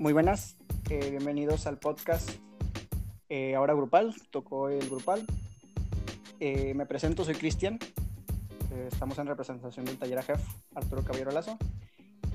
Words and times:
Muy 0.00 0.14
buenas, 0.14 0.56
eh, 0.88 1.10
bienvenidos 1.10 1.66
al 1.66 1.76
podcast 1.76 2.30
eh, 3.28 3.54
ahora 3.54 3.74
grupal, 3.74 4.14
tocó 4.30 4.70
el 4.70 4.88
grupal. 4.88 5.26
Eh, 6.40 6.72
me 6.72 6.86
presento, 6.86 7.22
soy 7.22 7.34
Cristian, 7.34 7.78
estamos 8.90 9.18
en 9.18 9.26
representación 9.26 9.84
del 9.84 9.98
taller 9.98 10.20
AJEF 10.20 10.40
Arturo 10.74 11.04
Caballero 11.04 11.32
Lazo. 11.32 11.58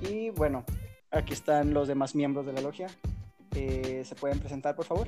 Y 0.08 0.30
bueno, 0.30 0.64
aquí 1.10 1.34
están 1.34 1.74
los 1.74 1.88
demás 1.88 2.14
miembros 2.14 2.46
de 2.46 2.54
la 2.54 2.62
logia. 2.62 2.88
¿Se 3.52 4.16
pueden 4.20 4.38
presentar, 4.38 4.76
por 4.76 4.86
favor? 4.86 5.08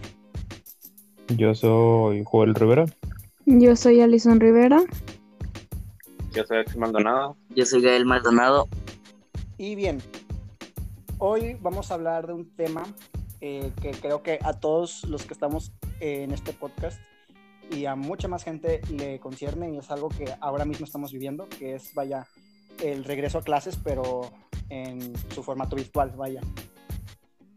Yo 1.27 1.53
soy 1.53 2.23
Joel 2.25 2.55
Rivera. 2.55 2.85
Yo 3.45 3.75
soy 3.75 4.01
Alison 4.01 4.39
Rivera. 4.39 4.83
Yo 6.33 6.43
soy 6.43 6.57
Axel 6.57 6.79
Maldonado. 6.79 7.37
Yo 7.55 7.67
soy 7.67 7.83
Gael 7.83 8.05
Maldonado. 8.05 8.67
Y 9.59 9.75
bien, 9.75 10.01
hoy 11.19 11.57
vamos 11.61 11.89
a 11.89 11.95
hablar 11.95 12.27
de 12.27 12.33
un 12.33 12.55
tema 12.55 12.83
eh, 13.41 13.71
que 13.81 13.91
creo 13.91 14.21
que 14.21 14.39
a 14.43 14.53
todos 14.53 15.03
los 15.05 15.25
que 15.25 15.33
estamos 15.33 15.71
en 15.99 16.31
este 16.31 16.53
podcast 16.53 16.99
y 17.71 17.85
a 17.85 17.95
mucha 17.95 18.27
más 18.27 18.43
gente 18.43 18.81
le 18.91 19.19
concierne 19.19 19.71
y 19.71 19.77
es 19.77 19.89
algo 19.91 20.09
que 20.09 20.25
ahora 20.39 20.65
mismo 20.65 20.85
estamos 20.85 21.11
viviendo, 21.11 21.49
que 21.49 21.75
es, 21.75 21.93
vaya, 21.93 22.27
el 22.83 23.03
regreso 23.03 23.39
a 23.39 23.43
clases, 23.43 23.77
pero 23.83 24.31
en 24.69 25.13
su 25.31 25.43
formato 25.43 25.75
virtual, 25.75 26.11
vaya. 26.15 26.41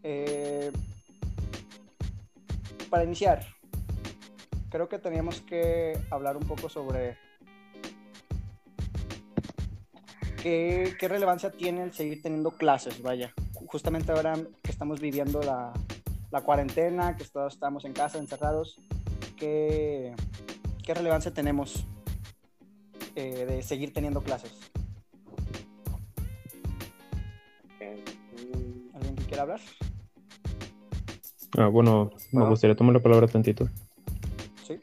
Eh, 0.02 0.72
para 2.88 3.04
iniciar, 3.04 3.46
creo 4.70 4.88
que 4.88 4.98
teníamos 4.98 5.40
que 5.42 5.98
hablar 6.10 6.36
un 6.36 6.44
poco 6.44 6.68
sobre 6.68 7.18
qué, 10.42 10.96
qué 10.98 11.08
relevancia 11.08 11.50
tiene 11.52 11.84
el 11.84 11.92
seguir 11.92 12.20
teniendo 12.22 12.50
clases, 12.52 13.00
vaya 13.00 13.32
justamente 13.70 14.10
ahora 14.10 14.34
que 14.62 14.70
estamos 14.72 15.00
viviendo 15.00 15.40
la, 15.42 15.72
la 16.32 16.40
cuarentena, 16.40 17.16
que 17.16 17.24
todos 17.24 17.54
estamos 17.54 17.84
en 17.84 17.92
casa 17.92 18.18
encerrados, 18.18 18.80
¿qué, 19.36 20.12
qué 20.84 20.94
relevancia 20.94 21.32
tenemos 21.32 21.86
eh, 23.14 23.46
de 23.48 23.62
seguir 23.62 23.92
teniendo 23.92 24.22
clases? 24.22 24.52
¿Alguien 28.92 29.14
que 29.16 29.24
quiera 29.24 29.42
hablar? 29.42 29.60
Ah, 31.56 31.68
bueno, 31.68 32.10
me 32.32 32.46
gustaría 32.46 32.74
tomar 32.74 32.94
la 32.94 33.02
palabra 33.02 33.28
tantito. 33.28 33.68
Sí. 34.66 34.80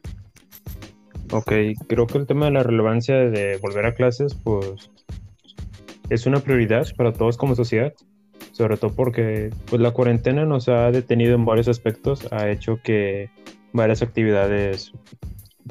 Ok, 1.33 1.51
creo 1.87 2.07
que 2.07 2.17
el 2.19 2.25
tema 2.25 2.45
de 2.45 2.51
la 2.51 2.63
relevancia 2.63 3.15
de 3.15 3.57
volver 3.57 3.85
a 3.85 3.95
clases, 3.95 4.33
pues, 4.33 4.89
es 6.09 6.25
una 6.25 6.39
prioridad 6.39 6.87
para 6.95 7.11
todos 7.11 7.35
como 7.35 7.53
sociedad 7.53 7.93
sobre 8.57 8.77
todo 8.77 8.91
porque 8.91 9.51
pues, 9.69 9.79
la 9.79 9.91
cuarentena 9.91 10.43
nos 10.43 10.67
ha 10.67 10.89
detenido 10.89 11.35
en 11.35 11.45
varios 11.45 11.67
aspectos, 11.67 12.27
ha 12.31 12.49
hecho 12.49 12.79
que 12.83 13.29
varias 13.71 14.01
actividades 14.01 14.93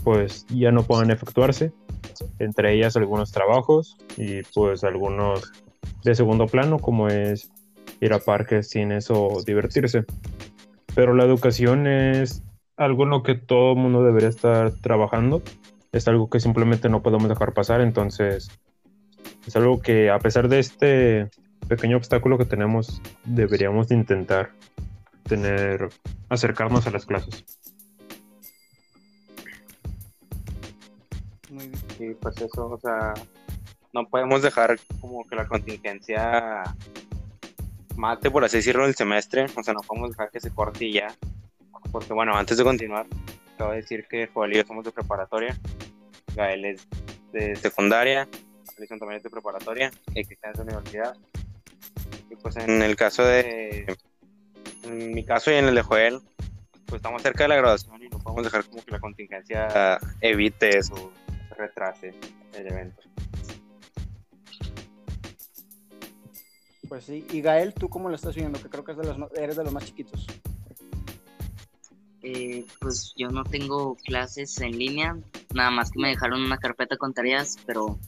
pues 0.04 0.46
ya 0.50 0.70
no 0.70 0.84
puedan 0.84 1.10
efectuarse, 1.10 1.72
entre 2.38 2.74
ellas 2.74 2.96
algunos 2.96 3.32
trabajos 3.32 3.96
y 4.16 4.42
pues 4.54 4.84
algunos 4.84 5.50
de 6.04 6.14
segundo 6.14 6.46
plano 6.46 6.78
como 6.78 7.08
es 7.08 7.50
ir 8.00 8.12
a 8.12 8.20
parques, 8.20 8.68
cines 8.68 9.10
o 9.10 9.42
divertirse. 9.44 10.04
Pero 10.94 11.12
la 11.12 11.24
educación 11.24 11.88
es 11.88 12.44
algo 12.76 13.02
en 13.02 13.10
lo 13.10 13.24
que 13.24 13.34
todo 13.34 13.72
el 13.72 13.78
mundo 13.78 14.04
debería 14.04 14.28
estar 14.28 14.70
trabajando, 14.70 15.42
es 15.90 16.06
algo 16.06 16.30
que 16.30 16.38
simplemente 16.38 16.88
no 16.88 17.02
podemos 17.02 17.28
dejar 17.28 17.52
pasar, 17.52 17.80
entonces 17.80 18.48
es 19.44 19.56
algo 19.56 19.80
que 19.80 20.08
a 20.08 20.20
pesar 20.20 20.48
de 20.48 20.60
este 20.60 21.30
pequeño 21.68 21.96
obstáculo 21.96 22.38
que 22.38 22.44
tenemos, 22.44 23.00
deberíamos 23.24 23.90
intentar 23.90 24.50
tener, 25.24 25.88
acercarnos 26.28 26.86
a 26.86 26.90
las 26.90 27.06
clases. 27.06 27.44
Muy 31.50 31.68
bien. 31.68 31.82
Sí, 31.96 32.16
pues 32.20 32.36
eso, 32.40 32.70
o 32.70 32.78
sea, 32.78 33.14
no 33.92 34.06
podemos 34.08 34.42
dejar 34.42 34.78
como 35.00 35.26
que 35.26 35.36
la 35.36 35.46
contingencia 35.46 36.62
mate, 37.96 38.30
por 38.30 38.44
así 38.44 38.58
decirlo, 38.58 38.86
el 38.86 38.94
semestre, 38.94 39.46
o 39.56 39.62
sea, 39.62 39.74
no 39.74 39.80
podemos 39.80 40.10
dejar 40.10 40.30
que 40.30 40.40
se 40.40 40.50
corte 40.50 40.84
y 40.84 40.92
ya, 40.92 41.14
porque 41.90 42.12
bueno, 42.12 42.36
antes 42.36 42.58
de 42.58 42.64
continuar, 42.64 43.06
acabo 43.54 43.70
de 43.70 43.78
decir 43.78 44.06
que 44.08 44.28
Joel 44.28 44.52
y 44.52 44.56
yo 44.56 44.64
somos 44.66 44.84
de 44.84 44.92
preparatoria, 44.92 45.56
Gael 46.34 46.64
es 46.66 46.86
de 47.32 47.56
secundaria, 47.56 48.28
Alison 48.76 48.98
también 48.98 49.18
es 49.18 49.22
de 49.22 49.30
preparatoria, 49.30 49.90
y 50.14 50.20
está 50.20 50.48
en 50.48 50.56
su 50.56 50.62
universidad, 50.62 51.16
y 52.30 52.36
pues 52.36 52.56
en 52.56 52.82
el 52.82 52.96
caso 52.96 53.24
de. 53.24 53.96
En 54.84 55.14
mi 55.14 55.24
caso 55.24 55.50
y 55.50 55.54
en 55.54 55.66
el 55.66 55.74
de 55.74 55.82
Joel, 55.82 56.20
pues 56.86 57.00
estamos 57.00 57.22
cerca 57.22 57.44
de 57.44 57.48
la 57.48 57.56
graduación 57.56 58.02
y 58.02 58.08
no 58.08 58.18
podemos 58.18 58.44
dejar 58.44 58.64
como 58.64 58.84
que 58.84 58.92
la 58.92 59.00
contingencia 59.00 59.98
evite 60.20 60.78
eso, 60.78 61.12
retrase 61.56 62.14
el 62.54 62.66
evento. 62.66 63.02
Pues 66.88 67.04
sí, 67.04 67.26
y 67.32 67.40
Gael, 67.40 67.74
¿tú 67.74 67.88
cómo 67.88 68.08
lo 68.08 68.14
estás 68.14 68.36
viendo? 68.36 68.60
Que 68.62 68.68
creo 68.68 68.84
que 68.84 68.94
eres 69.40 69.56
de 69.56 69.64
los 69.64 69.72
más 69.72 69.84
chiquitos. 69.84 70.26
Eh, 72.22 72.64
pues 72.80 73.12
yo 73.16 73.28
no 73.28 73.44
tengo 73.44 73.96
clases 73.96 74.60
en 74.60 74.78
línea, 74.78 75.16
nada 75.54 75.70
más 75.70 75.90
que 75.90 76.00
me 76.00 76.08
dejaron 76.08 76.42
una 76.42 76.58
carpeta 76.58 76.96
con 76.96 77.12
tareas, 77.12 77.56
pero 77.66 77.98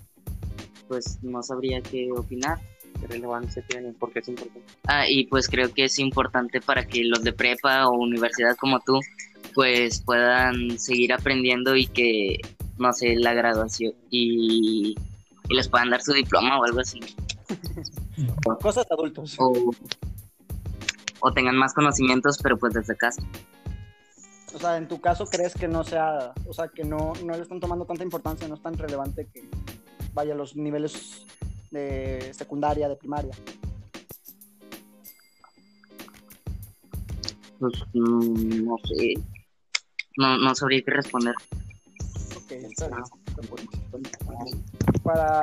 pues 0.89 1.23
no 1.23 1.43
sabría 1.43 1.81
qué 1.83 2.11
opinar 2.11 2.59
qué 3.01 3.07
relevancia 3.07 3.63
tienen, 3.67 3.95
porque 3.95 4.21
es 4.21 4.29
importante. 4.29 4.63
Ah, 4.87 5.09
y 5.09 5.27
pues 5.27 5.49
creo 5.49 5.73
que 5.73 5.85
es 5.85 5.99
importante 5.99 6.61
para 6.61 6.87
que 6.87 7.05
los 7.05 7.23
de 7.23 7.33
prepa 7.33 7.89
o 7.89 7.93
universidad 7.93 8.57
como 8.57 8.81
tú, 8.81 9.01
pues 9.55 10.01
puedan 10.03 10.79
seguir 10.79 11.13
aprendiendo 11.13 11.77
y 11.77 11.87
que, 11.87 12.39
no 12.79 12.93
sé, 12.93 13.17
la 13.17 13.35
graduación 13.35 13.95
y, 14.11 14.95
les 15.49 15.67
puedan 15.69 15.89
dar 15.89 16.03
su 16.03 16.13
diploma 16.13 16.61
o 16.61 16.65
algo 16.65 16.81
así. 16.81 17.01
Cosas 18.61 18.87
adultos. 18.91 19.35
O, 19.39 19.71
o 21.21 21.33
tengan 21.33 21.57
más 21.57 21.73
conocimientos, 21.73 22.39
pero 22.43 22.59
pues 22.59 22.75
desde 22.75 22.97
casa. 22.97 23.23
O 24.55 24.59
sea, 24.59 24.77
en 24.77 24.89
tu 24.89 25.01
caso, 25.01 25.27
¿crees 25.27 25.55
que 25.55 25.69
no 25.69 25.85
sea, 25.85 26.33
o 26.47 26.53
sea, 26.53 26.69
que 26.69 26.85
no, 26.85 27.13
no 27.25 27.35
le 27.35 27.43
están 27.43 27.61
tomando 27.61 27.85
tanta 27.85 28.03
importancia, 28.03 28.49
no 28.49 28.55
es 28.55 28.63
tan 28.63 28.77
relevante 28.77 29.27
que 29.33 29.49
vaya 30.15 30.35
los 30.35 30.57
niveles 30.57 31.27
de 31.71 32.33
secundaria, 32.35 32.89
de 32.89 32.97
primaria? 32.97 33.33
Pues 37.59 37.75
mm, 37.95 38.65
no 38.65 38.77
sé. 38.85 39.15
No, 40.17 40.39
no 40.39 40.55
sabría 40.55 40.83
qué 40.83 40.91
responder. 40.93 41.35
Ok, 42.37 42.53
está 42.53 42.89
bien. 42.89 43.05
Para. 45.03 45.43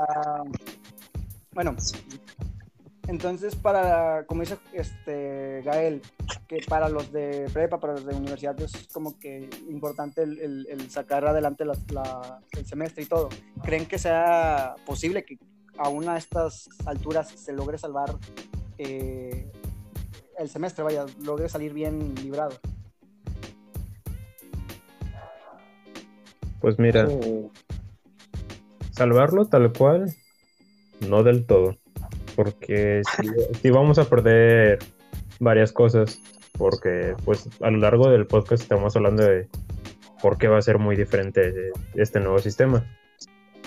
Bueno, 1.51 1.75
entonces 3.07 3.55
para, 3.55 4.25
como 4.25 4.41
dice 4.41 4.57
este 4.73 5.61
Gael, 5.63 6.01
que 6.47 6.57
para 6.67 6.89
los 6.89 7.11
de 7.11 7.49
prepa, 7.53 7.79
para 7.79 7.93
los 7.93 8.05
de 8.05 8.15
universidad 8.15 8.59
es 8.59 8.87
como 8.91 9.17
que 9.19 9.49
importante 9.69 10.23
el, 10.23 10.67
el, 10.69 10.89
sacar 10.89 11.25
adelante 11.25 11.63
el 11.63 12.65
semestre 12.65 13.03
y 13.03 13.05
todo. 13.05 13.29
¿Creen 13.63 13.85
que 13.85 13.99
sea 13.99 14.75
posible 14.85 15.23
que 15.23 15.37
aún 15.77 16.07
a 16.09 16.17
estas 16.17 16.69
alturas 16.85 17.29
se 17.29 17.53
logre 17.53 17.77
salvar 17.77 18.15
eh, 18.77 19.49
el 20.37 20.49
semestre, 20.49 20.83
vaya, 20.83 21.05
logre 21.23 21.49
salir 21.49 21.73
bien 21.73 22.13
librado. 22.15 22.57
Pues 26.59 26.79
mira, 26.79 27.07
salvarlo 28.91 29.45
tal 29.45 29.71
cual, 29.71 30.15
no 31.07 31.23
del 31.23 31.45
todo, 31.45 31.77
porque 32.35 33.01
si, 33.61 33.69
vamos 33.69 33.99
a 33.99 34.09
perder 34.09 34.79
varias 35.39 35.71
cosas, 35.71 36.19
porque 36.57 37.15
pues 37.23 37.47
a 37.61 37.69
lo 37.69 37.77
largo 37.77 38.09
del 38.09 38.25
podcast 38.25 38.63
estamos 38.63 38.95
hablando 38.95 39.23
de 39.23 39.47
por 40.21 40.37
qué 40.37 40.47
va 40.47 40.57
a 40.57 40.61
ser 40.61 40.79
muy 40.79 40.95
diferente 40.95 41.71
este 41.93 42.19
nuevo 42.19 42.39
sistema. 42.39 42.83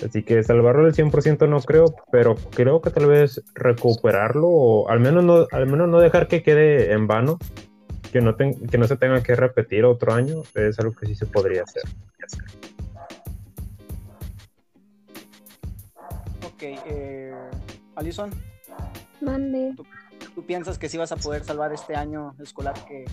Así 0.05 0.23
que 0.23 0.43
salvarlo 0.43 0.85
al 0.85 0.93
100% 0.93 1.47
no 1.49 1.59
creo, 1.61 1.93
pero 2.11 2.35
creo 2.35 2.81
que 2.81 2.89
tal 2.89 3.07
vez 3.07 3.43
recuperarlo 3.53 4.47
o 4.47 4.89
al 4.89 4.99
menos 4.99 5.23
no, 5.23 5.47
al 5.51 5.67
menos 5.67 5.89
no 5.89 5.99
dejar 5.99 6.27
que 6.27 6.41
quede 6.41 6.93
en 6.93 7.07
vano, 7.07 7.37
que 8.11 8.21
no, 8.21 8.35
que 8.35 8.77
no 8.77 8.87
se 8.87 8.97
tenga 8.97 9.21
que 9.21 9.35
repetir 9.35 9.85
otro 9.85 10.13
año, 10.13 10.43
es 10.55 10.79
algo 10.79 10.93
que 10.93 11.05
sí 11.07 11.15
se 11.15 11.25
podría 11.25 11.63
hacer. 11.63 11.83
Ok, 16.45 16.63
eh, 16.63 17.33
Alison. 17.95 18.29
Mande. 19.21 19.75
¿tú, 20.33 20.43
piensas 20.45 20.77
que 20.77 20.87
sí 20.87 20.97
vas 20.97 21.11
a 21.11 21.17
poder 21.17 21.43
salvar 21.43 21.73
este 21.73 21.95
año 21.95 22.35
escolar 22.39 22.73
que 22.85 23.05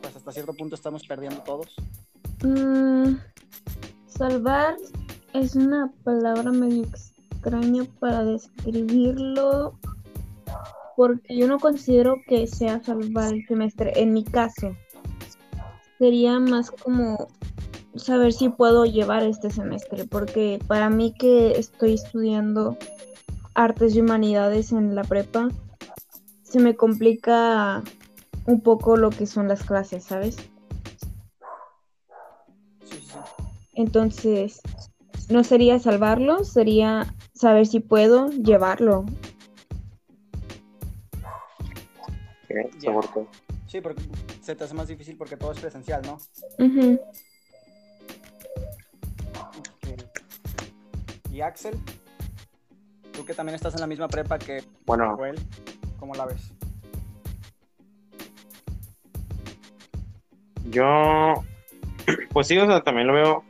pues 0.00 0.16
hasta 0.16 0.32
cierto 0.32 0.54
punto 0.54 0.74
estamos 0.74 1.06
perdiendo 1.06 1.40
todos? 1.42 1.74
Mm, 2.42 3.16
salvar 4.06 4.76
es 5.34 5.56
una 5.56 5.92
palabra 6.04 6.50
medio 6.52 6.84
extraña 6.84 7.84
para 8.00 8.24
describirlo 8.24 9.78
porque 10.96 11.36
yo 11.36 11.48
no 11.48 11.58
considero 11.58 12.16
que 12.26 12.46
sea 12.46 12.82
salvar 12.82 13.32
el 13.32 13.46
semestre. 13.46 13.92
En 13.96 14.12
mi 14.12 14.24
caso, 14.24 14.76
sería 15.98 16.38
más 16.38 16.70
como 16.70 17.28
saber 17.94 18.32
si 18.32 18.48
puedo 18.48 18.84
llevar 18.84 19.22
este 19.22 19.50
semestre, 19.50 20.04
porque 20.04 20.58
para 20.66 20.90
mí 20.90 21.14
que 21.18 21.52
estoy 21.52 21.94
estudiando 21.94 22.76
artes 23.54 23.94
y 23.94 24.00
humanidades 24.00 24.72
en 24.72 24.94
la 24.94 25.04
prepa, 25.04 25.48
se 26.42 26.60
me 26.60 26.76
complica 26.76 27.82
un 28.46 28.60
poco 28.60 28.96
lo 28.96 29.10
que 29.10 29.26
son 29.26 29.48
las 29.48 29.62
clases, 29.62 30.04
¿sabes? 30.04 30.36
Entonces, 33.74 34.60
no 35.30 35.44
sería 35.44 35.78
salvarlo, 35.78 36.44
sería 36.44 37.14
saber 37.34 37.66
si 37.66 37.80
puedo 37.80 38.30
llevarlo. 38.30 39.04
Sí, 43.66 43.80
porque 43.80 44.02
se 44.42 44.54
te 44.54 44.64
hace 44.64 44.74
más 44.74 44.88
difícil 44.88 45.16
porque 45.16 45.36
todo 45.36 45.52
es 45.52 45.60
presencial, 45.60 46.02
¿no? 46.02 46.18
Y 51.30 51.40
Axel, 51.40 51.78
tú 53.12 53.24
que 53.24 53.32
también 53.32 53.54
estás 53.54 53.74
en 53.74 53.80
la 53.80 53.86
misma 53.86 54.08
prepa 54.08 54.38
que 54.38 54.62
Bueno, 54.84 55.16
Joel, 55.16 55.40
¿cómo 55.98 56.14
la 56.14 56.26
ves? 56.26 56.52
yo, 60.72 61.44
pues 62.32 62.46
sí, 62.46 62.58
o 62.58 62.66
sea, 62.66 62.82
también 62.82 63.06
lo 63.06 63.14
veo, 63.14 63.44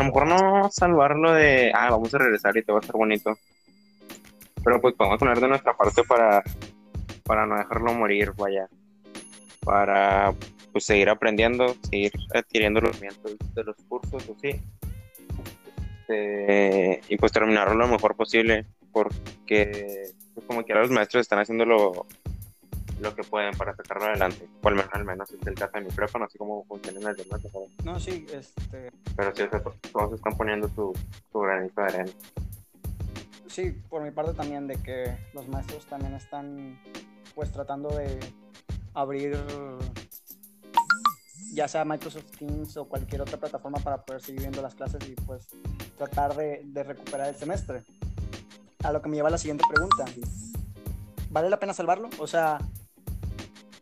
a 0.00 0.02
lo 0.02 0.12
mejor 0.12 0.26
no 0.26 0.70
salvarlo 0.70 1.32
de, 1.32 1.72
ah, 1.74 1.90
vamos 1.90 2.14
a 2.14 2.18
regresar 2.18 2.56
y 2.56 2.62
te 2.62 2.72
va 2.72 2.78
a 2.78 2.80
estar 2.80 2.96
bonito, 2.96 3.36
pero 4.64 4.80
pues 4.80 4.94
podemos 4.94 5.18
poner 5.18 5.40
de 5.40 5.48
nuestra 5.48 5.76
parte 5.76 6.02
para, 6.04 6.42
para 7.24 7.44
no 7.44 7.56
dejarlo 7.58 7.92
morir, 7.92 8.32
vaya, 8.36 8.66
para 9.62 10.32
pues 10.72 10.84
seguir 10.84 11.10
aprendiendo, 11.10 11.74
seguir 11.90 12.12
adquiriendo 12.34 12.80
los 12.80 12.96
conocimientos 12.96 13.54
de 13.54 13.64
los 13.64 13.76
cursos, 13.88 14.26
o 14.26 14.36
sí, 14.40 14.60
Este, 16.08 17.00
y 17.08 17.16
pues 17.18 17.32
terminarlo 17.32 17.74
lo 17.74 17.88
mejor 17.88 18.16
posible, 18.16 18.64
porque 18.92 20.12
pues, 20.32 20.46
como 20.46 20.64
quiera 20.64 20.80
los 20.80 20.90
maestros 20.90 21.20
están 21.20 21.40
haciendo 21.40 21.66
lo, 21.66 22.06
lo 23.00 23.14
que 23.14 23.22
pueden 23.24 23.56
para 23.56 23.74
sacarlo 23.74 24.04
adelante, 24.04 24.48
o 24.62 24.68
al 24.68 24.74
menos, 24.74 24.90
al 24.92 25.04
menos 25.04 25.30
es 25.30 25.46
el 25.46 25.54
caso 25.54 25.72
de 25.74 25.80
mi 25.82 25.90
prepa, 25.90 26.18
no 26.18 26.28
sé 26.28 26.38
cómo 26.38 26.64
funcionan 26.64 27.02
las 27.04 27.16
demás, 27.16 27.40
pero- 27.42 27.66
No, 27.84 27.98
sí, 28.00 28.26
este, 28.32 28.90
pero 29.16 29.30
sí, 29.34 29.42
sea, 29.50 29.62
todos 29.92 30.12
están 30.14 30.36
poniendo 30.36 30.68
su, 30.68 30.92
su 31.32 31.38
granito 31.40 31.80
de 31.80 31.86
arena. 31.86 32.12
sí, 33.46 33.72
por 33.88 34.02
mi 34.02 34.10
parte 34.10 34.34
también 34.34 34.66
de 34.66 34.76
que 34.76 35.16
los 35.34 35.48
maestros 35.48 35.84
también 35.86 36.14
están 36.14 36.78
pues 37.34 37.50
tratando 37.52 37.88
de 37.90 38.18
abrir 38.94 39.36
ya 41.52 41.66
sea 41.66 41.84
Microsoft 41.84 42.30
Teams 42.38 42.76
o 42.76 42.84
cualquier 42.86 43.22
otra 43.22 43.38
plataforma 43.38 43.78
para 43.78 44.02
poder 44.04 44.22
seguir 44.22 44.42
viendo 44.42 44.62
las 44.62 44.74
clases 44.74 45.00
y 45.08 45.14
pues 45.14 45.48
tratar 45.98 46.34
de, 46.36 46.62
de 46.64 46.82
recuperar 46.84 47.28
el 47.28 47.34
semestre. 47.34 47.82
A 48.84 48.92
lo 48.92 49.02
que 49.02 49.08
me 49.08 49.16
lleva 49.16 49.28
a 49.28 49.32
la 49.32 49.38
siguiente 49.38 49.64
pregunta. 49.68 50.04
¿Vale 51.30 51.50
la 51.50 51.58
pena 51.58 51.72
salvarlo? 51.74 52.08
O 52.18 52.26
sea, 52.26 52.58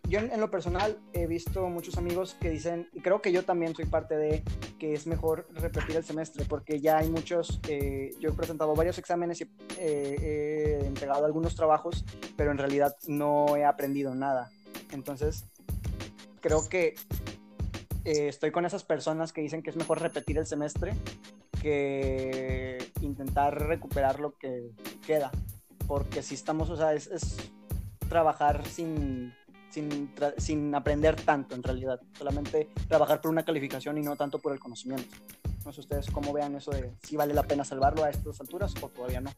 yo 0.08 0.20
en, 0.20 0.40
lo 0.40 0.50
personal 0.50 0.99
he 1.12 1.26
visto 1.26 1.69
muchos 1.69 1.99
amigos 1.99 2.34
que 2.40 2.49
dicen, 2.49 2.88
y 2.94 3.00
creo 3.00 3.20
que 3.20 3.31
yo 3.31 3.44
también 3.44 3.75
soy 3.75 3.84
parte 3.84 4.16
de, 4.16 4.43
que 4.78 4.94
es 4.94 5.06
mejor 5.06 5.46
repetir 5.52 5.96
el 5.96 6.05
semestre 6.05 6.46
porque 6.49 6.81
ya 6.81 6.96
hay 6.99 7.10
muchos, 7.10 7.60
eh, 7.69 8.14
yo 8.19 8.31
he 8.31 8.32
presentado 8.32 8.75
varios 8.75 8.99
exámenes 8.99 9.40
y 9.43 9.50
eh, 9.78 10.81
he 10.81 10.87
entregado 10.87 11.26
algunos 11.26 11.55
trabajos, 11.55 12.06
pero 12.37 12.50
en 12.50 12.58
realidad 12.58 12.96
no 13.06 13.55
he 13.56 13.64
aprendido 13.64 14.14
nada. 14.14 14.50
Entonces, 14.93 15.44
creo 16.40 16.66
que 16.69 16.94
eh, 18.04 18.28
estoy 18.28 18.50
con 18.50 18.64
esas 18.64 18.84
personas 18.84 19.34
que 19.34 19.43
dicen 19.43 19.62
que 19.62 19.69
es 19.70 19.76
mejor 19.76 20.00
repetir 20.00 20.38
el 20.38 20.46
semestre 20.46 20.94
que 21.61 22.78
intentar 23.02 23.66
recuperar 23.66 24.20
lo 24.20 24.32
que 24.38 24.70
queda. 25.06 25.31
Porque 25.87 26.22
si 26.22 26.34
estamos, 26.34 26.70
o 26.70 26.76
sea, 26.76 26.94
es 26.94 27.37
trabajar 28.08 28.66
sin, 28.66 29.34
sin, 30.38 30.75
aprender 30.75 31.16
tanto 31.16 31.54
en 31.54 31.62
realidad. 31.62 32.00
Solamente 32.16 32.69
trabajar 32.88 33.20
por 33.20 33.30
una 33.30 33.44
calificación 33.44 33.98
y 33.98 34.02
no 34.02 34.16
tanto 34.16 34.38
por 34.38 34.52
el 34.52 34.58
conocimiento. 34.58 35.16
No 35.64 35.72
sé 35.72 35.80
ustedes 35.80 36.10
cómo 36.10 36.32
vean 36.32 36.54
eso 36.56 36.70
de 36.70 36.92
si 37.02 37.16
vale 37.16 37.34
la 37.34 37.42
pena 37.42 37.64
salvarlo 37.64 38.04
a 38.04 38.10
estas 38.10 38.40
alturas 38.40 38.75
o 38.80 38.88
todavía 38.88 39.20
no. 39.20 39.30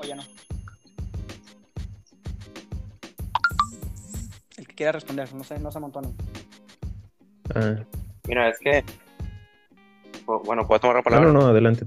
O 0.00 0.04
ya 0.04 0.14
no. 0.16 0.22
El 4.56 4.66
que 4.66 4.74
quiera 4.74 4.92
responder, 4.92 5.32
no 5.34 5.44
sé, 5.44 5.58
no 5.58 5.70
se 5.70 5.78
amontonen. 5.78 6.14
Ah, 7.54 7.76
Mira, 8.26 8.50
es 8.50 8.58
que, 8.58 8.84
bueno, 10.44 10.66
puedo 10.66 10.80
tomar 10.80 10.96
la 10.96 11.00
no, 11.00 11.04
palabra. 11.04 11.32
no, 11.32 11.40
no, 11.40 11.46
adelante. 11.46 11.86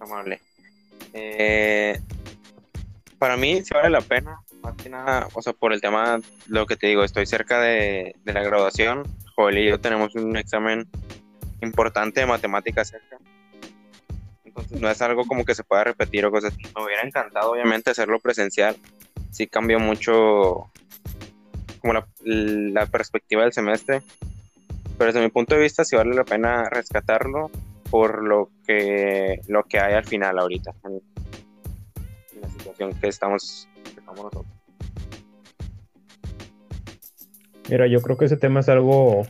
amable. 0.00 0.40
Eh, 1.12 2.00
para 3.18 3.36
mí 3.36 3.62
sí 3.62 3.74
vale 3.74 3.90
la 3.90 4.00
pena, 4.00 4.40
o 5.34 5.42
sea, 5.42 5.52
por 5.52 5.72
el 5.72 5.80
tema, 5.80 6.20
lo 6.46 6.66
que 6.66 6.76
te 6.76 6.86
digo, 6.86 7.04
estoy 7.04 7.26
cerca 7.26 7.60
de, 7.60 8.14
de 8.24 8.32
la 8.32 8.42
graduación, 8.42 9.02
Joel 9.34 9.58
y 9.58 9.68
yo 9.68 9.80
tenemos 9.80 10.14
un 10.14 10.36
examen 10.36 10.88
importante 11.60 12.20
de 12.20 12.26
matemáticas 12.26 12.88
cerca, 12.88 13.18
entonces 14.44 14.80
no 14.80 14.90
es 14.90 15.00
algo 15.02 15.24
como 15.26 15.44
que 15.44 15.54
se 15.54 15.64
pueda 15.64 15.84
repetir 15.84 16.26
o 16.26 16.30
cosas. 16.30 16.52
Me 16.76 16.84
hubiera 16.84 17.02
encantado, 17.02 17.52
obviamente, 17.52 17.90
hacerlo 17.90 18.18
presencial, 18.18 18.76
sí 19.30 19.46
cambió 19.46 19.78
mucho 19.78 20.70
como 21.80 21.94
la, 22.24 22.86
perspectiva 22.86 23.42
del 23.42 23.52
semestre, 23.52 24.02
pero 24.96 25.12
desde 25.12 25.24
mi 25.24 25.30
punto 25.30 25.54
de 25.54 25.60
vista 25.60 25.84
sí 25.84 25.96
vale 25.96 26.14
la 26.14 26.24
pena 26.24 26.68
rescatarlo 26.68 27.50
por 27.90 28.24
lo 28.24 28.50
que 28.66 29.40
lo 29.46 29.62
que 29.64 29.78
hay 29.78 29.94
al 29.94 30.04
final 30.04 30.38
ahorita 30.38 30.74
en 30.84 31.00
la 32.40 32.48
situación 32.50 32.94
que 33.00 33.08
estamos, 33.08 33.68
que 33.84 34.00
estamos 34.00 34.24
nosotros. 34.24 34.57
Mira, 37.68 37.86
yo 37.86 38.00
creo 38.00 38.16
que 38.16 38.24
ese 38.24 38.36
tema 38.36 38.60
es 38.60 38.68
algo 38.68 39.26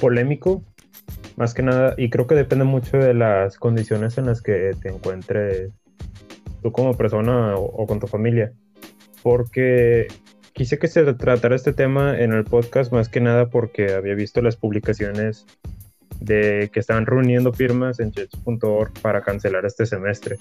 polémico, 0.00 0.62
más 1.36 1.54
que 1.54 1.62
nada, 1.62 1.94
y 1.96 2.10
creo 2.10 2.26
que 2.26 2.34
depende 2.34 2.64
mucho 2.64 2.98
de 2.98 3.14
las 3.14 3.56
condiciones 3.58 4.18
en 4.18 4.26
las 4.26 4.42
que 4.42 4.72
te 4.82 4.90
encuentres 4.90 5.70
tú 6.62 6.72
como 6.72 6.96
persona 6.96 7.54
o, 7.56 7.86
con 7.86 8.00
tu 8.00 8.06
familia. 8.06 8.52
Porque 9.22 10.08
quise 10.52 10.78
que 10.78 10.88
se 10.88 11.14
tratara 11.14 11.56
este 11.56 11.72
tema 11.72 12.18
en 12.18 12.32
el 12.32 12.44
podcast 12.44 12.92
más 12.92 13.08
que 13.08 13.20
nada 13.20 13.48
porque 13.48 13.94
había 13.94 14.14
visto 14.14 14.42
las 14.42 14.56
publicaciones 14.56 15.46
de 16.20 16.68
que 16.72 16.80
estaban 16.80 17.06
reuniendo 17.06 17.52
firmas 17.52 18.00
en 18.00 18.10
church.org 18.10 18.92
para 19.00 19.22
cancelar 19.22 19.64
este 19.64 19.86
semestre. 19.86 20.36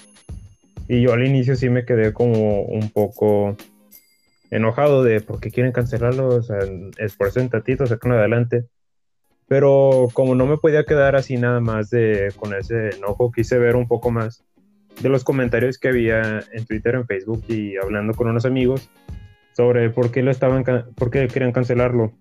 Y 0.88 1.02
yo 1.02 1.14
al 1.14 1.26
inicio 1.26 1.56
sí 1.56 1.70
me 1.70 1.86
quedé 1.86 2.14
como 2.14 2.64
un 2.64 2.90
poco 2.90 3.56
enojado 4.52 5.04
de 5.04 5.22
por 5.22 5.40
qué 5.40 5.52
quieren 5.52 5.72
cancelarlo, 5.72 6.28
o 6.28 6.42
sea, 6.42 6.60
esfuercen 6.98 7.50
tantito, 7.50 7.86
sacan 7.86 8.14
adelante. 8.14 8.66
Pero 9.48 10.10
como 10.14 10.36
no 10.36 10.46
me 10.46 10.58
podía 10.58 10.84
quedar 10.84 11.16
así 11.16 11.38
nada 11.38 11.62
más 11.62 11.90
de 11.90 12.34
con 12.36 12.54
ese 12.54 12.90
enojo, 12.90 13.32
quise 13.32 13.58
ver 13.58 13.76
un 13.76 13.88
poco 13.88 14.12
más 14.12 14.44
de 15.02 15.10
los 15.10 15.24
comentarios 15.24 15.78
que 15.78 15.88
había 15.88 16.44
en 16.52 16.66
Twitter, 16.66 16.96
en 16.96 17.06
Facebook 17.06 17.44
y 17.48 17.78
hablando 17.78 18.14
con 18.14 18.28
unos 18.28 18.46
amigos 18.46 18.90
sobre 19.56 19.90
por 19.90 20.12
qué 20.12 20.22
lo 20.22 20.32
estaban 20.32 20.64
por 20.96 21.12
qué 21.12 21.28
querían 21.28 21.52
cancelarlo. 21.52 22.12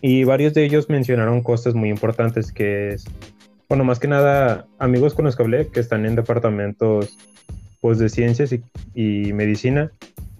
Y 0.00 0.24
varios 0.24 0.54
de 0.54 0.64
ellos 0.64 0.90
mencionaron 0.90 1.42
cosas 1.42 1.74
muy 1.74 1.88
importantes 1.88 2.52
que 2.52 2.90
es 2.90 3.04
bueno, 3.68 3.84
más 3.84 3.98
que 3.98 4.08
nada 4.08 4.66
amigos 4.78 5.14
con 5.14 5.24
los 5.24 5.36
que 5.36 5.42
hablé 5.42 5.68
que 5.68 5.80
están 5.80 6.04
en 6.04 6.16
departamentos 6.16 7.16
pues 7.80 7.98
de 7.98 8.08
ciencias 8.08 8.54
y 8.94 9.32
medicina 9.32 9.92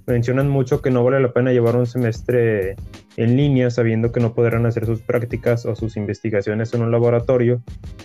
mencionan 0.07 0.49
mucho 0.49 0.83
que 0.83 0.91
no 0.91 1.03
vale 1.05 1.21
la 1.21 1.33
pena 1.33 1.53
llevar 1.53 1.77
un 1.77 1.87
semestre 1.87 2.77
en 3.17 3.37
línea 3.37 3.71
sabiendo 3.71 4.13
que 4.13 4.21
no 4.21 4.35
podrán 4.35 4.67
hacer 4.67 4.87
sus 4.87 5.01
prácticas 5.01 5.67
o 5.67 5.75
sus 5.75 5.97
investigaciones 5.97 6.75
en 6.75 6.83
un 6.83 6.91
laboratorio 6.91 7.63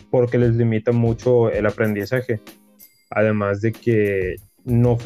porque 0.10 0.38
les 0.38 0.56
limita 0.56 0.92
mucho 0.92 1.50
el 1.52 1.66
aprendizaje. 1.66 2.42
Además 3.10 3.62
de 3.62 3.72
que 3.72 4.36
no 4.64 4.98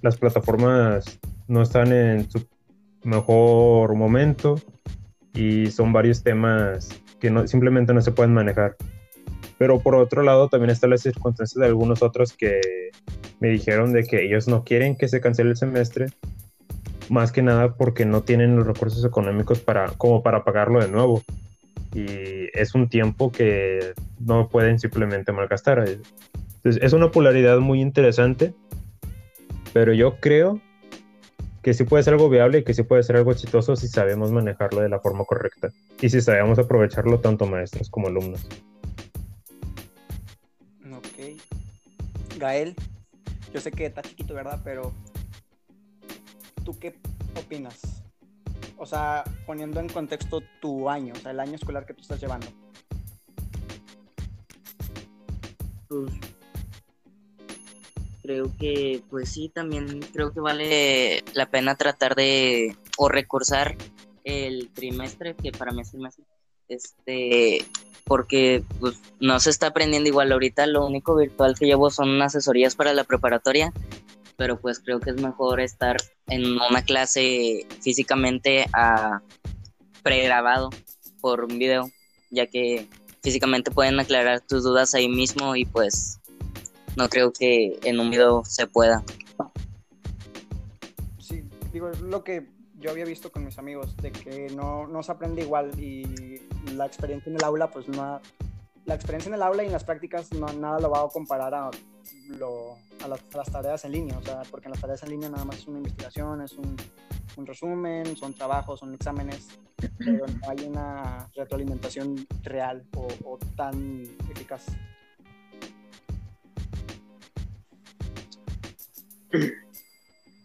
las 0.00 0.16
plataformas 0.16 1.18
no 1.48 1.62
están 1.62 1.92
en 1.92 2.30
su 2.30 2.46
mejor 3.02 3.94
momento 3.94 4.60
y 5.34 5.66
son 5.70 5.92
varios 5.92 6.22
temas 6.22 6.88
que 7.20 7.30
no, 7.30 7.46
simplemente 7.46 7.92
no 7.92 8.00
se 8.00 8.12
pueden 8.12 8.32
manejar. 8.32 8.76
Pero 9.62 9.78
por 9.78 9.94
otro 9.94 10.24
lado 10.24 10.48
también 10.48 10.70
están 10.70 10.90
las 10.90 11.02
circunstancias 11.02 11.54
de 11.54 11.66
algunos 11.66 12.02
otros 12.02 12.32
que 12.32 12.60
me 13.38 13.46
dijeron 13.46 13.92
de 13.92 14.02
que 14.02 14.24
ellos 14.24 14.48
no 14.48 14.64
quieren 14.64 14.96
que 14.96 15.06
se 15.06 15.20
cancele 15.20 15.50
el 15.50 15.56
semestre, 15.56 16.06
más 17.08 17.30
que 17.30 17.42
nada 17.42 17.76
porque 17.76 18.04
no 18.04 18.24
tienen 18.24 18.56
los 18.56 18.66
recursos 18.66 19.04
económicos 19.04 19.60
para, 19.60 19.86
como 19.90 20.20
para 20.24 20.42
pagarlo 20.42 20.80
de 20.80 20.88
nuevo. 20.88 21.22
Y 21.94 22.48
es 22.58 22.74
un 22.74 22.88
tiempo 22.88 23.30
que 23.30 23.92
no 24.18 24.48
pueden 24.48 24.80
simplemente 24.80 25.30
malgastar. 25.30 25.78
Entonces, 25.78 26.82
es 26.82 26.92
una 26.92 27.12
polaridad 27.12 27.60
muy 27.60 27.80
interesante, 27.80 28.54
pero 29.72 29.92
yo 29.92 30.16
creo 30.18 30.60
que 31.62 31.72
sí 31.72 31.84
puede 31.84 32.02
ser 32.02 32.14
algo 32.14 32.28
viable 32.28 32.58
y 32.58 32.64
que 32.64 32.74
sí 32.74 32.82
puede 32.82 33.04
ser 33.04 33.14
algo 33.14 33.30
exitoso 33.30 33.76
si 33.76 33.86
sabemos 33.86 34.32
manejarlo 34.32 34.80
de 34.80 34.88
la 34.88 34.98
forma 34.98 35.24
correcta 35.24 35.68
y 36.00 36.08
si 36.08 36.20
sabemos 36.20 36.58
aprovecharlo 36.58 37.20
tanto 37.20 37.46
maestros 37.46 37.88
como 37.88 38.08
alumnos. 38.08 38.44
Gael, 42.42 42.74
yo 43.54 43.60
sé 43.60 43.70
que 43.70 43.86
está 43.86 44.02
chiquito, 44.02 44.34
¿verdad? 44.34 44.60
Pero 44.64 44.92
¿tú 46.64 46.76
qué 46.76 46.98
opinas? 47.36 48.02
O 48.76 48.84
sea, 48.84 49.22
poniendo 49.46 49.78
en 49.78 49.88
contexto 49.88 50.42
tu 50.60 50.90
año, 50.90 51.14
o 51.16 51.20
sea, 51.20 51.30
el 51.30 51.38
año 51.38 51.54
escolar 51.54 51.86
que 51.86 51.94
tú 51.94 52.02
estás 52.02 52.20
llevando. 52.20 52.48
Pues, 55.88 56.12
creo 58.22 58.52
que, 58.58 59.04
pues 59.08 59.28
sí, 59.28 59.48
también 59.48 60.00
creo 60.12 60.32
que 60.32 60.40
vale 60.40 61.22
la 61.34 61.48
pena 61.48 61.76
tratar 61.76 62.16
de 62.16 62.76
o 62.98 63.08
recursar 63.08 63.76
el 64.24 64.68
trimestre, 64.72 65.36
que 65.36 65.52
para 65.52 65.70
mí 65.70 65.82
es 65.82 65.92
trimestre, 65.92 66.24
este, 66.72 67.64
porque 68.04 68.62
pues 68.80 69.00
no 69.20 69.38
se 69.40 69.50
está 69.50 69.68
aprendiendo 69.68 70.08
igual 70.08 70.32
ahorita, 70.32 70.66
lo 70.66 70.86
único 70.86 71.14
virtual 71.14 71.56
que 71.58 71.66
llevo 71.66 71.90
son 71.90 72.20
asesorías 72.20 72.74
para 72.74 72.92
la 72.92 73.04
preparatoria, 73.04 73.72
pero 74.36 74.60
pues 74.60 74.80
creo 74.80 75.00
que 75.00 75.10
es 75.10 75.20
mejor 75.20 75.60
estar 75.60 75.96
en 76.26 76.44
una 76.44 76.82
clase 76.82 77.66
físicamente 77.80 78.66
a 78.72 79.22
pregrabado 80.02 80.70
por 81.20 81.44
un 81.44 81.58
video, 81.58 81.90
ya 82.30 82.46
que 82.46 82.88
físicamente 83.22 83.70
pueden 83.70 84.00
aclarar 84.00 84.40
tus 84.40 84.64
dudas 84.64 84.94
ahí 84.94 85.08
mismo 85.08 85.54
y 85.54 85.64
pues 85.64 86.18
no 86.96 87.08
creo 87.08 87.32
que 87.32 87.78
en 87.84 88.00
un 88.00 88.10
video 88.10 88.44
se 88.44 88.66
pueda. 88.66 89.04
Sí, 91.18 91.44
digo, 91.72 91.88
es 91.88 92.00
lo 92.00 92.24
que 92.24 92.46
yo 92.82 92.90
había 92.90 93.04
visto 93.04 93.30
con 93.30 93.44
mis 93.44 93.58
amigos, 93.58 93.96
de 93.96 94.10
que 94.10 94.48
no, 94.50 94.86
no 94.88 95.02
se 95.02 95.12
aprende 95.12 95.42
igual 95.42 95.70
y 95.80 96.40
la 96.74 96.84
experiencia 96.84 97.30
en 97.30 97.36
el 97.36 97.44
aula, 97.44 97.70
pues 97.70 97.88
no, 97.88 98.20
la 98.84 98.94
experiencia 98.94 99.28
en 99.28 99.34
el 99.34 99.42
aula 99.42 99.62
y 99.62 99.66
en 99.66 99.72
las 99.72 99.84
prácticas 99.84 100.32
no, 100.32 100.46
nada 100.48 100.80
lo 100.80 100.90
va 100.90 101.02
a 101.02 101.08
comparar 101.08 101.54
a, 101.54 101.70
lo, 102.26 102.76
a, 103.04 103.08
las, 103.08 103.20
a 103.32 103.36
las 103.36 103.52
tareas 103.52 103.84
en 103.84 103.92
línea, 103.92 104.18
o 104.18 104.22
sea, 104.22 104.42
porque 104.50 104.66
en 104.66 104.72
las 104.72 104.80
tareas 104.80 105.02
en 105.04 105.10
línea 105.10 105.28
nada 105.28 105.44
más 105.44 105.58
es 105.58 105.68
una 105.68 105.78
investigación, 105.78 106.42
es 106.42 106.54
un, 106.54 106.76
un 107.36 107.46
resumen, 107.46 108.16
son 108.16 108.34
trabajos, 108.34 108.80
son 108.80 108.92
exámenes, 108.94 109.48
pero 109.98 110.26
no 110.26 110.50
hay 110.50 110.66
una 110.66 111.30
retroalimentación 111.36 112.26
real 112.42 112.84
o, 112.96 113.06
o 113.24 113.38
tan 113.56 114.02
eficaz. 114.28 114.66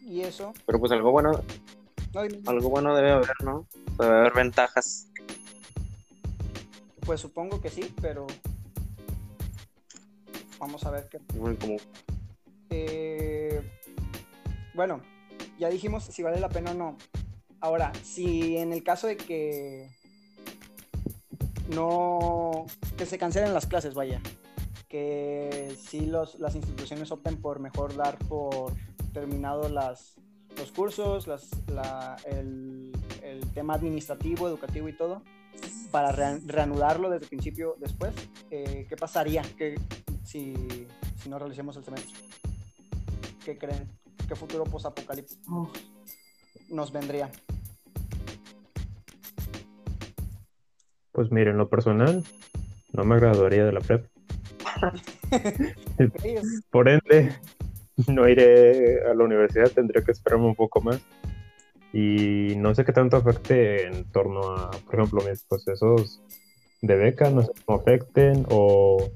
Y 0.02 0.22
eso, 0.22 0.54
Pero 0.66 0.80
pues 0.80 0.92
algo 0.94 1.12
bueno. 1.12 1.32
Algo 2.46 2.70
bueno 2.70 2.96
debe 2.96 3.12
haber, 3.12 3.44
¿no? 3.44 3.68
Debe 3.98 4.18
haber 4.18 4.34
ventajas. 4.34 5.08
pues 7.06 7.22
supongo 7.22 7.62
que 7.62 7.70
sí, 7.70 7.94
pero 8.02 8.28
vamos 10.60 10.84
a 10.86 10.92
ver 10.92 11.08
qué 11.10 11.20
Como 11.20 11.78
Eh, 12.70 13.62
bueno, 14.74 15.02
ya 15.58 15.70
dijimos 15.70 16.04
si 16.04 16.24
vale 16.24 16.40
la 16.40 16.50
pena 16.50 16.72
o 16.72 16.74
no. 16.74 16.98
Ahora, 17.60 17.92
si 18.04 18.58
en 18.58 18.74
el 18.74 18.84
caso 18.84 19.08
de 19.08 19.18
que 19.18 19.90
no, 21.70 22.66
que 22.98 23.06
se 23.06 23.18
cancelen 23.18 23.54
las 23.54 23.66
clases, 23.66 23.94
vaya, 23.94 24.22
que 24.88 25.76
si 25.80 26.06
los, 26.06 26.40
las 26.40 26.56
instituciones 26.56 27.12
opten 27.12 27.42
por 27.42 27.60
mejor 27.60 27.96
dar 27.96 28.18
por 28.28 28.74
terminado 29.14 29.70
las, 29.70 30.16
los 30.58 30.72
cursos, 30.72 31.28
las, 31.28 31.50
la- 31.68 32.18
el, 32.26 32.92
el 33.24 33.42
tema 33.54 33.76
administrativo, 33.76 34.48
educativo 34.48 34.90
y 34.90 34.94
todo, 34.94 35.22
para 35.92 36.12
rea- 36.12 36.40
reanudarlo 36.46 37.10
desde 37.10 37.26
el 37.26 37.30
principio 37.30 37.76
después, 37.80 38.14
eh, 38.52 38.86
¿qué 38.90 38.96
pasaría 38.98 39.42
que, 39.58 39.80
si, 40.24 40.54
si 41.22 41.30
no 41.30 41.40
realicemos 41.40 41.76
el 41.78 41.84
semestre? 41.84 42.14
¿Qué 43.46 43.58
creen? 43.58 43.88
¿Qué 44.28 44.36
futuro 44.36 44.64
posapocalíptico 44.66 45.72
nos 46.70 46.92
vendría? 46.92 47.32
Pues 51.14 51.32
miren, 51.32 51.54
en 51.54 51.58
lo 51.58 51.70
personal, 51.70 52.24
no 52.94 53.04
me 53.06 53.16
graduaría 53.18 53.66
de 53.66 53.72
la 53.72 53.80
prep. 53.80 54.08
Por 56.70 56.90
ende, 56.90 57.36
no 58.08 58.28
iré 58.30 59.02
a 59.10 59.14
la 59.14 59.24
universidad, 59.24 59.72
tendría 59.72 60.04
que 60.04 60.12
esperarme 60.12 60.46
un 60.46 60.56
poco 60.56 60.82
más. 60.82 61.02
Y 61.94 62.54
no 62.58 62.76
sé 62.76 62.86
qué 62.86 62.92
tanto 62.92 63.18
afecte 63.18 63.88
en 63.88 64.04
torno 64.12 64.52
a, 64.52 64.72
por 64.72 64.96
ejemplo, 64.96 65.22
mis 65.28 65.44
procesos 65.44 66.22
de 66.82 66.96
beca, 66.96 67.30
no 67.30 67.42
sé 67.44 67.52
cómo 67.66 67.80
afecten, 67.80 68.46
o 68.50 69.10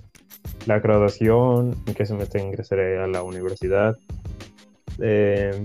la 0.65 0.79
graduación, 0.79 1.75
en 1.85 1.93
qué 1.93 2.05
semestre 2.05 2.41
ingresaré 2.41 2.97
a 2.99 3.07
la 3.07 3.23
universidad. 3.23 3.97
Eh, 4.99 5.63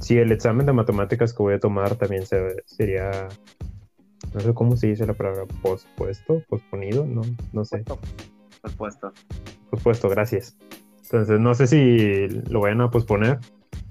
si 0.00 0.16
el 0.16 0.30
examen 0.32 0.64
de 0.64 0.72
matemáticas 0.72 1.32
que 1.34 1.42
voy 1.42 1.54
a 1.54 1.58
tomar 1.60 1.96
también 1.96 2.24
se- 2.24 2.62
sería, 2.66 3.28
no 4.32 4.40
sé 4.40 4.54
cómo 4.54 4.76
se 4.76 4.86
dice 4.86 5.06
la 5.06 5.14
palabra, 5.14 5.44
pospuesto, 5.60 6.42
posponido, 6.48 7.04
no, 7.04 7.22
no 7.52 7.64
sé 7.64 7.82
Supuesto. 8.64 9.12
pospuesto, 9.70 10.08
gracias. 10.08 10.56
Entonces, 11.10 11.40
no 11.40 11.54
sé 11.54 11.66
si 11.66 12.28
lo 12.50 12.60
vayan 12.60 12.82
a 12.82 12.90
posponer. 12.90 13.38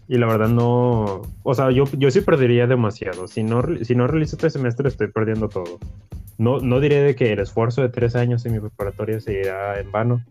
Y 0.07 0.17
la 0.17 0.27
verdad 0.27 0.49
no... 0.49 1.23
O 1.43 1.53
sea, 1.55 1.71
yo, 1.71 1.85
yo 1.97 2.11
sí 2.11 2.21
perdería 2.21 2.67
demasiado. 2.67 3.27
Si 3.27 3.43
no, 3.43 3.63
si 3.81 3.95
no 3.95 4.07
realizo 4.07 4.35
este 4.35 4.51
semestre, 4.51 4.87
estoy 4.87 5.07
perdiendo 5.07 5.49
todo. 5.49 5.79
No, 6.37 6.59
no 6.59 6.79
diré 6.79 7.01
de 7.01 7.15
que 7.15 7.33
el 7.33 7.39
esfuerzo 7.39 7.81
de 7.81 7.89
tres 7.89 8.15
años 8.15 8.45
en 8.45 8.53
mi 8.53 8.59
preparatoria 8.59 9.19
se 9.19 9.33
irá 9.41 9.79
en 9.79 9.91
vano. 9.91 10.23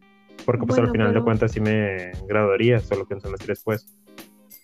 Porque 0.45 0.65
pues 0.65 0.79
al 0.79 0.87
Bueno, 0.87 0.93
final 0.93 1.15
de 1.15 1.23
cuentas 1.23 1.53
sí 1.53 1.61
me 1.61 2.13
graduaría, 2.29 2.79
solo 2.79 3.07
que 3.07 3.15
un 3.15 3.21
semestre 3.21 3.49
después. 3.49 3.87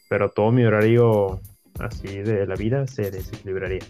Pero 0.09 0.31
todo 0.31 0.52
mi 0.52 0.64
horario 0.64 1.41
así 1.81 2.19
de 2.19 2.47
la 2.47 2.55
vida 2.55 2.87
se 2.87 3.11
desequilibraría. 3.11 3.83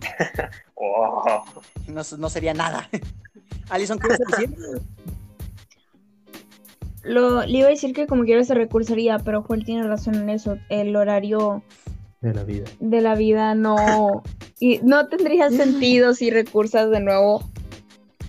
Oh, 0.76 1.42
no, 1.88 2.02
no 2.18 2.28
sería 2.28 2.52
nada. 2.52 2.88
Alison, 3.70 3.98
¿qué 3.98 4.08
ibas 4.08 4.20
a 4.20 4.36
decir? 4.36 4.54
Lo, 7.04 7.44
le 7.44 7.58
iba 7.58 7.66
a 7.66 7.70
decir 7.70 7.92
que 7.94 8.06
como 8.06 8.24
quiera 8.24 8.44
se 8.44 8.54
recursaría, 8.54 9.18
pero 9.18 9.42
Joel 9.42 9.64
tiene 9.64 9.86
razón 9.86 10.14
en 10.14 10.30
eso. 10.30 10.56
El 10.68 10.96
horario 10.96 11.62
De 12.20 12.32
la 12.32 12.44
vida. 12.44 12.64
de 12.80 13.00
la 13.00 13.14
vida 13.14 13.54
no, 13.54 14.22
y 14.58 14.80
no 14.82 15.08
tendría 15.08 15.50
sentido 15.50 16.14
si 16.14 16.30
recursas 16.30 16.90
de 16.90 17.00
nuevo, 17.00 17.48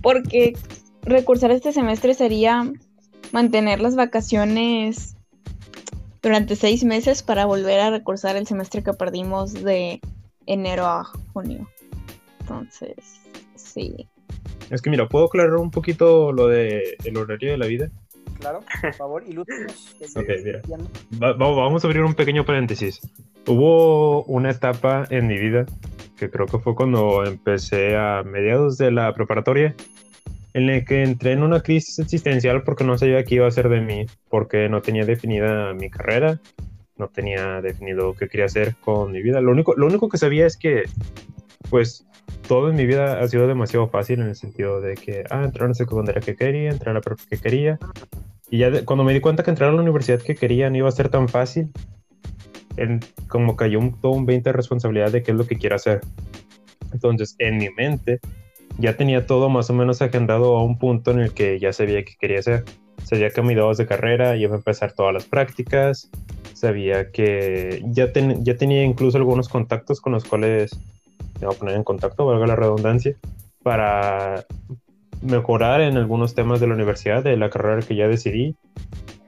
porque 0.02 0.54
recursar 1.02 1.50
este 1.50 1.72
semestre 1.72 2.14
sería 2.14 2.70
mantener 3.32 3.80
las 3.80 3.96
vacaciones 3.96 5.16
durante 6.22 6.56
seis 6.56 6.84
meses 6.84 7.22
para 7.22 7.46
volver 7.46 7.80
a 7.80 7.90
recursar 7.90 8.36
el 8.36 8.46
semestre 8.46 8.82
que 8.82 8.92
perdimos 8.92 9.52
de 9.52 10.00
enero 10.46 10.86
a 10.86 11.04
junio. 11.32 11.68
Entonces, 12.40 12.94
sí. 13.54 14.08
Es 14.70 14.82
que 14.82 14.90
mira, 14.90 15.08
¿puedo 15.08 15.26
aclarar 15.26 15.56
un 15.56 15.70
poquito 15.70 16.32
lo 16.32 16.48
de 16.48 16.96
el 17.04 17.16
horario 17.16 17.52
de 17.52 17.58
la 17.58 17.66
vida? 17.66 17.90
Claro, 18.40 18.60
por 18.80 18.94
favor, 18.94 19.24
ilústrenos. 19.26 19.94
Ok, 20.16 20.26
mira. 20.44 20.60
Va- 21.22 21.32
va- 21.32 21.54
vamos 21.54 21.84
a 21.84 21.86
abrir 21.88 22.02
un 22.02 22.14
pequeño 22.14 22.44
paréntesis. 22.44 23.00
Hubo 23.46 24.24
una 24.24 24.50
etapa 24.50 25.06
en 25.10 25.26
mi 25.26 25.38
vida 25.38 25.66
que 26.18 26.30
creo 26.30 26.46
que 26.46 26.58
fue 26.58 26.74
cuando 26.74 27.24
empecé 27.24 27.96
a 27.96 28.22
mediados 28.24 28.78
de 28.78 28.90
la 28.90 29.12
preparatoria 29.14 29.74
en 30.54 30.66
la 30.66 30.82
que 30.84 31.02
entré 31.02 31.32
en 31.32 31.42
una 31.42 31.60
crisis 31.60 31.98
existencial 31.98 32.62
porque 32.62 32.84
no 32.84 32.96
sabía 32.96 33.22
qué 33.24 33.34
iba 33.36 33.44
a 33.44 33.48
hacer 33.48 33.68
de 33.68 33.80
mí, 33.82 34.06
porque 34.30 34.68
no 34.70 34.80
tenía 34.80 35.04
definida 35.04 35.74
mi 35.74 35.90
carrera, 35.90 36.40
no 36.96 37.08
tenía 37.08 37.60
definido 37.60 38.14
qué 38.14 38.26
quería 38.28 38.46
hacer 38.46 38.74
con 38.76 39.12
mi 39.12 39.20
vida. 39.22 39.42
Lo 39.42 39.50
único, 39.52 39.74
lo 39.76 39.86
único 39.86 40.08
que 40.08 40.16
sabía 40.16 40.46
es 40.46 40.56
que, 40.56 40.84
pues, 41.68 42.06
todo 42.48 42.70
en 42.70 42.76
mi 42.76 42.86
vida 42.86 43.20
ha 43.20 43.28
sido 43.28 43.46
demasiado 43.46 43.88
fácil 43.88 44.20
en 44.20 44.28
el 44.28 44.36
sentido 44.36 44.80
de 44.80 44.94
que, 44.94 45.24
ah, 45.30 45.44
entrar 45.44 45.66
a 45.66 45.68
la 45.68 45.74
secundaria 45.74 46.20
que 46.20 46.36
quería, 46.36 46.70
entrar 46.70 46.90
a 46.90 46.94
la 46.94 47.00
prepa 47.00 47.22
que 47.28 47.38
quería. 47.38 47.78
Y 48.50 48.58
ya 48.58 48.84
cuando 48.84 49.04
me 49.04 49.12
di 49.12 49.20
cuenta 49.20 49.42
que 49.42 49.50
entrar 49.50 49.70
a 49.70 49.72
la 49.72 49.82
universidad 49.82 50.20
que 50.20 50.34
quería 50.34 50.70
no 50.70 50.76
iba 50.76 50.88
a 50.88 50.92
ser 50.92 51.08
tan 51.08 51.28
fácil, 51.28 51.70
como 53.28 53.56
cayó 53.56 53.78
un, 53.78 54.00
todo 54.00 54.12
un 54.12 54.26
20 54.26 54.50
de 54.50 54.52
responsabilidad 54.52 55.10
de 55.10 55.22
qué 55.22 55.32
es 55.32 55.36
lo 55.36 55.46
que 55.46 55.56
quiero 55.56 55.76
hacer. 55.76 56.00
Entonces, 56.92 57.34
en 57.38 57.56
mi 57.56 57.70
mente, 57.70 58.20
ya 58.78 58.96
tenía 58.96 59.26
todo 59.26 59.48
más 59.48 59.70
o 59.70 59.74
menos 59.74 60.02
agendado 60.02 60.56
a 60.56 60.62
un 60.62 60.78
punto 60.78 61.10
en 61.10 61.20
el 61.20 61.32
que 61.32 61.58
ya 61.58 61.72
sabía 61.72 62.04
qué 62.04 62.14
quería 62.18 62.40
hacer. 62.40 62.64
Sabía 63.04 63.30
que 63.30 63.40
a 63.40 63.44
mis 63.44 63.56
dos 63.56 63.78
de 63.78 63.86
carrera 63.86 64.36
iba 64.36 64.54
a 64.54 64.58
empezar 64.58 64.92
todas 64.92 65.14
las 65.14 65.24
prácticas, 65.24 66.10
sabía 66.54 67.10
que 67.10 67.82
ya, 67.86 68.12
ya 68.12 68.56
tenía 68.56 68.84
incluso 68.84 69.16
algunos 69.18 69.48
contactos 69.48 70.00
con 70.00 70.12
los 70.12 70.24
cuales 70.24 70.78
me 71.40 71.46
voy 71.46 71.54
a 71.54 71.58
poner 71.58 71.76
en 71.76 71.84
contacto, 71.84 72.26
valga 72.26 72.46
la 72.46 72.56
redundancia, 72.56 73.16
para 73.62 74.44
mejorar 75.22 75.80
en 75.80 75.96
algunos 75.96 76.34
temas 76.34 76.60
de 76.60 76.66
la 76.66 76.74
universidad, 76.74 77.22
de 77.22 77.36
la 77.36 77.50
carrera 77.50 77.82
que 77.82 77.96
ya 77.96 78.08
decidí, 78.08 78.56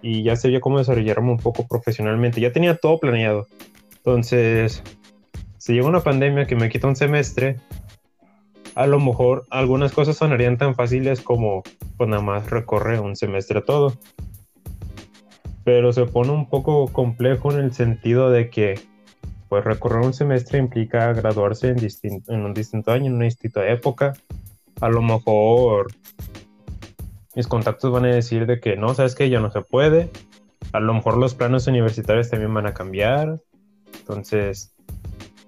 y 0.03 0.23
ya 0.23 0.37
sabía 0.37 0.61
cómo 0.61 0.79
desarrollarme 0.79 1.33
un 1.33 1.38
poco 1.38 1.67
profesionalmente. 1.67 2.41
Ya 2.41 2.53
tenía 2.53 2.77
todo 2.77 2.99
planeado. 2.99 3.47
Entonces, 3.97 4.83
si 5.59 5.75
llega 5.75 5.88
una 5.88 6.00
pandemia 6.00 6.47
que 6.47 6.57
me 6.57 6.69
quita 6.69 6.87
un 6.87 6.97
semestre, 6.97 7.57
a 8.75 8.87
lo 8.87 9.00
mejor 9.00 9.45
algunas 9.50 9.93
cosas 9.93 10.17
sonarían 10.17 10.57
tan 10.57 10.75
fáciles 10.75 11.21
como 11.21 11.62
pues 11.97 12.09
nada 12.09 12.23
más 12.23 12.49
recorre 12.49 13.00
un 13.00 13.17
semestre 13.17 13.61
todo. 13.61 13.95
Pero 15.65 15.93
se 15.93 16.07
pone 16.07 16.31
un 16.31 16.49
poco 16.49 16.87
complejo 16.93 17.53
en 17.53 17.59
el 17.59 17.73
sentido 17.75 18.31
de 18.31 18.50
que 18.50 18.81
pues 19.49 19.64
recorrer 19.64 20.05
un 20.05 20.14
semestre 20.14 20.59
implica 20.59 21.12
graduarse 21.12 21.69
en, 21.69 21.78
en 22.28 22.45
un 22.45 22.55
distinto 22.55 22.93
año, 22.93 23.07
en 23.07 23.14
una 23.14 23.25
distinta 23.25 23.67
época. 23.69 24.12
A 24.81 24.88
lo 24.88 25.02
mejor 25.02 25.88
mis 27.35 27.47
contactos 27.47 27.93
van 27.93 28.05
a 28.05 28.09
decir 28.09 28.47
de 28.47 28.61
que 28.61 28.76
no, 28.76 28.95
sabes 28.95 29.14
que 29.14 29.31
ya 29.31 29.40
no 29.40 29.50
se 29.50 29.62
puede. 29.62 30.11
A 30.73 30.81
lo 30.81 30.93
mejor 30.93 31.17
los 31.17 31.35
planos 31.35 31.67
universitarios 31.67 32.31
también 32.31 32.52
van 32.52 32.67
a 32.67 32.75
cambiar. 32.75 33.40
Entonces, 33.99 34.75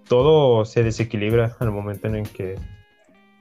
todo 0.08 0.64
se 0.64 0.82
desequilibra 0.82 1.56
al 1.58 1.70
momento 1.70 2.06
en 2.06 2.16
el 2.16 2.28
que 2.28 2.56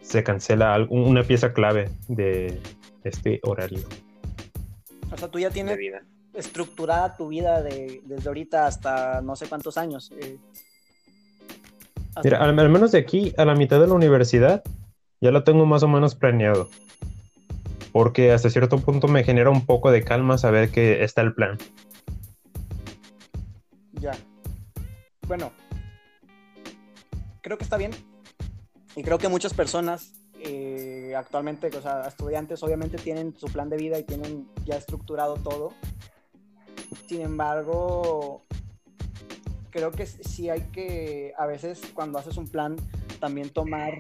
se 0.01 0.23
cancela 0.23 0.77
una 0.89 1.23
pieza 1.23 1.53
clave 1.53 1.89
de 2.07 2.59
este 3.03 3.39
horario. 3.43 3.81
O 5.11 5.17
sea, 5.17 5.27
tú 5.29 5.39
ya 5.39 5.49
tienes 5.49 5.77
estructurada 6.33 7.15
tu 7.15 7.27
vida 7.29 7.61
de, 7.61 8.01
desde 8.05 8.27
ahorita 8.27 8.67
hasta 8.67 9.21
no 9.21 9.35
sé 9.35 9.47
cuántos 9.47 9.77
años. 9.77 10.11
Eh, 10.19 10.37
Mira, 12.23 12.43
al, 12.43 12.69
menos 12.69 12.91
de 12.91 12.99
aquí 12.99 13.33
a 13.37 13.45
la 13.45 13.55
mitad 13.55 13.79
de 13.79 13.87
la 13.87 13.93
universidad 13.93 14.63
ya 15.21 15.31
lo 15.31 15.43
tengo 15.43 15.65
más 15.65 15.83
o 15.83 15.87
menos 15.87 16.15
planeado. 16.15 16.69
Porque 17.91 18.31
hasta 18.31 18.49
cierto 18.49 18.77
punto 18.79 19.07
me 19.07 19.23
genera 19.23 19.49
un 19.49 19.65
poco 19.65 19.91
de 19.91 20.03
calma 20.03 20.37
saber 20.37 20.69
que 20.69 21.03
está 21.03 21.21
el 21.21 21.33
plan. 21.33 21.57
Ya. 23.93 24.11
Bueno, 25.27 25.51
creo 27.41 27.57
que 27.57 27.63
está 27.63 27.77
bien. 27.77 27.91
Y 28.95 29.03
creo 29.03 29.17
que 29.17 29.27
muchas 29.27 29.53
personas 29.53 30.13
eh, 30.41 31.13
actualmente, 31.17 31.67
o 31.67 31.81
sea, 31.81 32.01
estudiantes 32.07 32.63
obviamente 32.63 32.97
tienen 32.97 33.35
su 33.37 33.47
plan 33.47 33.69
de 33.69 33.77
vida 33.77 33.99
y 33.99 34.03
tienen 34.03 34.47
ya 34.65 34.75
estructurado 34.75 35.35
todo. 35.35 35.73
Sin 37.07 37.21
embargo, 37.21 38.43
creo 39.69 39.91
que 39.91 40.05
sí 40.05 40.49
hay 40.49 40.61
que, 40.71 41.33
a 41.37 41.45
veces 41.45 41.81
cuando 41.93 42.19
haces 42.19 42.37
un 42.37 42.47
plan, 42.47 42.75
también 43.19 43.49
tomar 43.49 43.93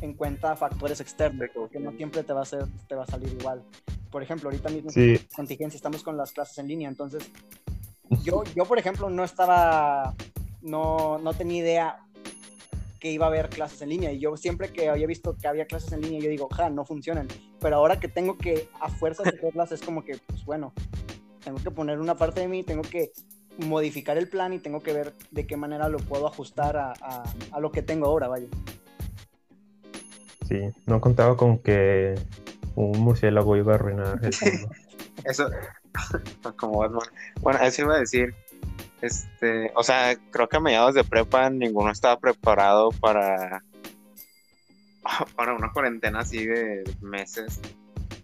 en 0.00 0.14
cuenta 0.14 0.54
factores 0.56 1.00
externos, 1.00 1.48
porque 1.54 1.80
no 1.80 1.92
siempre 1.92 2.22
te 2.22 2.32
va 2.32 2.42
a, 2.42 2.44
ser, 2.44 2.66
te 2.88 2.94
va 2.94 3.04
a 3.04 3.06
salir 3.06 3.32
igual. 3.38 3.62
Por 4.10 4.22
ejemplo, 4.22 4.48
ahorita 4.48 4.68
mismo 4.68 4.90
en 4.94 5.18
contingencia 5.34 5.76
estamos 5.76 6.02
con 6.02 6.16
las 6.16 6.32
clases 6.32 6.58
en 6.58 6.68
línea, 6.68 6.88
entonces 6.88 7.30
yo, 8.22 8.44
yo 8.54 8.64
por 8.64 8.78
ejemplo, 8.78 9.10
no 9.10 9.24
estaba, 9.24 10.14
no, 10.62 11.18
no 11.18 11.32
tenía 11.34 11.58
idea 11.58 12.00
que 13.00 13.10
iba 13.10 13.26
a 13.26 13.28
haber 13.28 13.50
clases 13.50 13.82
en 13.82 13.90
línea. 13.90 14.12
Y 14.12 14.18
yo 14.18 14.36
siempre 14.36 14.72
que 14.72 14.88
había 14.88 15.06
visto 15.06 15.36
que 15.36 15.46
había 15.46 15.66
clases 15.66 15.92
en 15.92 16.00
línea, 16.00 16.20
yo 16.20 16.30
digo, 16.30 16.48
ja, 16.48 16.70
no 16.70 16.86
funcionan. 16.86 17.28
Pero 17.60 17.76
ahora 17.76 18.00
que 18.00 18.08
tengo 18.08 18.38
que 18.38 18.68
a 18.80 18.88
fuerzas 18.88 19.26
hacerlas, 19.26 19.72
es 19.72 19.82
como 19.82 20.04
que, 20.04 20.18
pues 20.26 20.44
bueno, 20.44 20.72
tengo 21.44 21.58
que 21.58 21.70
poner 21.70 22.00
una 22.00 22.16
parte 22.16 22.40
de 22.40 22.48
mí, 22.48 22.62
tengo 22.62 22.82
que 22.82 23.12
modificar 23.58 24.18
el 24.18 24.28
plan 24.28 24.52
y 24.52 24.58
tengo 24.58 24.82
que 24.82 24.92
ver 24.92 25.12
de 25.30 25.46
qué 25.46 25.56
manera 25.56 25.88
lo 25.88 25.98
puedo 25.98 26.26
ajustar 26.26 26.76
a, 26.76 26.92
a, 27.52 27.60
lo 27.60 27.70
que 27.70 27.82
tengo 27.82 28.06
ahora, 28.06 28.28
vaya. 28.28 28.46
Sí, 30.48 30.60
no 30.86 31.00
contaba 31.00 31.36
con 31.36 31.58
que 31.58 32.14
un 32.74 32.98
murciélago 32.98 33.56
iba 33.56 33.72
a 33.72 33.74
arruinar 33.76 34.20
el 34.22 34.32
Eso, 35.24 35.48
como 36.56 36.86
Bueno, 37.40 37.60
eso 37.62 37.82
iba 37.82 37.94
a 37.94 38.00
decir 38.00 38.34
este, 39.04 39.70
o 39.74 39.82
sea, 39.82 40.16
creo 40.30 40.48
que 40.48 40.56
a 40.56 40.60
mediados 40.60 40.94
de 40.94 41.04
prepa 41.04 41.50
ninguno 41.50 41.90
estaba 41.90 42.18
preparado 42.18 42.88
para, 42.90 43.62
para 45.36 45.52
una 45.52 45.70
cuarentena 45.72 46.20
así 46.20 46.46
de 46.46 46.84
meses. 47.02 47.60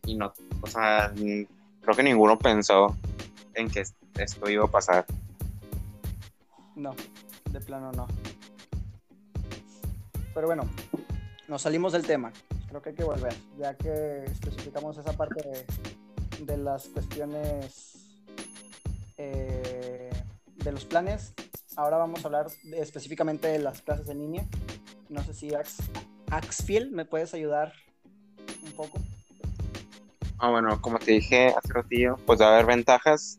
Y 0.06 0.16
no, 0.16 0.32
o 0.62 0.66
sea, 0.66 1.12
creo 1.80 1.96
que 1.96 2.02
ninguno 2.02 2.38
pensó 2.38 2.96
en 3.54 3.70
que 3.70 3.84
esto 4.18 4.50
iba 4.50 4.64
a 4.64 4.68
pasar. 4.68 5.06
No, 6.76 6.94
de 7.50 7.60
plano 7.60 7.92
no. 7.92 8.06
Pero 10.34 10.46
bueno, 10.46 10.62
nos 11.48 11.62
salimos 11.62 11.92
del 11.92 12.06
tema. 12.06 12.32
Creo 12.68 12.80
que 12.80 12.90
hay 12.90 12.94
que 12.94 13.04
volver, 13.04 13.34
ya 13.58 13.74
que 13.74 14.24
especificamos 14.24 14.96
esa 14.96 15.12
parte 15.12 15.66
de, 16.40 16.56
las 16.56 16.88
cuestiones 16.88 17.94
eh, 19.16 20.10
de 20.56 20.72
los 20.72 20.84
planes. 20.84 21.34
Ahora 21.76 21.96
vamos 21.96 22.24
a 22.24 22.28
hablar 22.28 22.46
específicamente 22.76 23.48
de 23.48 23.58
las 23.58 23.82
clases 23.82 24.08
en 24.08 24.18
línea. 24.18 24.46
No 25.08 25.22
sé 25.24 25.34
si 25.34 25.54
Ax, 25.54 25.78
Axfield 26.30 26.92
me 26.92 27.04
puedes 27.04 27.34
ayudar 27.34 27.72
un 28.62 28.72
poco. 28.72 28.98
Ah, 30.40 30.50
bueno, 30.50 30.80
como 30.80 30.98
te 30.98 31.12
dije 31.12 31.48
hace 31.48 31.72
ratillo, 31.72 32.16
pues 32.24 32.40
va 32.40 32.46
a 32.46 32.54
haber 32.54 32.66
ventajas, 32.66 33.38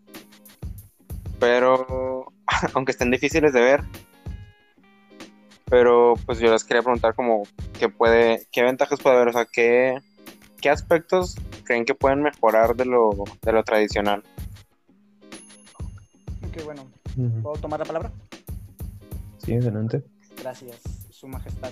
pero 1.39 2.31
aunque 2.73 2.91
estén 2.91 3.09
difíciles 3.09 3.53
de 3.53 3.61
ver, 3.61 3.83
pero 5.65 6.13
pues 6.25 6.39
yo 6.39 6.51
les 6.51 6.63
quería 6.63 6.83
preguntar 6.83 7.15
como 7.15 7.43
qué 7.79 7.89
puede, 7.89 8.47
qué 8.51 8.61
ventajas 8.63 8.99
puede 8.99 9.15
haber, 9.15 9.29
o 9.29 9.33
sea, 9.33 9.45
qué, 9.45 9.97
qué 10.61 10.69
aspectos 10.69 11.35
creen 11.63 11.85
que 11.85 11.95
pueden 11.95 12.21
mejorar 12.21 12.75
de 12.75 12.85
lo, 12.85 13.11
de 13.41 13.51
lo 13.51 13.63
tradicional. 13.63 14.23
Ok, 16.45 16.63
bueno, 16.65 16.85
¿Puedo 17.41 17.55
tomar 17.59 17.79
la 17.79 17.85
palabra? 17.85 18.11
Sí, 19.39 19.55
adelante. 19.55 20.03
Gracias, 20.37 20.79
Su 21.09 21.27
Majestad. 21.27 21.71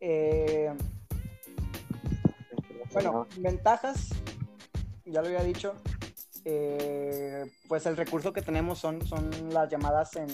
Eh, 0.00 0.72
bueno, 2.92 3.26
ventajas, 3.38 4.10
ya 5.10 5.20
lo 5.22 5.28
había 5.28 5.42
dicho. 5.42 5.74
Eh, 6.44 7.44
pues 7.68 7.84
el 7.86 7.96
recurso 7.96 8.32
que 8.32 8.42
tenemos 8.42 8.78
son, 8.78 9.04
son 9.06 9.30
las 9.52 9.68
llamadas 9.68 10.16
en, 10.16 10.28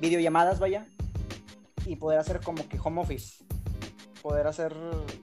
videollamadas, 0.00 0.58
vaya, 0.58 0.86
y 1.84 1.96
poder 1.96 2.18
hacer 2.18 2.40
como 2.40 2.66
que 2.68 2.78
home 2.82 3.02
office, 3.02 3.44
poder 4.22 4.46
hacer 4.46 4.74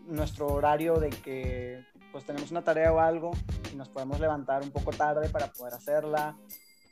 nuestro 0.06 0.48
horario 0.48 1.00
de 1.00 1.10
que 1.10 1.84
pues 2.12 2.26
tenemos 2.26 2.52
una 2.52 2.63
tarea 2.63 2.94
o 2.94 3.00
algo 3.00 3.32
y 3.74 3.76
nos 3.76 3.90
podemos 3.90 4.20
levantar 4.20 4.62
un 4.62 4.72
poco 4.72 4.92
tarde 4.92 5.30
para 5.30 5.52
poder 5.52 5.74
hacerla 5.74 6.38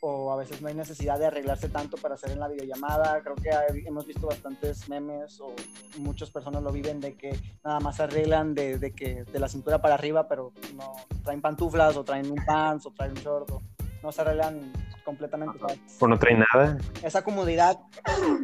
o 0.02 0.32
a 0.32 0.36
veces 0.36 0.62
no 0.62 0.68
hay 0.68 0.74
necesidad 0.74 1.20
de 1.20 1.28
arreglarse 1.28 1.70
tanto 1.70 1.98
para 1.98 2.16
hacer 2.16 2.32
en 2.32 2.40
la 2.40 2.48
videollamada. 2.48 3.22
Creo 3.22 3.36
que 3.36 3.52
hemos 3.86 4.06
visto 4.06 4.28
bastantes 4.28 4.88
memes 4.90 5.40
o 5.40 5.54
muchas 5.98 6.30
personas 6.30 6.64
lo 6.64 6.72
viven 6.72 7.00
de 7.00 7.16
que 7.16 7.38
nada 7.64 7.80
más 7.80 8.00
arreglan 8.00 8.54
de, 8.54 8.78
de, 8.78 8.92
que 8.92 9.24
de 9.24 9.40
la 9.40 9.48
cintura 9.48 9.82
para 9.82 9.96
arriba, 9.96 10.28
pero 10.28 10.52
no 10.76 10.96
traen 11.24 11.42
pantuflas 11.42 11.96
o 11.98 12.04
traen 12.04 12.32
un 12.32 12.44
pants 12.46 12.86
o 12.86 12.92
traen 12.92 13.12
un 13.12 13.18
short 13.18 13.52
o 13.52 13.62
no 14.04 14.12
se 14.12 14.22
arreglan 14.22 14.72
completamente. 15.04 15.58
O 16.00 16.08
no 16.08 16.20
traen 16.20 16.44
nada. 16.52 16.78
Esa 17.04 17.24
comodidad, 17.24 17.80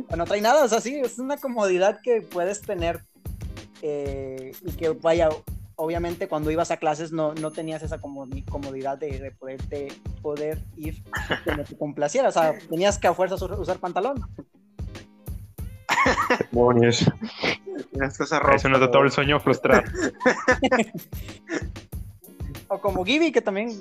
o 0.09 0.15
no 0.15 0.25
traen 0.25 0.43
nada, 0.43 0.65
o 0.65 0.67
sea, 0.67 0.81
sí, 0.81 0.95
es 0.95 1.19
una 1.19 1.37
comodidad 1.37 1.99
que 2.01 2.21
puedes 2.21 2.61
tener 2.61 3.03
eh, 3.81 4.51
y 4.63 4.71
que 4.73 4.89
vaya, 4.89 5.29
obviamente 5.81 6.27
cuando 6.27 6.51
ibas 6.51 6.69
a 6.69 6.77
clases 6.77 7.11
no, 7.11 7.33
no 7.33 7.49
tenías 7.49 7.81
esa 7.81 7.99
comodidad 7.99 8.99
de, 8.99 9.19
de 9.19 9.31
poderte, 9.31 9.87
poder 10.21 10.63
ir 10.77 11.03
como 11.43 11.63
te 11.63 11.75
complaciera. 11.75 12.29
O 12.29 12.31
sea, 12.31 12.53
tenías 12.69 12.99
que 12.99 13.07
a 13.07 13.15
fuerzas 13.15 13.41
usar 13.41 13.79
pantalón. 13.79 14.21
Demonios. 16.51 17.11
Eso 17.99 18.69
nos 18.69 18.79
da 18.79 18.91
todo 18.91 19.03
el 19.03 19.11
sueño 19.11 19.39
frustrado. 19.39 19.81
o 22.67 22.79
como 22.79 23.03
Gibby, 23.03 23.31
que 23.31 23.41
también 23.41 23.79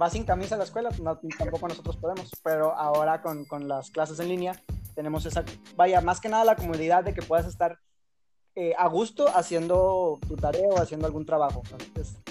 va 0.00 0.10
sin 0.10 0.24
camisa 0.24 0.56
a 0.56 0.58
la 0.58 0.64
escuela, 0.64 0.90
no, 1.02 1.18
tampoco 1.38 1.66
nosotros 1.66 1.96
podemos, 1.96 2.30
pero 2.42 2.74
ahora 2.74 3.22
con, 3.22 3.46
con, 3.46 3.66
las 3.66 3.90
clases 3.90 4.20
en 4.20 4.28
línea 4.28 4.60
tenemos 4.94 5.24
esa, 5.24 5.44
vaya, 5.76 6.02
más 6.02 6.20
que 6.20 6.28
nada 6.28 6.44
la 6.44 6.56
comodidad 6.56 7.04
de 7.04 7.14
que 7.14 7.22
puedas 7.22 7.46
estar 7.46 7.78
eh, 8.58 8.72
a 8.78 8.88
gusto 8.88 9.26
haciendo 9.28 10.18
tu 10.26 10.34
tarea 10.34 10.68
o 10.70 10.80
haciendo 10.80 11.06
algún 11.06 11.26
trabajo. 11.26 11.62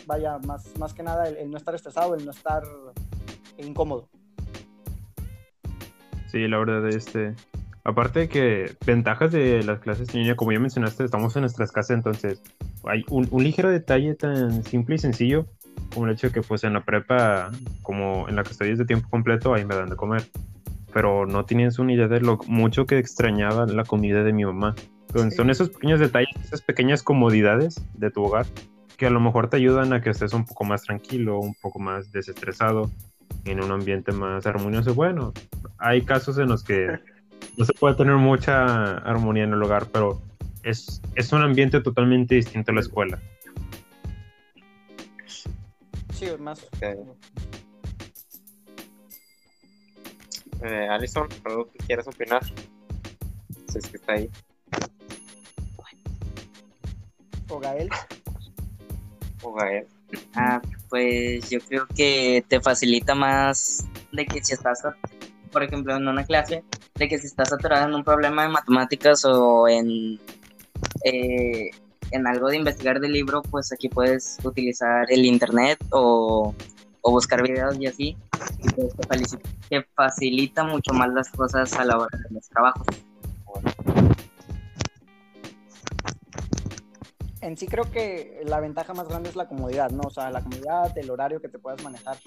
vaya, 0.08 0.40
más, 0.40 0.76
más 0.80 0.92
que 0.92 1.04
nada 1.04 1.30
el, 1.30 1.52
no 1.52 1.58
estar 1.58 1.76
estresado, 1.76 2.16
el 2.16 2.26
no 2.26 2.32
estar 2.32 2.64
incómodo. 3.60 4.10
Sí, 6.32 6.48
la 6.48 6.58
verdad, 6.58 6.88
este. 6.90 7.36
Aparte 7.84 8.22
de 8.22 8.30
que 8.30 8.76
ventajas 8.88 9.32
de 9.32 9.64
las 9.64 9.80
clases 9.80 10.10
en 10.10 10.22
línea, 10.22 10.36
como 10.36 10.52
ya 10.52 10.60
mencionaste, 10.60 11.04
estamos 11.04 11.36
en 11.36 11.42
nuestras 11.42 11.72
casas, 11.72 11.98
entonces 11.98 12.42
hay 12.86 13.06
un, 13.12 13.30
ligero 13.44 13.70
detalle 13.70 14.16
tan 14.16 14.64
simple 14.64 14.96
y 14.96 14.98
sencillo 14.98 15.46
como 15.94 16.08
el 16.08 16.14
hecho 16.14 16.28
de 16.28 16.34
que 16.34 16.42
pues 16.42 16.64
en 16.64 16.74
la 16.74 16.84
prepa, 16.84 17.52
como 17.84 18.28
en 18.28 18.36
la 18.36 18.44
que 18.44 18.50
estoy 18.50 18.76
de 18.76 18.86
tiempo 18.86 19.08
completo, 19.12 19.54
ahí 19.54 19.64
me 19.64 19.76
dan 19.76 19.90
de 19.92 19.96
comer. 19.96 20.24
Pero 20.92 21.28
no 21.28 21.46
tienes 21.46 21.78
una 21.78 21.94
idea 21.94 22.08
de 22.08 22.22
lo 22.22 22.40
mucho 22.48 22.88
que 22.88 22.98
extrañaba 22.98 23.68
la 23.68 23.84
comida 23.84 24.24
de 24.24 24.34
mi 24.34 24.44
mamá. 24.44 24.74
Son 25.16 25.50
esos 25.50 25.70
pequeños 25.70 26.02
detalles, 26.02 26.36
esas 26.44 26.62
pequeñas 26.62 27.02
comodidades 27.02 27.82
de 27.94 28.12
tu 28.12 28.26
hogar 28.26 28.46
que 28.98 29.06
a 29.06 29.10
lo 29.10 29.20
mejor 29.20 29.50
te 29.50 29.58
ayudan 29.58 29.94
a 29.94 30.02
que 30.02 30.10
estés 30.10 30.34
un 30.34 30.46
poco 30.46 30.64
más 30.66 30.84
tranquilo, 30.84 31.40
un 31.40 31.54
poco 31.56 31.80
más 31.80 32.12
desestresado, 32.12 32.92
en 33.46 33.64
un 33.64 33.72
ambiente 33.72 34.12
más 34.12 34.46
armonioso. 34.46 34.94
Bueno, 34.94 35.34
hay 35.78 36.02
casos 36.02 36.38
en 36.38 36.50
los 36.50 36.64
que 36.64 37.00
no 37.58 37.66
se 37.66 37.74
puede 37.74 37.96
tener 37.96 38.16
mucha 38.16 38.98
armonía 38.98 39.44
en 39.44 39.54
el 39.54 39.64
hogar, 39.64 39.88
pero 39.92 40.22
es, 40.64 41.02
es 41.16 41.32
un 41.32 41.42
ambiente 41.42 41.80
totalmente 41.82 42.36
distinto 42.36 42.72
a 42.72 42.76
la 42.76 42.82
escuela. 42.82 43.20
Sí, 46.14 46.28
más. 46.40 46.64
Ok. 46.64 46.84
Eh, 50.64 50.88
Alison, 50.90 51.28
¿algo 51.44 51.70
que 51.72 51.78
quieras 51.80 52.08
opinar? 52.08 52.44
Si 53.68 53.78
es 53.78 53.88
que 53.88 53.98
está 53.98 54.14
ahí. 54.14 54.30
O 57.50 57.60
Gael. 57.60 57.90
O 59.44 59.54
Gael. 59.54 59.88
Ah, 60.36 60.62
pues 60.90 61.50
yo 61.50 61.60
creo 61.60 61.88
que 61.88 62.44
te 62.48 62.62
facilita 62.62 63.16
más 63.16 63.86
de 64.12 64.26
que 64.26 64.44
si 64.44 64.54
estás, 64.54 64.84
por 65.52 65.64
ejemplo, 65.64 65.96
en 65.96 66.08
una 66.08 66.24
clase, 66.24 66.64
de 66.96 67.08
que 67.08 67.18
si 67.18 67.28
estás 67.28 67.52
atorado 67.52 67.88
en 67.88 67.96
un 67.96 68.04
problema 68.04 68.44
de 68.44 68.50
matemáticas 68.50 69.26
o 69.26 69.68
en, 69.68 70.20
eh, 71.04 71.70
en 72.12 72.28
algo 72.28 72.50
de 72.50 72.58
investigar 72.58 73.00
del 73.00 73.14
libro, 73.14 73.42
pues 73.42 73.72
aquí 73.72 73.90
puedes 73.90 74.38
utilizar 74.44 75.06
el 75.10 75.26
internet 75.26 75.78
o, 75.92 76.54
o 77.02 77.12
buscar 77.12 77.44
videos 77.44 77.78
y 77.80 77.88
así. 77.88 78.18
Y 78.60 78.70
pues 78.70 78.94
te, 78.96 79.38
te 79.70 79.88
facilita 79.96 80.64
mucho 80.64 80.94
más 80.94 81.10
las 81.14 81.30
cosas 81.30 81.74
a 81.74 81.86
la 81.86 81.98
hora 81.98 82.18
de 82.18 82.34
los 82.34 82.48
trabajos. 82.48 82.88
En 87.46 87.56
sí 87.58 87.68
creo 87.68 87.92
que 87.92 88.42
la 88.44 88.60
ventaja 88.60 88.96
más 88.96 89.08
grande 89.08 89.30
es 89.30 89.36
la 89.36 89.48
comodidad, 89.48 89.92
¿no? 89.92 90.02
O 90.08 90.10
sea, 90.10 90.32
la 90.32 90.42
comodidad, 90.42 90.98
el 90.98 91.12
horario 91.12 91.40
que 91.40 91.48
te 91.48 91.60
puedas 91.60 91.84
manejar 91.84 92.18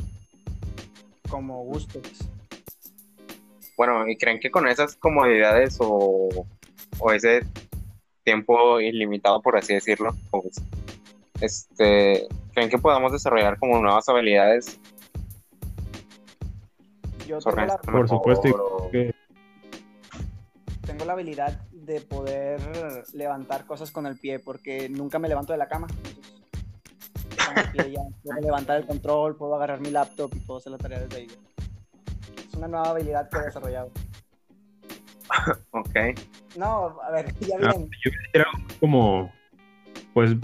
como 1.28 1.64
gustes. 1.64 2.20
Bueno, 3.76 4.06
¿y 4.06 4.16
creen 4.16 4.38
que 4.38 4.48
con 4.48 4.68
esas 4.68 4.94
comodidades 4.94 5.76
o, 5.80 6.28
o 7.00 7.10
ese 7.12 7.44
tiempo 8.22 8.78
ilimitado, 8.78 9.42
por 9.42 9.56
así 9.56 9.74
decirlo, 9.74 10.14
pues, 10.30 10.62
este, 11.40 12.28
creen 12.54 12.70
que 12.70 12.78
podamos 12.78 13.10
desarrollar 13.10 13.58
como 13.58 13.80
nuevas 13.80 14.08
habilidades? 14.08 14.78
Yo 17.26 17.40
tengo 17.40 17.56
la, 17.66 17.78
Por 17.78 18.08
supuesto, 18.08 18.46
y 18.46 18.90
que- 18.92 19.14
la 21.08 21.14
habilidad 21.14 21.58
de 21.72 22.02
poder 22.02 22.60
levantar 23.14 23.64
cosas 23.64 23.90
con 23.90 24.06
el 24.06 24.18
pie 24.18 24.38
porque 24.38 24.90
nunca 24.90 25.18
me 25.18 25.26
levanto 25.26 25.54
de 25.54 25.58
la 25.58 25.66
cama. 25.66 25.86
Entonces, 25.90 27.46
con 27.46 27.58
el 27.58 27.70
pie 27.70 27.92
ya 27.92 28.02
puedo 28.22 28.40
levantar 28.42 28.76
el 28.76 28.86
control, 28.86 29.34
puedo 29.34 29.54
agarrar 29.54 29.80
mi 29.80 29.90
laptop 29.90 30.30
y 30.36 30.40
puedo 30.40 30.58
hacer 30.58 30.72
la 30.72 30.76
tarea 30.76 31.00
desde 31.00 31.16
ahí. 31.16 31.26
Es 32.46 32.54
una 32.54 32.68
nueva 32.68 32.90
habilidad 32.90 33.26
que 33.30 33.38
he 33.38 33.42
desarrollado. 33.42 33.90
Ok. 35.70 35.94
No, 36.56 36.98
a 37.02 37.10
ver, 37.10 37.34
ya 37.40 37.58
bien. 37.58 37.90
yo 38.04 38.10
quisiera 38.10 38.46
como, 38.80 39.30
pues, 40.14 40.34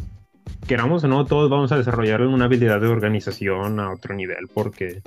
queramos 0.69 1.03
o 1.05 1.09
no, 1.09 1.25
todos 1.25 1.51
vamos 1.51 1.73
a 1.73 1.79
desarrollar 1.79 2.23
una 2.23 2.45
habilidad 2.45 2.81
de 2.81 2.89
organización 2.89 3.81
a 3.81 3.91
otro 3.91 4.15
nivel, 4.15 4.49
porque 4.53 5.03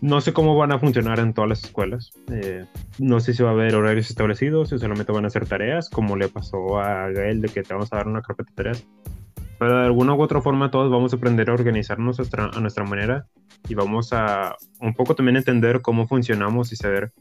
no 0.00 0.20
sé 0.20 0.32
cómo 0.32 0.56
van 0.56 0.72
a 0.72 0.78
funcionar 0.78 1.18
en 1.18 1.34
todas 1.34 1.50
las 1.50 1.64
escuelas. 1.64 2.12
Eh, 2.30 2.64
no 2.98 3.20
sé 3.20 3.34
si 3.34 3.42
va 3.42 3.50
a 3.50 3.52
haber 3.52 3.74
horarios 3.74 4.08
establecidos, 4.08 4.70
si 4.70 4.78
solamente 4.78 5.12
van 5.12 5.24
a 5.24 5.28
hacer 5.28 5.46
tareas, 5.46 5.90
como 5.90 6.16
le 6.16 6.28
pasó 6.28 6.78
a 6.80 7.10
Gael, 7.10 7.40
de 7.40 7.48
que 7.48 7.62
te 7.62 7.74
vamos 7.74 7.92
a 7.92 7.96
dar 7.96 8.08
una 8.08 8.22
carpeta 8.22 8.50
de 8.50 8.54
tareas. 8.56 8.86
Pero 9.58 9.78
de 9.78 9.84
alguna 9.84 10.14
u 10.14 10.22
otra 10.22 10.40
forma 10.40 10.70
todos 10.70 10.90
vamos 10.90 11.12
a 11.12 11.16
aprender 11.16 11.50
a 11.50 11.54
organizarnos 11.54 12.18
a 12.18 12.60
nuestra, 12.60 12.84
manera 12.84 13.26
y 13.68 13.74
vamos 13.74 14.14
a 14.14 14.56
un 14.80 14.94
poco 14.94 15.14
también 15.14 15.36
entender 15.36 15.82
cómo 15.82 16.08
funcionamos 16.08 16.72
y 16.72 16.76
saber 16.76 17.12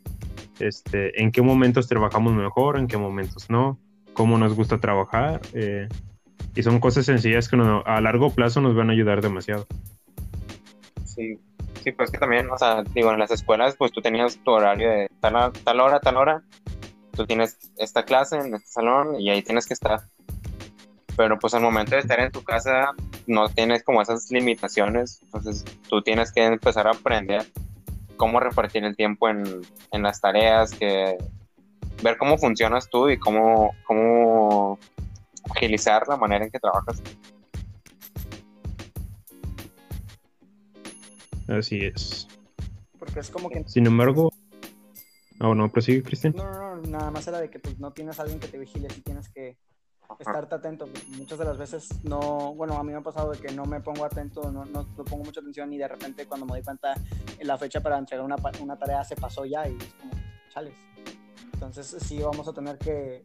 este, 0.59 1.21
en 1.21 1.31
qué 1.31 1.41
momentos 1.41 1.89
trabajamos 1.89 2.33
mejor, 2.33 2.79
en 2.79 2.87
qué 2.87 2.97
momentos 2.97 3.49
no, 3.49 3.77
cómo 4.13 4.37
nos 4.37 4.55
gusta 4.55 4.79
trabajar. 4.79 5.41
eh, 5.53 5.89
y 6.55 6.63
son 6.63 6.79
cosas 6.79 7.05
sencillas 7.05 7.47
que 7.47 7.57
a 7.85 8.01
largo 8.01 8.31
plazo 8.31 8.61
nos 8.61 8.75
van 8.75 8.89
a 8.89 8.93
ayudar 8.93 9.21
demasiado. 9.21 9.67
Sí, 11.03 11.37
sí, 11.83 11.91
pues 11.91 12.11
que 12.11 12.17
también, 12.17 12.49
o 12.49 12.57
sea, 12.57 12.83
digo, 12.93 13.11
en 13.11 13.19
las 13.19 13.31
escuelas, 13.31 13.75
pues 13.75 13.91
tú 13.91 14.01
tenías 14.01 14.37
tu 14.43 14.51
horario 14.51 14.89
de 14.89 15.09
tal, 15.19 15.51
tal 15.63 15.79
hora, 15.79 15.99
tal 15.99 16.17
hora, 16.17 16.43
tú 17.11 17.25
tienes 17.25 17.57
esta 17.77 18.03
clase 18.03 18.37
en 18.37 18.53
este 18.53 18.69
salón 18.69 19.19
y 19.19 19.29
ahí 19.29 19.41
tienes 19.41 19.67
que 19.67 19.73
estar. 19.73 20.01
Pero 21.17 21.37
pues 21.37 21.53
al 21.53 21.61
momento 21.61 21.95
de 21.95 22.01
estar 22.01 22.19
en 22.19 22.31
tu 22.31 22.43
casa 22.43 22.91
no 23.27 23.49
tienes 23.49 23.83
como 23.83 24.01
esas 24.01 24.31
limitaciones, 24.31 25.19
entonces 25.23 25.65
tú 25.89 26.01
tienes 26.01 26.31
que 26.31 26.45
empezar 26.45 26.87
a 26.87 26.91
aprender 26.91 27.45
cómo 28.15 28.39
repartir 28.39 28.83
el 28.83 28.95
tiempo 28.95 29.29
en, 29.29 29.61
en 29.91 30.01
las 30.01 30.21
tareas, 30.21 30.71
que 30.71 31.17
ver 32.03 32.17
cómo 32.17 32.37
funcionas 32.37 32.89
tú 32.89 33.09
y 33.09 33.17
cómo, 33.17 33.71
cómo 33.85 34.79
agilizar 35.55 36.07
la 36.07 36.17
manera 36.17 36.45
en 36.45 36.51
que 36.51 36.59
trabajas. 36.59 37.01
Así 41.49 41.79
es. 41.83 42.27
Porque 42.97 43.19
es 43.21 43.29
como 43.29 43.49
que 43.49 43.63
Sin 43.67 43.87
embargo, 43.87 44.31
oh 45.41 45.55
no, 45.55 45.71
prosigue, 45.71 46.03
Cristian. 46.03 46.33
No, 46.35 46.43
no, 46.51 46.75
no, 46.75 46.81
nada 46.89 47.11
más 47.11 47.27
era 47.27 47.39
de 47.39 47.49
que 47.49 47.59
pues, 47.59 47.79
no 47.79 47.91
tienes 47.91 48.19
a 48.19 48.23
alguien 48.23 48.39
que 48.39 48.47
te 48.47 48.57
vigile, 48.57 48.89
si 48.89 49.01
tienes 49.01 49.29
que 49.29 49.57
estarte 50.19 50.55
atento. 50.55 50.87
Muchas 51.17 51.39
de 51.39 51.45
las 51.45 51.57
veces 51.57 51.87
no, 52.03 52.53
bueno, 52.55 52.77
a 52.77 52.83
mí 52.83 52.91
me 52.91 52.97
ha 52.97 53.01
pasado 53.01 53.31
de 53.31 53.39
que 53.39 53.51
no 53.53 53.65
me 53.65 53.79
pongo 53.79 54.05
atento, 54.05 54.51
no, 54.51 54.65
no, 54.65 54.83
no 54.97 55.05
pongo 55.05 55.23
mucha 55.23 55.39
atención 55.39 55.71
y 55.73 55.77
de 55.77 55.87
repente 55.87 56.25
cuando 56.25 56.45
me 56.45 56.53
doy 56.53 56.63
cuenta 56.63 56.93
la 57.41 57.57
fecha 57.57 57.81
para 57.81 57.97
entregar 57.97 58.25
una, 58.25 58.35
pa- 58.37 58.51
una 58.61 58.77
tarea 58.77 59.03
se 59.03 59.15
pasó 59.15 59.45
ya 59.45 59.67
y 59.67 59.75
es 59.77 59.93
como, 59.93 60.11
chales. 60.53 60.73
Entonces 61.53 61.95
sí 62.05 62.19
vamos 62.19 62.47
a 62.47 62.53
tener 62.53 62.77
que, 62.77 63.23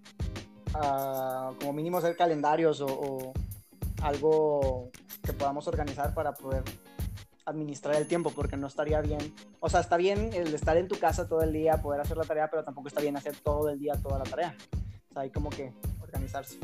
ah, 0.74 1.52
como 1.58 1.72
mínimo, 1.72 1.98
hacer 1.98 2.16
calendarios 2.16 2.80
o, 2.80 2.86
o 2.86 3.32
algo 4.02 4.90
que 5.22 5.32
podamos 5.32 5.66
organizar 5.68 6.12
para 6.14 6.32
poder 6.32 6.62
administrar 7.46 7.96
el 7.96 8.06
tiempo, 8.06 8.32
porque 8.34 8.56
no 8.56 8.66
estaría 8.66 9.00
bien. 9.00 9.20
O 9.60 9.68
sea, 9.68 9.80
está 9.80 9.96
bien 9.96 10.30
el 10.32 10.54
estar 10.54 10.76
en 10.76 10.88
tu 10.88 10.96
casa 10.96 11.28
todo 11.28 11.42
el 11.42 11.52
día, 11.52 11.82
poder 11.82 12.00
hacer 12.00 12.16
la 12.16 12.24
tarea, 12.24 12.48
pero 12.50 12.64
tampoco 12.64 12.88
está 12.88 13.00
bien 13.00 13.16
hacer 13.16 13.36
todo 13.36 13.68
el 13.68 13.78
día 13.78 13.94
toda 14.02 14.18
la 14.18 14.24
tarea. 14.24 14.54
O 15.10 15.12
sea, 15.12 15.22
hay 15.22 15.30
como 15.30 15.50
que 15.50 15.72
organizarse. 16.00 16.58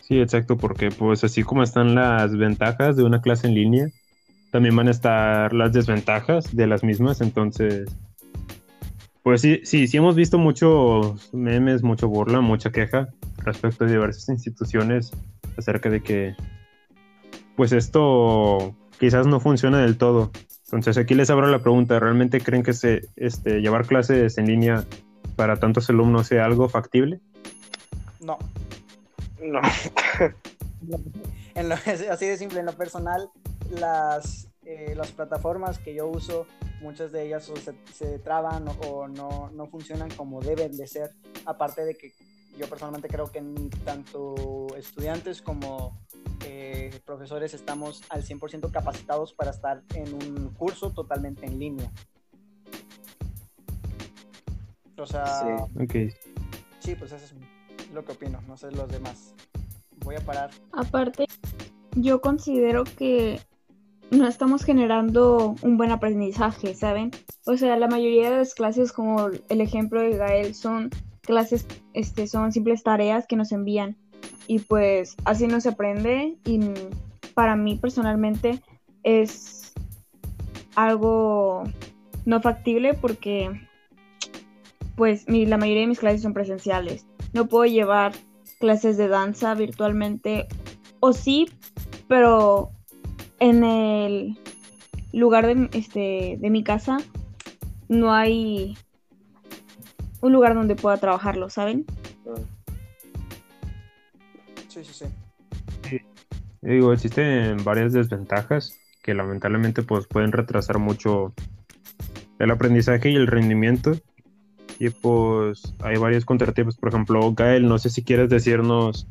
Sí, 0.00 0.20
exacto, 0.20 0.56
porque 0.58 0.90
pues 0.90 1.24
así 1.24 1.42
como 1.42 1.62
están 1.62 1.94
las 1.94 2.36
ventajas 2.36 2.96
de 2.96 3.04
una 3.04 3.22
clase 3.22 3.46
en 3.46 3.54
línea, 3.54 3.88
también 4.50 4.76
van 4.76 4.88
a 4.88 4.90
estar 4.90 5.52
las 5.54 5.72
desventajas 5.72 6.54
de 6.54 6.66
las 6.66 6.84
mismas, 6.84 7.22
entonces, 7.22 7.90
pues 9.22 9.40
sí, 9.40 9.60
sí, 9.64 9.86
sí 9.86 9.96
hemos 9.96 10.14
visto 10.14 10.38
muchos 10.38 11.32
memes, 11.32 11.82
mucho 11.82 12.06
burla, 12.06 12.40
mucha 12.40 12.70
queja 12.70 13.08
respecto 13.38 13.84
de 13.84 13.92
diversas 13.92 14.28
instituciones 14.28 15.10
acerca 15.56 15.88
de 15.88 16.02
que, 16.02 16.36
pues 17.56 17.72
esto 17.72 18.76
quizás 19.04 19.26
no 19.26 19.38
funciona 19.38 19.82
del 19.82 19.98
todo. 19.98 20.30
Entonces 20.64 20.96
aquí 20.96 21.14
les 21.14 21.28
abro 21.28 21.46
la 21.46 21.58
pregunta, 21.58 22.00
¿realmente 22.00 22.40
creen 22.40 22.62
que 22.62 22.72
se, 22.72 23.02
este, 23.16 23.60
llevar 23.60 23.86
clases 23.86 24.38
en 24.38 24.46
línea 24.46 24.86
para 25.36 25.56
tantos 25.56 25.90
alumnos 25.90 26.28
sea 26.28 26.46
algo 26.46 26.70
factible? 26.70 27.20
No, 28.20 28.38
No. 29.42 29.60
en 31.54 31.68
lo, 31.68 31.74
así 32.10 32.26
de 32.26 32.38
simple, 32.38 32.60
en 32.60 32.66
lo 32.66 32.72
personal, 32.72 33.28
las, 33.70 34.48
eh, 34.64 34.94
las 34.96 35.12
plataformas 35.12 35.78
que 35.78 35.94
yo 35.94 36.06
uso, 36.06 36.46
muchas 36.80 37.12
de 37.12 37.26
ellas 37.26 37.50
o 37.50 37.56
se, 37.56 37.74
se 37.92 38.18
traban 38.20 38.66
o, 38.68 38.72
o 38.80 39.08
no, 39.08 39.50
no 39.54 39.66
funcionan 39.66 40.08
como 40.12 40.40
deben 40.40 40.78
de 40.78 40.86
ser. 40.86 41.10
Aparte 41.44 41.84
de 41.84 41.94
que 41.94 42.14
yo 42.58 42.68
personalmente 42.68 43.08
creo 43.08 43.30
que 43.30 43.42
tanto 43.84 44.66
estudiantes 44.76 45.42
como 45.42 45.98
eh, 46.46 47.00
profesores 47.04 47.54
estamos 47.54 48.02
al 48.10 48.22
100% 48.22 48.70
capacitados 48.70 49.32
para 49.32 49.50
estar 49.50 49.82
en 49.94 50.14
un 50.14 50.50
curso 50.54 50.90
totalmente 50.90 51.46
en 51.46 51.58
línea. 51.58 51.90
O 54.96 55.06
sea, 55.06 55.66
Sí. 55.80 56.10
Sí, 56.78 56.94
pues 56.94 57.12
eso 57.12 57.24
es 57.24 57.34
lo 57.94 58.04
que 58.04 58.12
opino, 58.12 58.42
no 58.46 58.56
sé 58.56 58.70
los 58.70 58.88
demás. 58.88 59.34
Voy 60.04 60.16
a 60.16 60.20
parar. 60.20 60.50
Aparte, 60.72 61.26
yo 61.96 62.20
considero 62.20 62.84
que 62.84 63.40
no 64.10 64.28
estamos 64.28 64.64
generando 64.64 65.54
un 65.62 65.78
buen 65.78 65.90
aprendizaje, 65.90 66.74
¿saben? 66.74 67.10
O 67.46 67.56
sea, 67.56 67.76
la 67.78 67.88
mayoría 67.88 68.30
de 68.30 68.36
las 68.36 68.54
clases, 68.54 68.92
como 68.92 69.28
el 69.48 69.60
ejemplo 69.62 70.02
de 70.02 70.16
Gael, 70.16 70.54
son 70.54 70.90
clases, 71.24 71.66
este, 71.92 72.26
son 72.26 72.52
simples 72.52 72.82
tareas 72.82 73.26
que 73.26 73.36
nos 73.36 73.52
envían. 73.52 73.96
Y 74.46 74.58
pues 74.60 75.16
así 75.24 75.46
no 75.46 75.60
se 75.60 75.70
aprende. 75.70 76.36
Y 76.44 76.60
para 77.34 77.56
mí 77.56 77.76
personalmente 77.76 78.62
es 79.02 79.72
algo 80.76 81.64
no 82.24 82.40
factible 82.40 82.94
porque 82.94 83.50
pues 84.96 85.28
mi- 85.28 85.46
la 85.46 85.56
mayoría 85.58 85.82
de 85.82 85.88
mis 85.88 85.98
clases 85.98 86.22
son 86.22 86.34
presenciales. 86.34 87.06
No 87.32 87.46
puedo 87.46 87.64
llevar 87.66 88.12
clases 88.60 88.96
de 88.96 89.08
danza 89.08 89.54
virtualmente 89.54 90.46
o 91.00 91.12
sí, 91.12 91.50
pero 92.08 92.70
en 93.40 93.64
el 93.64 94.38
lugar 95.12 95.46
de, 95.46 95.68
este, 95.72 96.36
de 96.38 96.50
mi 96.50 96.62
casa 96.62 96.98
no 97.88 98.12
hay 98.12 98.76
un 100.24 100.32
lugar 100.32 100.54
donde 100.54 100.74
pueda 100.74 100.96
trabajarlo, 100.96 101.50
¿saben? 101.50 101.84
Sí, 104.68 104.82
sí, 104.82 105.06
sí. 105.84 106.00
Digo, 106.62 106.94
existen 106.94 107.62
varias 107.62 107.92
desventajas 107.92 108.78
que 109.02 109.12
lamentablemente 109.12 109.82
pues 109.82 110.06
pueden 110.06 110.32
retrasar 110.32 110.78
mucho 110.78 111.34
el 112.38 112.50
aprendizaje 112.50 113.10
y 113.10 113.16
el 113.16 113.26
rendimiento. 113.26 113.92
Y 114.78 114.88
pues 114.88 115.74
hay 115.80 115.98
varios 115.98 116.24
contratiempos. 116.24 116.76
Por 116.76 116.88
ejemplo, 116.88 117.34
Gael, 117.34 117.68
no 117.68 117.78
sé 117.78 117.90
si 117.90 118.02
quieres 118.02 118.30
decirnos 118.30 119.06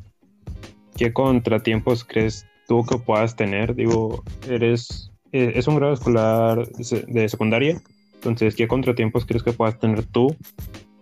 qué 0.96 1.12
contratiempos 1.12 2.04
crees 2.04 2.44
tú 2.66 2.84
que 2.84 2.98
puedas 2.98 3.36
tener. 3.36 3.76
Digo, 3.76 4.24
eres 4.48 5.12
eh, 5.30 5.52
es 5.54 5.68
un 5.68 5.76
grado 5.76 5.92
escolar 5.92 6.66
de 6.66 7.28
secundaria. 7.28 7.80
Entonces, 8.14 8.56
¿qué 8.56 8.66
contratiempos 8.66 9.24
crees 9.24 9.44
que 9.44 9.52
puedas 9.52 9.78
tener 9.78 10.04
tú? 10.04 10.36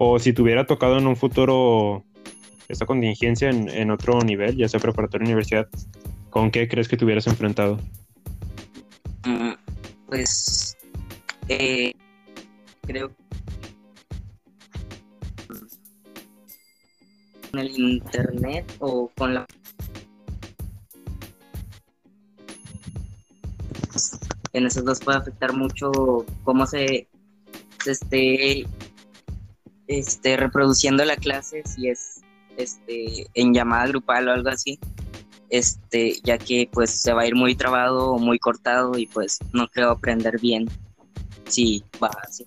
O 0.05 0.19
si 0.19 0.33
te 0.33 0.43
hubiera 0.43 0.67
tocado 0.67 0.99
en 0.99 1.07
un 1.07 1.15
futuro 1.15 2.03
esta 2.67 2.87
contingencia 2.87 3.51
en, 3.51 3.89
otro 3.93 4.19
nivel, 4.19 4.57
ya 4.57 4.69
sea 4.69 4.81
preparatoria 4.81 5.27
universidad, 5.27 5.69
¿con 6.29 6.51
qué 6.51 6.67
crees 6.67 6.89
que 6.89 6.97
te 6.97 7.05
hubieras 7.05 7.29
enfrentado? 7.29 7.79
Mm, 9.25 9.53
Pues 10.07 10.77
eh, 11.47 11.93
creo 12.81 13.13
con 17.53 17.61
el 17.61 17.71
internet 17.79 18.75
o 18.81 19.09
con 19.17 19.35
la 19.35 19.47
en 24.53 24.67
esos 24.67 24.85
dos 24.85 24.99
puede 24.99 25.19
afectar 25.19 25.53
mucho 25.53 25.93
cómo 26.43 26.67
se, 26.67 27.07
se 27.85 27.93
esté 27.93 28.67
este 29.87 30.37
reproduciendo 30.37 31.05
la 31.05 31.17
clase 31.17 31.63
si 31.65 31.89
es 31.89 32.21
este 32.57 33.27
en 33.35 33.55
llamada 33.55 33.87
grupal 33.89 34.29
o 34.29 34.33
algo 34.33 34.51
así 34.51 34.79
este 35.51 36.21
ya 36.23 36.39
que 36.39 36.69
pues 36.73 36.91
se 36.91 37.13
va 37.13 37.23
a 37.23 37.27
ir 37.27 37.35
muy 37.35 37.55
trabado 37.55 38.13
o 38.13 38.19
muy 38.19 38.39
cortado 38.39 38.99
y 38.99 39.07
pues 39.07 39.39
no 39.53 39.69
creo 39.69 39.91
aprender 39.91 40.41
bien 40.41 40.69
si 41.47 41.85
va 42.03 42.11
así 42.27 42.47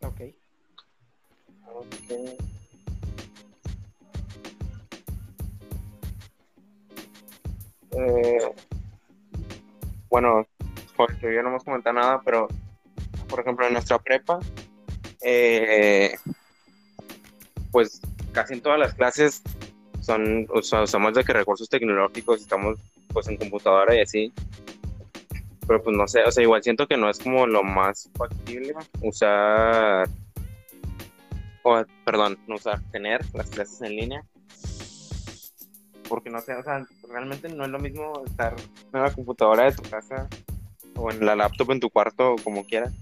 Ok. 0.00 0.20
Eh, 7.92 8.38
bueno, 10.08 10.46
porque 11.00 11.34
yo 11.34 11.42
no 11.42 11.48
hemos 11.48 11.64
comentado 11.64 11.94
nada, 11.94 12.20
pero 12.22 12.46
por 13.26 13.40
ejemplo 13.40 13.66
en 13.66 13.72
nuestra 13.72 13.98
prepa, 13.98 14.38
eh, 15.22 16.14
pues 17.70 18.02
casi 18.32 18.52
en 18.52 18.60
todas 18.60 18.78
las 18.78 18.92
clases 18.92 19.42
son, 20.02 20.46
usamos 20.52 21.14
de 21.14 21.24
que 21.24 21.32
recursos 21.32 21.70
tecnológicos, 21.70 22.42
estamos 22.42 22.78
pues 23.14 23.28
en 23.28 23.38
computadora 23.38 23.94
y 23.94 24.02
así. 24.02 24.30
Pero 25.66 25.82
pues 25.82 25.96
no 25.96 26.06
sé, 26.06 26.22
o 26.22 26.30
sea, 26.30 26.42
igual 26.42 26.62
siento 26.62 26.86
que 26.86 26.98
no 26.98 27.08
es 27.08 27.18
como 27.18 27.46
lo 27.46 27.62
más 27.62 28.10
factible 28.18 28.74
usar, 29.00 30.06
o 31.62 31.82
perdón, 32.04 32.38
no 32.46 32.56
usar, 32.56 32.78
tener 32.92 33.24
las 33.32 33.48
clases 33.48 33.80
en 33.80 33.96
línea. 33.96 34.22
Porque 36.10 36.28
no 36.28 36.42
sé, 36.42 36.56
o 36.56 36.62
sea, 36.62 36.86
realmente 37.08 37.48
no 37.48 37.64
es 37.64 37.70
lo 37.70 37.78
mismo 37.78 38.22
estar 38.26 38.54
en 38.92 39.00
la 39.00 39.10
computadora 39.14 39.64
de 39.64 39.72
tu 39.72 39.88
casa 39.88 40.28
o 41.00 41.10
en 41.10 41.24
la 41.24 41.34
laptop 41.34 41.70
en 41.72 41.80
tu 41.80 41.90
cuarto 41.90 42.36
como 42.44 42.64
quieras 42.64 42.92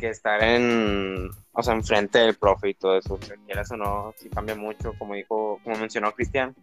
que 0.00 0.08
estar 0.08 0.42
en, 0.42 1.28
o 1.52 1.62
sea, 1.62 1.74
enfrente 1.74 2.18
del 2.18 2.34
profe 2.34 2.70
y 2.70 2.74
todo 2.74 2.96
eso, 2.96 3.14
o 3.14 3.18
quieras 3.44 3.70
o 3.70 3.76
no, 3.76 4.14
si 4.16 4.30
cambia 4.30 4.54
mucho, 4.54 4.94
como 4.98 5.14
dijo, 5.14 5.60
como 5.62 5.76
mencionó 5.76 6.10
Cristian, 6.12 6.56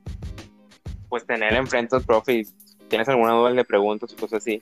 pues 1.07 1.25
tener 1.25 1.53
enfrente 1.53 1.95
al 1.95 2.01
profe 2.01 2.33
y 2.33 2.47
tienes 2.87 3.07
alguna 3.07 3.33
duda 3.33 3.51
le 3.51 3.63
preguntas 3.63 4.11
o 4.11 4.15
cosas 4.15 4.41
así, 4.41 4.59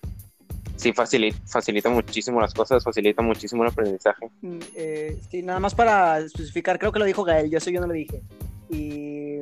sí 0.76 0.92
facilita, 0.92 1.38
facilita 1.48 1.90
muchísimo 1.90 2.42
las 2.42 2.54
cosas, 2.54 2.84
facilita 2.84 3.22
muchísimo 3.22 3.64
el 3.64 3.70
aprendizaje. 3.70 4.30
Mm, 4.42 4.60
eh, 4.76 5.18
sí, 5.32 5.42
nada 5.42 5.60
más 5.62 5.74
para 5.74 6.20
especificar, 6.20 6.78
creo 6.78 6.92
que 6.92 7.00
lo 7.00 7.06
dijo 7.06 7.24
Gael, 7.24 7.50
yo 7.50 7.58
eso 7.58 7.70
yo 7.70 7.80
no 7.80 7.88
lo 7.88 7.94
dije. 7.94 8.22
Y 8.70 9.40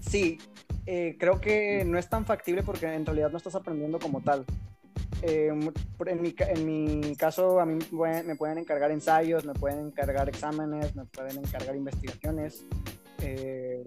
sí, 0.00 0.38
eh, 0.84 1.16
creo 1.18 1.40
que 1.40 1.84
no 1.86 1.98
es 1.98 2.08
tan 2.10 2.26
factible 2.26 2.62
porque 2.62 2.92
en 2.92 3.06
realidad 3.06 3.30
no 3.30 3.38
estás 3.38 3.54
aprendiendo 3.54 3.98
como 3.98 4.20
tal. 4.20 4.44
Eh, 5.22 5.48
en, 5.48 6.22
mi, 6.22 6.34
en 6.38 6.66
mi 6.66 7.16
caso, 7.16 7.60
a 7.60 7.66
mí 7.66 7.78
me 8.24 8.36
pueden 8.36 8.58
encargar 8.58 8.90
ensayos, 8.90 9.44
me 9.44 9.54
pueden 9.54 9.86
encargar 9.86 10.28
exámenes, 10.28 10.94
me 10.94 11.04
pueden 11.06 11.38
encargar 11.38 11.76
investigaciones. 11.76 12.66
eh, 13.22 13.82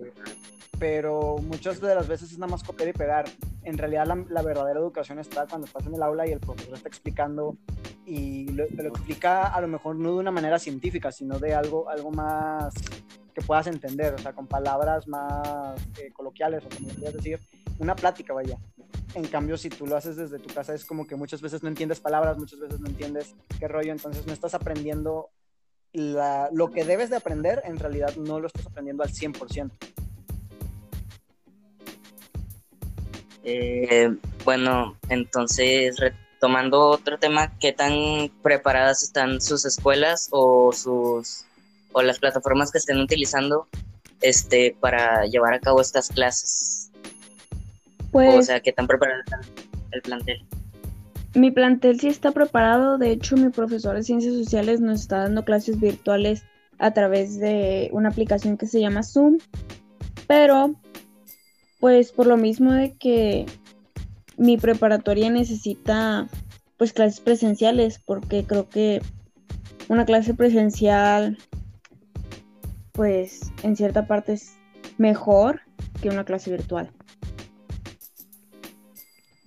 pero 0.80 1.38
muchas 1.42 1.82
de 1.82 1.96
las 1.96 2.08
veces 2.08 2.32
es 2.32 2.38
nada 2.38 2.52
más 2.52 2.64
copiar 2.64 2.90
y 2.90 2.94
pegar. 2.94 3.26
En 3.64 3.78
realidad 3.78 4.06
la, 4.06 4.24
la 4.30 4.42
verdadera 4.42 4.80
educación 4.80 5.20
está 5.20 5.48
cuando 5.48 5.66
estás 5.68 5.86
en 5.88 5.96
el 5.96 6.04
aula 6.04 6.28
y 6.28 6.32
el 6.32 6.40
profesor 6.40 6.76
está 6.76 6.88
explicando 6.88 7.58
y 8.06 8.48
lo, 8.50 8.66
te 8.68 8.84
lo 8.84 8.90
explica 8.90 9.48
a 9.48 9.60
lo 9.60 9.68
mejor 9.68 9.96
no 9.96 10.14
de 10.14 10.20
una 10.20 10.32
manera 10.32 10.60
científica, 10.60 11.12
sino 11.12 11.40
de 11.40 11.54
algo, 11.54 11.90
algo 11.90 12.12
más 12.12 12.74
que 13.34 13.42
puedas 13.42 13.68
entender, 13.68 14.14
o 14.14 14.18
sea, 14.18 14.34
con 14.34 14.48
palabras 14.48 15.08
más 15.08 15.80
eh, 16.00 16.12
coloquiales 16.12 16.64
o 16.66 16.70
como 16.70 16.90
quieras 16.90 17.14
decir, 17.14 17.40
una 17.80 17.96
plática, 17.96 18.34
vaya. 18.34 18.58
En 19.14 19.26
cambio, 19.28 19.58
si 19.58 19.70
tú 19.70 19.88
lo 19.88 19.96
haces 19.96 20.16
desde 20.16 20.40
tu 20.40 20.54
casa, 20.54 20.74
es 20.74 20.86
como 20.86 21.08
que 21.08 21.16
muchas 21.16 21.42
veces 21.42 21.64
no 21.64 21.70
entiendes 21.70 22.00
palabras, 22.00 22.38
muchas 22.38 22.60
veces 22.60 22.80
no 22.80 22.88
entiendes 22.88 23.36
qué 23.60 23.68
rollo, 23.68 23.92
entonces 23.92 24.28
no 24.28 24.34
estás 24.34 24.54
aprendiendo 24.54 25.30
lo 25.94 26.72
que 26.72 26.84
debes 26.84 27.10
de 27.10 27.16
aprender, 27.16 27.62
en 27.64 27.80
realidad 27.80 28.16
no 28.18 28.40
lo 28.40 28.48
estás 28.48 28.66
aprendiendo 28.68 29.04
al 29.04 29.10
100%. 29.10 29.72
Eh, 33.44 34.14
bueno, 34.44 34.98
entonces 35.08 35.98
retomando 35.98 36.90
otro 36.90 37.18
tema, 37.18 37.58
¿qué 37.60 37.72
tan 37.72 38.30
preparadas 38.44 39.04
están 39.04 39.40
sus 39.40 39.66
escuelas 39.66 40.28
o 40.32 40.72
sus 40.74 41.46
o 41.94 42.02
las 42.02 42.20
plataformas 42.20 42.72
que 42.72 42.78
estén 42.78 43.00
utilizando 43.00 43.68
este 44.22 44.76
para 44.80 45.26
llevar 45.28 45.54
a 45.54 45.60
cabo 45.60 45.80
estas 45.80 46.10
clases? 46.10 46.87
Pues 48.12 48.36
O 48.36 48.42
sea, 48.42 48.60
¿qué 48.60 48.72
tan 48.72 48.88
preparado 48.88 49.22
está 49.22 49.40
el 49.92 50.02
plantel? 50.02 50.46
mi 51.38 51.52
plantel 51.52 52.00
sí 52.00 52.08
está 52.08 52.32
preparado. 52.32 52.98
De 52.98 53.12
hecho, 53.12 53.38
mi 53.38 53.50
profesor 53.50 53.96
de 53.96 54.04
ciencias 54.04 54.34
sociales 54.34 54.82
nos 54.82 55.02
está 55.02 55.20
dando 55.20 55.46
clases 55.46 55.80
virtuales 55.80 56.44
a 56.80 56.92
través 56.92 57.40
de 57.40 57.90
una 57.92 58.10
aplicación 58.10 58.58
que 58.58 58.68
se 58.68 58.82
llama 58.82 59.04
Zoom. 59.04 59.38
Pero, 60.28 60.76
pues 61.80 62.12
por 62.12 62.28
lo 62.28 62.38
mismo 62.38 62.74
de 62.74 62.94
que 62.94 63.46
mi 64.36 64.58
preparatoria 64.58 65.30
necesita 65.30 66.28
pues 66.78 66.94
clases 66.94 67.22
presenciales, 67.22 68.00
porque 68.00 68.44
creo 68.44 68.70
que 68.70 69.02
una 69.88 70.06
clase 70.06 70.34
presencial, 70.34 71.38
pues 72.92 73.52
en 73.64 73.76
cierta 73.76 74.06
parte 74.06 74.34
es 74.34 74.58
mejor 74.98 75.62
que 76.02 76.10
una 76.10 76.24
clase 76.24 76.52
virtual. 76.52 76.92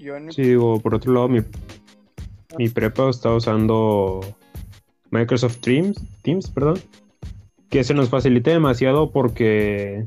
Yo 0.00 0.14
Sí, 0.30 0.42
digo, 0.42 0.80
por 0.80 0.94
otro 0.94 1.12
lado, 1.12 1.28
mi, 1.28 1.40
mi 2.56 2.70
prepa 2.70 3.10
está 3.10 3.34
usando 3.34 4.20
Microsoft 5.10 5.58
Teams, 5.58 6.02
Teams, 6.22 6.50
perdón, 6.50 6.78
que 7.68 7.84
se 7.84 7.92
nos 7.92 8.08
facilita 8.08 8.50
demasiado 8.50 9.12
porque 9.12 10.06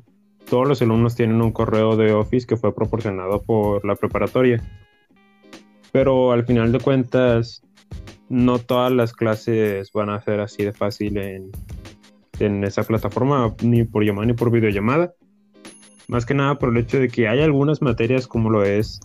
todos 0.50 0.68
los 0.68 0.82
alumnos 0.82 1.16
tienen 1.16 1.44
un 1.44 1.52
correo 1.52 1.96
de 1.96 2.12
Office 2.12 2.48
que 2.48 2.58
fue 2.58 2.74
proporcionado 2.74 3.44
por 3.44 3.86
la 3.86 3.96
preparatoria. 3.96 4.64
Pero 5.92 6.32
al 6.32 6.44
final 6.44 6.72
de 6.72 6.80
cuentas, 6.80 7.62
no 8.30 8.58
todas 8.58 8.92
las 8.92 9.14
clases 9.14 9.92
van 9.94 10.10
a 10.10 10.20
ser 10.22 10.40
así 10.40 10.64
de 10.64 10.74
fácil 10.74 11.18
en, 11.18 11.52
en 12.40 12.64
esa 12.64 12.84
plataforma, 12.84 13.54
ni 13.62 13.84
por 13.84 14.04
llamada 14.04 14.26
ni 14.26 14.34
por 14.34 14.50
videollamada. 14.50 15.14
Más 16.08 16.26
que 16.26 16.34
nada 16.34 16.58
por 16.58 16.70
el 16.70 16.78
hecho 16.78 17.00
de 17.00 17.10
que 17.10 17.28
hay 17.28 17.42
algunas 17.42 17.84
materias 17.84 18.26
como 18.26 18.50
lo 18.50 18.64
es 18.64 19.00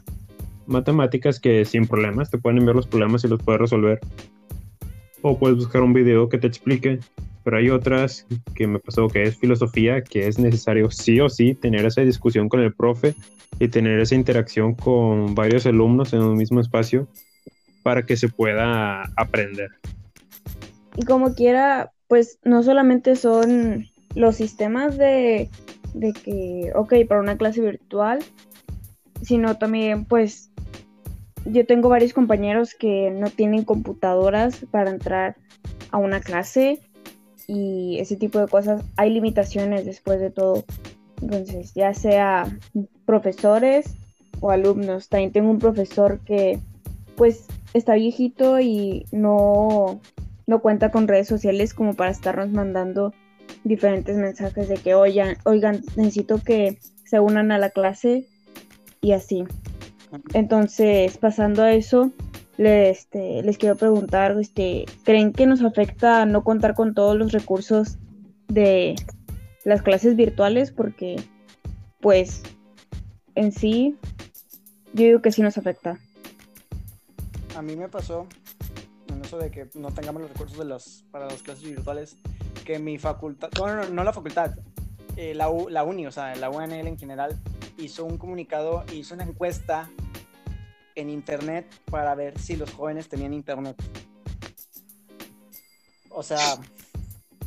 matemáticas 0.69 1.41
que 1.41 1.65
sin 1.65 1.87
problemas 1.87 2.31
te 2.31 2.39
pueden 2.39 2.59
enviar 2.59 2.77
los 2.77 2.87
problemas 2.87 3.25
y 3.25 3.29
los 3.29 3.43
puedes 3.43 3.61
resolver. 3.61 4.01
O 5.23 5.39
puedes 5.39 5.57
buscar 5.57 5.83
un 5.83 5.93
video 5.93 6.29
que 6.29 6.39
te 6.39 6.47
explique. 6.47 7.01
Pero 7.45 7.57
hay 7.57 7.71
otras 7.71 8.27
que 8.55 8.67
me 8.67 8.79
pasó 8.79 9.09
que 9.09 9.23
es 9.23 9.39
filosofía, 9.39 10.03
que 10.03 10.29
es 10.29 10.39
necesario 10.39 10.91
sí 10.91 11.19
o 11.21 11.29
sí 11.31 11.55
tener 11.55 11.87
esa 11.87 12.03
discusión 12.03 12.49
con 12.49 12.61
el 12.61 12.75
profe 12.75 13.15
y 13.59 13.69
tener 13.69 13.99
esa 14.01 14.15
interacción 14.15 14.75
con 14.75 15.35
varios 15.35 15.65
alumnos 15.67 16.13
en 16.13 16.21
un 16.21 16.37
mismo 16.37 16.61
espacio 16.61 17.09
para 17.83 18.05
que 18.05 18.17
se 18.17 18.29
pueda 18.29 19.05
aprender. 19.17 19.71
Y 20.97 21.05
como 21.05 21.35
quiera, 21.35 21.91
pues 22.07 22.39
no 22.45 22.63
solamente 22.63 23.17
son 23.17 23.87
los 24.15 24.37
sistemas 24.37 24.99
de, 24.99 25.49
de 25.95 26.13
que, 26.13 26.73
ok, 26.75 26.95
para 27.09 27.21
una 27.21 27.39
clase 27.39 27.61
virtual, 27.61 28.19
sino 29.23 29.57
también 29.57 30.05
pues 30.05 30.51
yo 31.51 31.67
tengo 31.67 31.89
varios 31.89 32.13
compañeros 32.13 32.75
que 32.75 33.11
no 33.11 33.31
tienen 33.31 33.65
computadoras 33.65 34.65
para 34.71 34.91
entrar 34.91 35.37
a 35.91 35.99
una 35.99 36.21
clase 36.21 36.81
y 37.47 37.99
ese 37.99 38.17
tipo 38.17 38.39
de 38.39 38.49
cosas. 38.49 38.83
Hay 38.97 39.11
limitaciones 39.11 39.85
después 39.85 40.21
de 40.21 40.31
todo. 40.31 40.65
Entonces, 41.21 41.73
ya 41.75 41.95
sea 41.95 42.47
profesores 43.07 43.95
o 44.41 44.51
alumnos. 44.51 45.09
También 45.09 45.33
tengo 45.33 45.51
un 45.51 45.59
profesor 45.59 46.21
que 46.21 46.61
pues 47.17 47.47
está 47.75 47.95
viejito 47.95 48.61
y 48.61 49.07
no, 49.11 50.01
no 50.47 50.61
cuenta 50.61 50.91
con 50.91 51.09
redes 51.09 51.27
sociales 51.27 51.75
como 51.75 51.95
para 51.95 52.11
estarnos 52.11 52.51
mandando 52.51 53.13
diferentes 53.65 54.17
mensajes 54.17 54.69
de 54.69 54.77
que 54.77 54.95
oigan, 54.95 55.37
oigan, 55.45 55.83
necesito 55.97 56.39
que 56.39 56.79
se 57.05 57.19
unan 57.19 57.51
a 57.51 57.59
la 57.59 57.71
clase 57.71 58.27
y 59.01 59.13
así. 59.13 59.45
Entonces, 60.35 61.19
pasando 61.19 61.63
a 61.63 61.73
eso, 61.73 62.11
les, 62.57 62.99
este, 62.99 63.43
les 63.43 63.59
quiero 63.59 63.77
preguntar, 63.77 64.37
este, 64.39 64.85
¿creen 65.05 65.33
que 65.33 65.47
nos 65.47 65.63
afecta 65.63 66.27
no 66.27 66.45
contar 66.45 66.75
con 66.75 66.95
todos 66.95 67.17
los 67.17 67.33
recursos 67.33 67.99
de 68.49 68.97
las 69.65 69.83
clases 69.83 70.17
virtuales? 70.17 70.71
Porque, 70.71 71.23
pues, 72.01 72.43
en 73.35 73.53
sí, 73.53 73.97
yo 74.93 75.05
digo 75.05 75.23
que 75.23 75.33
sí 75.33 75.43
nos 75.43 75.59
afecta. 75.59 75.99
A 77.57 77.63
mí 77.63 77.77
me 77.77 77.89
pasó 77.89 78.27
en 79.09 79.25
eso 79.25 79.39
de 79.39 79.51
que 79.51 79.69
no 79.75 79.91
tengamos 79.93 80.23
los 80.23 80.31
recursos 80.31 80.59
de 80.59 80.65
los, 80.65 81.05
para 81.11 81.27
las 81.27 81.43
clases 81.43 81.65
virtuales, 81.65 82.17
que 82.65 82.79
mi 82.79 82.99
facultad, 82.99 83.49
no, 83.57 83.89
no, 83.89 84.05
la 84.05 84.13
facultad, 84.13 84.53
eh, 85.21 85.35
la, 85.35 85.53
la 85.69 85.83
uni, 85.83 86.07
o 86.07 86.13
sea, 86.13 86.37
la 86.37 86.49
UNL 86.49 86.87
en 86.87 86.97
general, 86.97 87.37
hizo 87.77 88.05
un 88.05 88.19
comunicado, 88.19 88.85
hizo 88.95 89.15
una 89.15 89.25
encuesta 89.25 89.91
en 90.95 91.11
internet 91.11 91.67
para 91.91 92.15
ver 92.15 92.39
si 92.39 92.55
los 92.55 92.73
jóvenes 92.73 93.09
tenían 93.09 93.35
internet. 93.35 93.75
O 96.11 96.23
sea, 96.23 96.39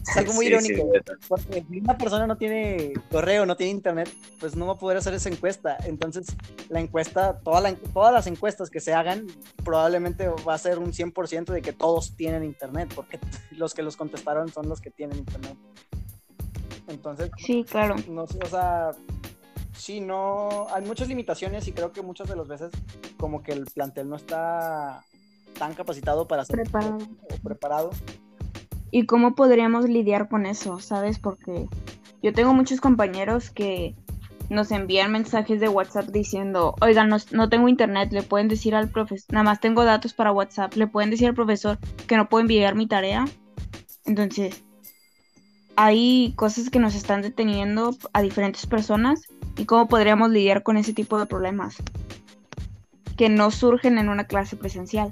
es 0.05 0.17
algo 0.17 0.33
muy 0.33 0.47
irónico, 0.47 0.85
porque 1.29 1.63
si 1.69 1.79
una 1.79 1.97
persona 1.97 2.27
no 2.27 2.35
tiene 2.35 2.91
correo, 3.09 3.45
no 3.45 3.55
tiene 3.55 3.71
internet, 3.71 4.09
pues 4.41 4.57
no 4.57 4.67
va 4.67 4.73
a 4.73 4.77
poder 4.77 4.97
hacer 4.97 5.13
esa 5.13 5.29
encuesta. 5.29 5.77
Entonces, 5.85 6.27
la 6.67 6.81
encuesta, 6.81 7.39
todas 7.39 7.63
las 7.95 8.27
encuestas 8.27 8.69
que 8.69 8.81
se 8.81 8.93
hagan, 8.93 9.27
probablemente 9.63 10.27
va 10.27 10.55
a 10.55 10.57
ser 10.57 10.77
un 10.77 10.91
100% 10.91 11.45
de 11.45 11.61
que 11.61 11.71
todos 11.71 12.17
tienen 12.17 12.43
internet, 12.43 12.91
porque 12.93 13.17
los 13.51 13.73
que 13.73 13.81
los 13.81 13.95
contestaron 13.95 14.51
son 14.51 14.67
los 14.67 14.81
que 14.81 14.91
tienen 14.91 15.19
internet. 15.19 15.55
Entonces, 16.91 17.31
sí, 17.37 17.63
claro. 17.63 17.95
No, 18.09 18.23
o 18.23 18.47
sea, 18.47 18.91
sí, 19.73 19.99
no, 20.01 20.67
hay 20.73 20.83
muchas 20.85 21.07
limitaciones 21.07 21.67
y 21.67 21.71
creo 21.71 21.91
que 21.91 22.01
muchas 22.01 22.27
de 22.27 22.35
las 22.35 22.47
veces 22.47 22.71
como 23.17 23.41
que 23.41 23.53
el 23.53 23.65
plantel 23.65 24.09
no 24.09 24.15
está 24.15 25.03
tan 25.57 25.73
capacitado 25.73 26.27
para 26.27 26.45
ser 26.45 26.61
preparado. 26.61 26.97
preparado. 27.43 27.89
¿Y 28.91 29.05
cómo 29.05 29.35
podríamos 29.35 29.85
lidiar 29.85 30.27
con 30.27 30.45
eso, 30.45 30.79
sabes? 30.79 31.17
Porque 31.17 31.67
yo 32.21 32.33
tengo 32.33 32.53
muchos 32.53 32.81
compañeros 32.81 33.49
que 33.49 33.95
nos 34.49 34.69
envían 34.71 35.13
mensajes 35.13 35.61
de 35.61 35.69
WhatsApp 35.69 36.07
diciendo, 36.07 36.75
oigan, 36.81 37.07
no, 37.07 37.17
no 37.31 37.47
tengo 37.47 37.69
internet, 37.69 38.11
le 38.11 38.21
pueden 38.21 38.49
decir 38.49 38.75
al 38.75 38.89
profesor, 38.89 39.33
nada 39.33 39.45
más 39.45 39.61
tengo 39.61 39.85
datos 39.85 40.13
para 40.13 40.33
WhatsApp, 40.33 40.73
le 40.75 40.87
pueden 40.87 41.09
decir 41.09 41.29
al 41.29 41.35
profesor 41.35 41.79
que 42.05 42.17
no 42.17 42.27
puedo 42.27 42.41
enviar 42.41 42.75
mi 42.75 42.85
tarea. 42.85 43.25
Entonces, 44.03 44.61
hay 45.75 46.33
cosas 46.35 46.69
que 46.69 46.79
nos 46.79 46.95
están 46.95 47.21
deteniendo 47.21 47.95
a 48.13 48.21
diferentes 48.21 48.65
personas 48.65 49.27
y 49.57 49.65
cómo 49.65 49.87
podríamos 49.87 50.29
lidiar 50.29 50.63
con 50.63 50.77
ese 50.77 50.93
tipo 50.93 51.19
de 51.19 51.25
problemas 51.25 51.77
que 53.17 53.29
no 53.29 53.51
surgen 53.51 53.97
en 53.97 54.09
una 54.09 54.25
clase 54.25 54.55
presencial. 54.55 55.11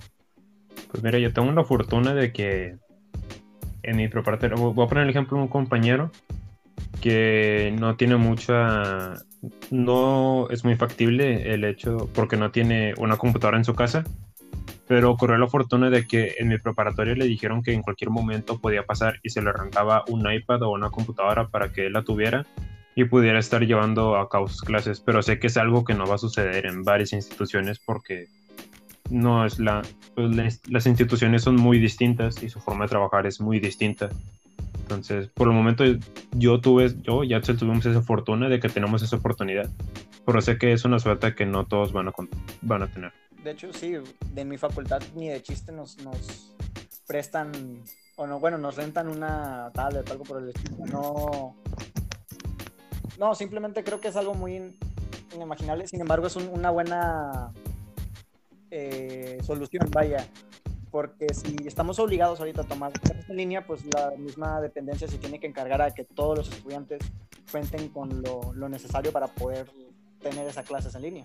Pues 0.91 1.03
mira, 1.03 1.19
yo 1.19 1.33
tengo 1.33 1.51
la 1.51 1.63
fortuna 1.63 2.13
de 2.13 2.33
que 2.33 2.77
en 3.83 3.97
mi 3.97 4.07
preparatoria, 4.07 4.55
voy 4.55 4.85
a 4.85 4.87
poner 4.87 5.03
el 5.03 5.09
ejemplo 5.09 5.37
de 5.37 5.43
un 5.43 5.49
compañero 5.49 6.11
que 7.01 7.73
no 7.79 7.95
tiene 7.95 8.17
mucha, 8.17 9.13
no 9.71 10.49
es 10.49 10.63
muy 10.63 10.75
factible 10.75 11.53
el 11.53 11.63
hecho, 11.63 12.09
porque 12.13 12.37
no 12.37 12.51
tiene 12.51 12.93
una 12.97 13.17
computadora 13.17 13.57
en 13.57 13.65
su 13.65 13.75
casa, 13.75 14.03
pero 14.89 15.15
corrió 15.17 15.37
la 15.37 15.47
fortuna 15.47 15.91
de 15.91 16.07
que 16.07 16.33
en 16.39 16.47
mi 16.47 16.57
preparatoria 16.57 17.13
le 17.13 17.25
dijeron 17.25 17.61
que 17.61 17.73
en 17.73 17.83
cualquier 17.83 18.09
momento 18.09 18.57
podía 18.57 18.87
pasar 18.87 19.19
y 19.21 19.29
se 19.29 19.39
le 19.39 19.51
arrancaba 19.51 20.03
un 20.07 20.29
iPad 20.29 20.63
o 20.63 20.71
una 20.71 20.89
computadora 20.89 21.47
para 21.49 21.71
que 21.71 21.85
él 21.85 21.93
la 21.93 22.01
tuviera 22.01 22.47
y 22.95 23.03
pudiera 23.03 23.37
estar 23.37 23.63
llevando 23.63 24.17
a 24.17 24.27
cabo 24.29 24.47
sus 24.47 24.63
clases, 24.63 24.99
pero 24.99 25.21
sé 25.21 25.37
que 25.37 25.45
es 25.45 25.57
algo 25.57 25.83
que 25.85 25.93
no 25.93 26.07
va 26.07 26.15
a 26.15 26.17
suceder 26.17 26.65
en 26.65 26.83
varias 26.83 27.13
instituciones 27.13 27.77
porque 27.77 28.29
no 29.11 29.45
es 29.45 29.59
la, 29.59 29.83
pues, 30.15 30.59
las 30.67 30.87
instituciones 30.87 31.43
son 31.43 31.55
muy 31.55 31.77
distintas 31.77 32.41
y 32.41 32.49
su 32.49 32.59
forma 32.59 32.85
de 32.85 32.89
trabajar 32.89 33.27
es 33.27 33.39
muy 33.39 33.59
distinta. 33.59 34.09
Entonces, 34.81 35.27
por 35.27 35.49
el 35.49 35.53
momento 35.53 35.83
yo 36.31 36.61
tuve, 36.61 36.95
yo 37.03 37.23
y 37.23 37.35
Axel 37.35 37.57
tuvimos 37.57 37.85
esa 37.85 38.01
fortuna 38.01 38.49
de 38.49 38.59
que 38.59 38.69
tenemos 38.69 39.03
esa 39.03 39.17
oportunidad, 39.17 39.69
pero 40.25 40.41
sé 40.41 40.57
que 40.57 40.73
es 40.73 40.83
una 40.83 40.97
suerte 40.97 41.35
que 41.35 41.45
no 41.45 41.67
todos 41.67 41.93
van 41.93 42.07
a, 42.07 42.13
van 42.63 42.81
a 42.81 42.87
tener. 42.87 43.11
De 43.43 43.51
hecho, 43.51 43.71
sí, 43.73 43.93
de 44.33 44.45
mi 44.45 44.57
facultad 44.57 45.01
ni 45.15 45.29
de 45.29 45.41
chiste 45.41 45.71
nos, 45.71 45.97
nos 45.99 46.53
prestan, 47.07 47.51
o 48.17 48.27
no, 48.27 48.39
bueno, 48.39 48.57
nos 48.57 48.75
rentan 48.75 49.07
una 49.07 49.71
tablet 49.73 50.07
o 50.09 50.11
algo 50.11 50.23
por 50.25 50.43
el 50.43 50.49
estilo. 50.49 50.85
No, 50.85 51.55
no, 53.17 53.35
simplemente 53.35 53.83
creo 53.83 53.99
que 53.99 54.09
es 54.09 54.15
algo 54.15 54.33
muy 54.33 54.75
inimaginable. 55.33 55.87
Sin 55.87 56.01
embargo, 56.01 56.27
es 56.27 56.35
una 56.35 56.69
buena 56.69 57.51
eh, 58.71 59.39
solución, 59.43 59.89
vaya. 59.91 60.27
Porque 60.91 61.27
si 61.33 61.55
estamos 61.65 61.99
obligados 61.99 62.39
ahorita 62.39 62.61
a 62.61 62.65
tomar 62.65 62.91
en 63.27 63.37
línea, 63.37 63.65
pues 63.65 63.85
la 63.93 64.11
misma 64.17 64.59
dependencia 64.59 65.07
se 65.07 65.17
tiene 65.17 65.39
que 65.39 65.47
encargar 65.47 65.81
a 65.81 65.91
que 65.91 66.03
todos 66.03 66.37
los 66.37 66.49
estudiantes 66.49 66.99
cuenten 67.51 67.89
con 67.89 68.21
lo, 68.23 68.53
lo 68.53 68.69
necesario 68.69 69.11
para 69.11 69.27
poder 69.27 69.69
tener 70.19 70.47
esas 70.47 70.65
clases 70.65 70.95
en 70.95 71.01
línea. 71.03 71.23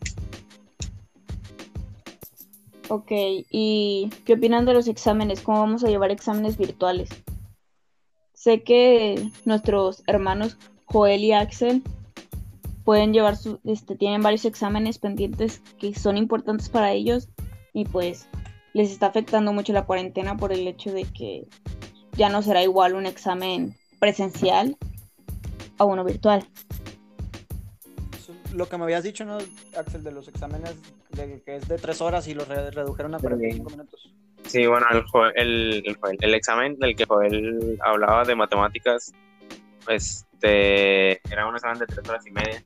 Ok, 2.89 3.11
¿y 3.11 4.11
qué 4.27 4.35
opinan 4.35 4.67
de 4.67 4.75
los 4.75 4.89
exámenes? 4.89 5.41
¿Cómo 5.41 5.61
vamos 5.61 5.85
a 5.85 5.89
llevar 5.89 6.11
exámenes 6.11 6.59
virtuales? 6.59 7.09
Sé 8.35 8.63
que 8.63 9.31
nuestros 9.47 10.03
hermanos 10.07 10.59
Joel 10.85 11.25
y 11.25 11.33
Axel 11.33 11.83
pueden 12.85 13.15
llevar 13.15 13.37
su, 13.37 13.59
este, 13.65 13.97
tienen 13.97 14.23
varios 14.23 14.45
exámenes 14.45 14.99
pendientes 14.99 15.63
que 15.79 15.95
son 15.95 16.19
importantes 16.19 16.69
para 16.69 16.93
ellos 16.93 17.29
y 17.73 17.87
pues 17.87 18.29
les 18.75 18.91
está 18.91 19.07
afectando 19.07 19.53
mucho 19.53 19.73
la 19.73 19.87
cuarentena 19.87 20.37
por 20.37 20.53
el 20.53 20.69
hecho 20.69 20.93
de 20.93 21.05
que 21.05 21.49
ya 22.13 22.29
no 22.29 22.43
será 22.43 22.63
igual 22.63 22.95
un 22.95 23.07
examen 23.07 23.75
presencial 23.99 24.77
a 25.79 25.85
uno 25.85 26.05
virtual. 26.05 26.47
Lo 28.53 28.69
que 28.69 28.77
me 28.77 28.85
habías 28.85 29.03
dicho, 29.03 29.25
¿no, 29.25 29.39
Axel, 29.77 30.05
de 30.05 30.13
los 30.13 30.29
exámenes, 30.29 30.75
de 31.15 31.43
que 31.45 31.57
es 31.57 31.69
de 31.69 31.79
tres 31.79 32.01
horas 32.01 32.27
y 32.29 32.35
los 32.35 32.47
redujeron 32.49 33.15
a 33.15 33.19
45 33.19 33.71
minutos. 33.71 34.13
Sí, 34.47 34.67
bueno, 34.67 34.87
el, 34.91 35.83
el, 35.85 35.97
el, 36.21 36.35
examen 36.35 36.79
del 36.79 36.95
que 36.95 37.07
Joel 37.07 37.79
hablaba 37.83 38.25
de 38.25 38.35
matemáticas, 38.35 39.13
pues 39.85 40.27
este, 40.45 41.21
era 41.33 41.47
un 41.47 41.55
examen 41.55 41.79
de 41.79 41.87
tres 41.87 42.07
horas 42.09 42.27
y 42.27 42.31
media 42.31 42.63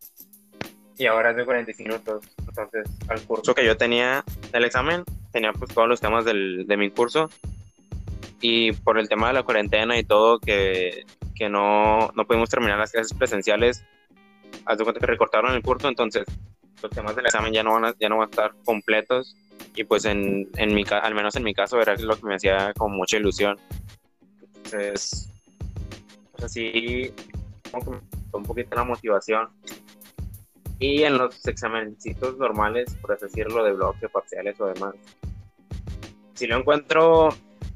y 0.97 1.07
ahora 1.07 1.31
es 1.31 1.37
de 1.37 1.45
45 1.45 1.89
minutos. 1.89 2.25
Entonces, 2.41 2.87
al 3.09 3.21
curso 3.23 3.55
que 3.55 3.65
yo 3.65 3.77
tenía 3.77 4.25
del 4.51 4.65
examen, 4.65 5.05
tenía 5.31 5.53
pues 5.53 5.73
todos 5.73 5.89
los 5.89 6.01
temas 6.01 6.25
del, 6.25 6.67
de 6.67 6.77
mi 6.77 6.91
curso 6.91 7.31
y 8.41 8.73
por 8.73 8.99
el 8.99 9.09
tema 9.09 9.29
de 9.29 9.35
la 9.35 9.45
cuarentena 9.45 9.97
y 9.97 10.03
todo, 10.03 10.41
que, 10.41 11.05
que 11.37 11.49
no, 11.49 12.11
no 12.15 12.27
pudimos 12.27 12.51
terminar 12.51 12.79
las 12.79 12.91
clases 12.91 13.17
presenciales, 13.17 13.85
haz 14.65 14.79
de 14.79 14.85
cuenta 14.85 15.01
que 15.01 15.07
recortaron 15.07 15.55
el 15.55 15.63
curso, 15.63 15.89
entonces 15.89 16.27
los 16.83 16.91
temas 16.91 17.17
del 17.17 17.27
examen 17.27 17.53
ya 17.53 17.63
no 17.63 17.73
van 17.75 17.87
a, 17.87 17.95
ya 17.99 18.09
no 18.09 18.19
van 18.19 18.29
a 18.29 18.31
estar 18.31 18.55
completos 18.65 19.37
y 19.75 19.85
pues 19.85 20.05
en, 20.05 20.49
en 20.57 20.75
mi 20.75 20.85
al 20.91 21.15
menos 21.15 21.37
en 21.37 21.45
mi 21.45 21.55
caso 21.55 21.81
era 21.81 21.95
lo 21.97 22.17
que 22.17 22.27
me 22.27 22.35
hacía 22.35 22.73
con 22.75 22.93
mucha 22.93 23.17
ilusión. 23.17 23.59
Entonces, 24.43 25.31
pues 26.33 26.45
así 26.45 27.13
un 28.33 28.43
poquito 28.43 28.75
la 28.75 28.85
motivación. 28.85 29.49
Y 30.79 31.03
en 31.03 31.19
los 31.19 31.47
examencitos 31.47 32.39
normales, 32.39 32.95
por 33.01 33.13
así 33.13 33.25
decirlo, 33.27 33.65
de 33.65 33.73
bloque, 33.73 34.09
parciales 34.09 34.61
o 34.61 34.67
demás, 34.67 34.95
si 36.35 36.47
lo 36.47 36.57
encuentro, 36.57 37.31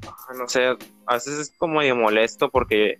ah, 0.07 0.33
no 0.37 0.47
sé, 0.47 0.67
a 1.05 1.13
veces 1.13 1.37
es 1.37 1.53
como 1.57 1.79
medio 1.79 1.97
molesto 1.97 2.49
porque 2.49 2.97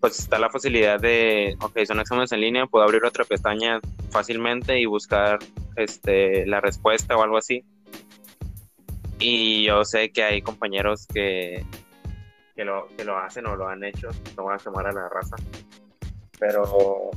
pues 0.00 0.18
está 0.18 0.38
la 0.38 0.50
facilidad 0.50 1.00
de, 1.00 1.56
ok, 1.60 1.78
son 1.84 2.00
exámenes 2.00 2.32
en 2.32 2.40
línea, 2.40 2.66
puedo 2.66 2.84
abrir 2.84 3.04
otra 3.04 3.24
pestaña 3.24 3.80
fácilmente 4.10 4.78
y 4.78 4.86
buscar 4.86 5.38
este, 5.76 6.46
la 6.46 6.60
respuesta 6.60 7.16
o 7.16 7.22
algo 7.22 7.36
así. 7.36 7.64
Y 9.18 9.64
yo 9.64 9.84
sé 9.84 10.10
que 10.12 10.22
hay 10.22 10.42
compañeros 10.42 11.06
que, 11.12 11.64
que 12.54 12.64
lo, 12.64 12.88
que 12.96 13.04
lo 13.04 13.18
hacen 13.18 13.46
o 13.46 13.56
lo 13.56 13.68
han 13.68 13.82
hecho, 13.82 14.08
no 14.36 14.44
van 14.44 14.60
a 14.60 14.62
quemar 14.62 14.86
a 14.86 14.92
la 14.92 15.08
raza. 15.08 15.36
Pero, 16.38 17.10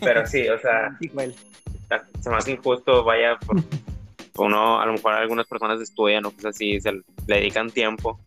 pero 0.00 0.26
sí, 0.26 0.48
o 0.48 0.58
sea, 0.58 0.96
se 2.20 2.30
me 2.30 2.36
hace 2.36 2.52
injusto, 2.52 3.04
vaya, 3.04 3.38
uno, 4.38 4.80
a 4.80 4.86
lo 4.86 4.92
mejor 4.92 5.12
algunas 5.12 5.46
personas 5.46 5.80
estudian 5.80 6.24
o 6.24 6.30
cosas 6.30 6.54
así, 6.54 6.80
se 6.80 6.92
le 6.92 7.02
dedican 7.26 7.70
tiempo 7.70 8.20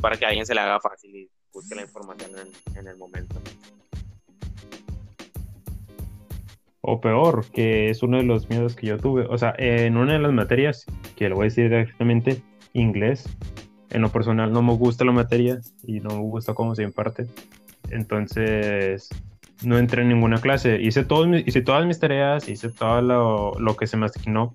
para 0.00 0.16
que 0.16 0.24
a 0.24 0.28
alguien 0.28 0.44
se 0.44 0.54
le 0.54 0.60
haga 0.60 0.80
fácil 0.80 1.14
y 1.14 1.30
busque 1.54 1.74
la 1.74 1.82
información 1.82 2.32
en, 2.38 2.78
en 2.78 2.88
el 2.88 2.96
momento. 2.98 3.40
O 6.82 7.00
peor, 7.00 7.46
que 7.50 7.88
es 7.88 8.02
uno 8.02 8.18
de 8.18 8.24
los 8.24 8.50
miedos 8.50 8.76
que 8.76 8.88
yo 8.88 8.98
tuve. 8.98 9.24
O 9.30 9.38
sea, 9.38 9.54
en 9.56 9.96
una 9.96 10.12
de 10.12 10.18
las 10.18 10.32
materias, 10.32 10.84
que 11.16 11.30
lo 11.30 11.36
voy 11.36 11.44
a 11.44 11.46
decir 11.46 11.70
directamente, 11.70 12.42
inglés, 12.74 13.24
en 13.88 14.02
lo 14.02 14.10
personal 14.10 14.52
no 14.52 14.60
me 14.60 14.74
gusta 14.74 15.04
la 15.04 15.12
materia 15.12 15.60
y 15.86 16.00
no 16.00 16.10
me 16.10 16.22
gusta 16.22 16.52
cómo 16.52 16.74
se 16.74 16.82
imparte. 16.82 17.26
Entonces, 17.90 19.08
no 19.62 19.78
entré 19.78 20.02
en 20.02 20.08
ninguna 20.08 20.40
clase. 20.40 20.80
Hice, 20.82 21.04
todos 21.04 21.28
hice 21.46 21.62
todas 21.62 21.86
mis 21.86 22.00
tareas, 22.00 22.48
hice 22.48 22.70
todo 22.70 23.00
lo, 23.00 23.52
lo, 23.58 23.76
que 23.76 23.86
se 23.86 23.96
me 23.96 24.06
asignó, 24.06 24.54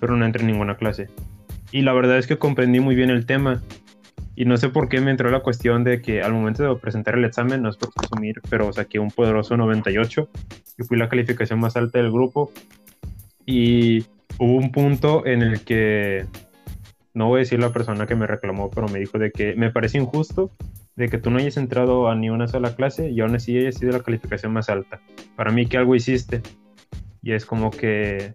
pero 0.00 0.16
no 0.16 0.26
entré 0.26 0.42
en 0.42 0.48
ninguna 0.48 0.76
clase. 0.76 1.08
Y 1.72 1.82
la 1.82 1.92
verdad 1.92 2.18
es 2.18 2.26
que 2.26 2.36
comprendí 2.36 2.80
muy 2.80 2.94
bien 2.94 3.10
el 3.10 3.26
tema. 3.26 3.62
Y 4.36 4.44
no 4.44 4.56
sé 4.56 4.68
por 4.68 4.88
qué 4.88 5.00
me 5.00 5.10
entró 5.10 5.30
la 5.30 5.40
cuestión 5.40 5.84
de 5.84 6.00
que 6.00 6.22
al 6.22 6.32
momento 6.32 6.62
de 6.62 6.80
presentar 6.80 7.16
el 7.16 7.24
examen, 7.24 7.62
no 7.62 7.68
es 7.68 7.76
por 7.76 7.92
presumir, 7.92 8.40
pero 8.48 8.72
saqué 8.72 8.98
un 8.98 9.10
poderoso 9.10 9.56
98 9.56 10.28
y 10.78 10.84
fui 10.84 10.96
la 10.96 11.08
calificación 11.08 11.60
más 11.60 11.76
alta 11.76 11.98
del 11.98 12.10
grupo. 12.10 12.52
Y 13.44 14.06
hubo 14.38 14.56
un 14.56 14.72
punto 14.72 15.26
en 15.26 15.42
el 15.42 15.60
que, 15.62 16.26
no 17.12 17.28
voy 17.28 17.38
a 17.38 17.40
decir 17.40 17.58
la 17.58 17.72
persona 17.72 18.06
que 18.06 18.14
me 18.14 18.26
reclamó, 18.26 18.70
pero 18.70 18.88
me 18.88 18.98
dijo 18.98 19.18
de 19.18 19.32
que 19.32 19.54
me 19.56 19.70
parece 19.70 19.98
injusto 19.98 20.50
de 20.96 21.08
que 21.08 21.18
tú 21.18 21.30
no 21.30 21.38
hayas 21.38 21.56
entrado 21.56 22.08
a 22.08 22.14
ni 22.14 22.30
una 22.30 22.46
sola 22.46 22.74
clase 22.74 23.10
y 23.10 23.20
aún 23.20 23.34
así 23.34 23.56
hayas 23.56 23.76
sido 23.76 23.92
la 23.92 24.00
calificación 24.00 24.52
más 24.52 24.68
alta. 24.68 25.00
Para 25.36 25.50
mí 25.50 25.66
que 25.66 25.78
algo 25.78 25.94
hiciste. 25.94 26.42
Y 27.22 27.32
es 27.32 27.46
como 27.46 27.70
que 27.70 28.32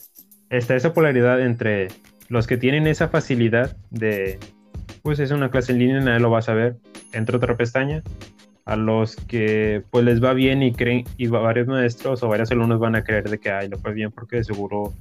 está 0.49 0.75
esa 0.75 0.93
polaridad 0.93 1.41
entre 1.41 1.87
los 2.27 2.47
que 2.47 2.57
tienen 2.57 2.87
esa 2.87 3.07
facilidad 3.07 3.77
de, 3.91 4.39
pues 5.05 5.19
es 5.19 5.29
una 5.29 5.51
clase 5.51 5.71
en 5.71 5.77
línea, 5.77 5.99
nadie 5.99 6.19
lo 6.19 6.31
va 6.31 6.39
a 6.39 6.41
saber, 6.41 6.77
entra 7.13 7.37
otra 7.37 7.55
pestaña, 7.55 8.01
a 8.65 8.75
los 8.75 9.15
que 9.15 9.83
pues 9.91 10.03
les 10.03 10.21
va 10.21 10.33
bien 10.33 10.63
y 10.63 10.73
creen, 10.73 11.05
y 11.15 11.27
varios 11.27 11.67
maestros 11.67 12.23
o 12.23 12.27
varios 12.27 12.51
alumnos 12.51 12.79
van 12.79 12.95
a 12.95 13.03
creer 13.03 13.29
de 13.29 13.39
que, 13.39 13.51
ay, 13.51 13.69
lo 13.69 13.77
fue 13.77 13.93
bien 13.93 14.11
porque 14.11 14.37
de 14.37 14.45
seguro 14.45 14.95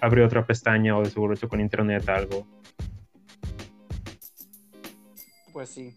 abrió 0.00 0.24
otra 0.24 0.46
pestaña 0.46 0.96
o 0.96 1.02
de 1.02 1.10
seguro 1.10 1.34
hecho 1.34 1.50
con 1.50 1.60
internet 1.60 2.08
algo. 2.08 2.46
Pues 5.52 5.68
sí. 5.68 5.94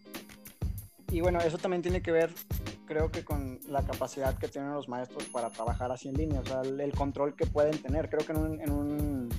Y 1.09 1.21
bueno, 1.21 1.39
eso 1.39 1.57
también 1.57 1.81
tiene 1.81 2.01
que 2.01 2.11
ver, 2.11 2.31
creo 2.87 3.09
que 3.09 3.23
con 3.23 3.57
la 3.69 3.83
capacidad 3.83 4.37
que 4.37 4.49
tienen 4.49 4.73
los 4.73 4.89
maestros 4.89 5.23
para 5.31 5.49
trabajar 5.49 5.93
así 5.93 6.09
en 6.09 6.15
línea, 6.15 6.41
o 6.41 6.45
sea, 6.45 6.59
el, 6.59 6.91
control 6.91 7.37
que 7.37 7.45
pueden 7.45 7.81
tener. 7.81 8.09
Creo 8.09 8.25
que 8.25 8.33
en 8.33 8.37
un, 8.37 8.59
en 8.59 8.69
un 8.69 9.29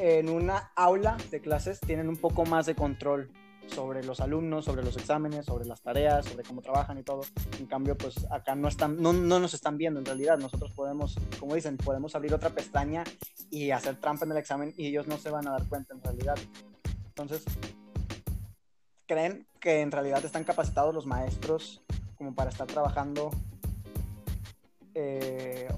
en 0.00 0.28
una 0.28 0.70
aula 0.76 1.16
de 1.30 1.40
clases 1.40 1.80
tienen 1.80 2.08
un 2.08 2.16
poco 2.16 2.44
más 2.44 2.66
de 2.66 2.74
control 2.74 3.30
sobre 3.66 4.02
los 4.04 4.20
alumnos, 4.20 4.64
sobre 4.64 4.82
los 4.82 4.96
exámenes, 4.96 5.44
sobre 5.44 5.66
las 5.66 5.82
tareas, 5.82 6.24
sobre 6.24 6.44
cómo 6.44 6.62
trabajan 6.62 6.98
y 6.98 7.02
todo. 7.02 7.22
En 7.58 7.66
cambio, 7.66 7.96
pues 7.96 8.26
acá 8.30 8.54
no, 8.54 8.68
están, 8.68 9.00
no, 9.00 9.12
no, 9.12 9.38
nos 9.40 9.54
están 9.54 9.76
viendo 9.76 10.00
en 10.00 10.06
realidad. 10.06 10.38
Nosotros 10.38 10.72
podemos, 10.72 11.16
como 11.38 11.54
dicen, 11.54 11.76
podemos 11.76 12.14
abrir 12.14 12.32
otra 12.32 12.50
pestaña 12.50 13.04
y 13.50 13.70
hacer 13.70 13.96
trampa 13.96 14.24
en 14.24 14.32
el 14.32 14.38
examen 14.38 14.72
y 14.76 14.86
ellos 14.86 15.06
no 15.06 15.18
se 15.18 15.30
van 15.30 15.46
a 15.48 15.52
dar 15.52 15.66
cuenta 15.68 15.94
en 15.94 16.02
realidad. 16.02 16.38
Entonces, 17.08 17.44
¿creen 19.06 19.46
que 19.60 19.80
en 19.80 19.90
realidad 19.90 20.24
están 20.24 20.44
capacitados 20.44 20.94
los 20.94 21.06
maestros 21.06 21.82
como 22.16 22.34
para 22.34 22.50
estar 22.50 22.66
trabajando 22.66 23.30
eh, 24.94 25.68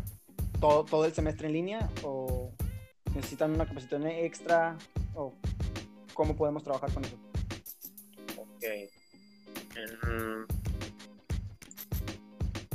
todo, 0.61 0.85
todo 0.85 1.05
el 1.07 1.14
semestre 1.14 1.49
en 1.49 1.53
línea? 1.55 1.91
¿O 2.05 2.53
necesitan 3.15 3.53
una 3.53 3.67
capacitación 3.67 4.07
extra? 4.09 4.77
¿O 5.15 5.33
cómo 6.15 6.37
podemos 6.37 6.63
trabajar 6.63 6.93
con 6.93 7.05
eso? 7.05 7.17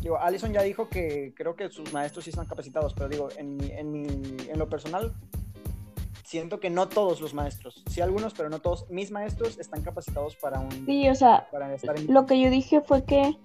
Digo, 0.02 0.18
Alison 0.20 0.54
ya 0.54 0.62
dijo 0.62 0.90
que 0.90 1.34
creo 1.36 1.56
que 1.56 1.70
sus 1.70 1.92
maestros 1.94 2.26
sí 2.26 2.30
están 2.30 2.46
capacitados, 2.46 2.94
pero 2.94 3.10
digo, 3.10 3.30
en, 3.38 3.60
en, 3.72 4.38
en 4.50 4.60
lo 4.60 4.70
personal, 4.70 5.14
siento 6.24 6.60
que 6.60 6.70
no 6.70 6.88
todos 6.90 7.22
los 7.22 7.34
maestros, 7.34 7.84
sí 7.90 8.02
algunos, 8.02 8.34
pero 8.34 8.50
no 8.50 8.60
todos. 8.60 8.90
Mis 8.90 9.10
maestros 9.10 9.58
están 9.58 9.82
capacitados 9.82 10.36
para 10.36 10.60
un... 10.60 10.86
Sí, 10.86 11.08
o 11.10 11.16
sea, 11.16 11.48
lo 12.08 12.26
que 12.26 12.42
yo 12.42 12.50
dije 12.50 12.82
fue 12.82 13.04
que 13.06 13.38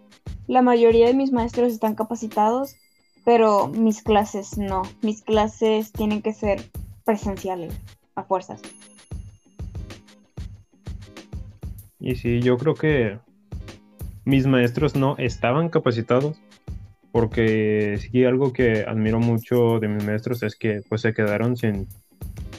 la 0.48 0.62
mayoría 0.62 1.06
de 1.06 1.14
mis 1.14 1.30
maestros 1.32 1.72
están 1.72 1.94
capacitados, 1.94 2.74
pero 3.24 3.68
mis 3.68 4.02
clases 4.02 4.58
no. 4.58 4.82
Mis 5.02 5.22
clases 5.22 5.92
tienen 5.92 6.22
que 6.22 6.32
ser 6.32 6.62
presenciales, 7.04 7.78
a 8.14 8.22
fuerzas. 8.24 8.62
Y 11.98 12.14
sí, 12.14 12.40
yo 12.40 12.56
creo 12.56 12.74
que 12.74 13.18
mis 14.24 14.46
maestros 14.46 14.96
no 14.96 15.16
estaban 15.18 15.68
capacitados 15.68 16.40
porque 17.12 17.98
sí 18.00 18.24
algo 18.24 18.52
que 18.52 18.84
admiro 18.86 19.18
mucho 19.18 19.80
de 19.80 19.88
mis 19.88 20.04
maestros 20.04 20.42
es 20.42 20.56
que 20.56 20.82
pues 20.88 21.00
se 21.00 21.12
quedaron 21.12 21.56
sin 21.56 21.88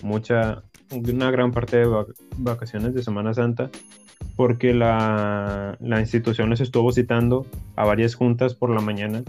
mucha 0.04 0.64
una 0.92 1.32
gran 1.32 1.52
parte 1.52 1.78
de 1.78 2.06
vacaciones 2.38 2.94
de 2.94 3.02
Semana 3.02 3.34
Santa 3.34 3.70
porque 4.36 4.74
la, 4.74 5.78
la 5.80 6.00
institución 6.00 6.50
les 6.50 6.60
estuvo 6.60 6.92
citando 6.92 7.46
a 7.76 7.86
varias 7.86 8.16
juntas 8.16 8.54
por 8.54 8.70
la 8.70 8.82
mañana 8.82 9.24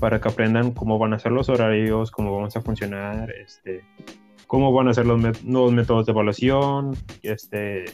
para 0.00 0.20
que 0.20 0.28
aprendan 0.28 0.72
cómo 0.72 0.98
van 0.98 1.14
a 1.14 1.18
ser 1.18 1.32
los 1.32 1.48
horarios, 1.48 2.10
cómo 2.10 2.34
vamos 2.34 2.56
a 2.56 2.60
funcionar, 2.60 3.30
este, 3.30 3.84
cómo 4.46 4.72
van 4.72 4.88
a 4.88 4.94
ser 4.94 5.06
los 5.06 5.44
nuevos 5.44 5.72
métodos 5.72 6.06
de 6.06 6.12
evaluación, 6.12 6.96
este, 7.22 7.84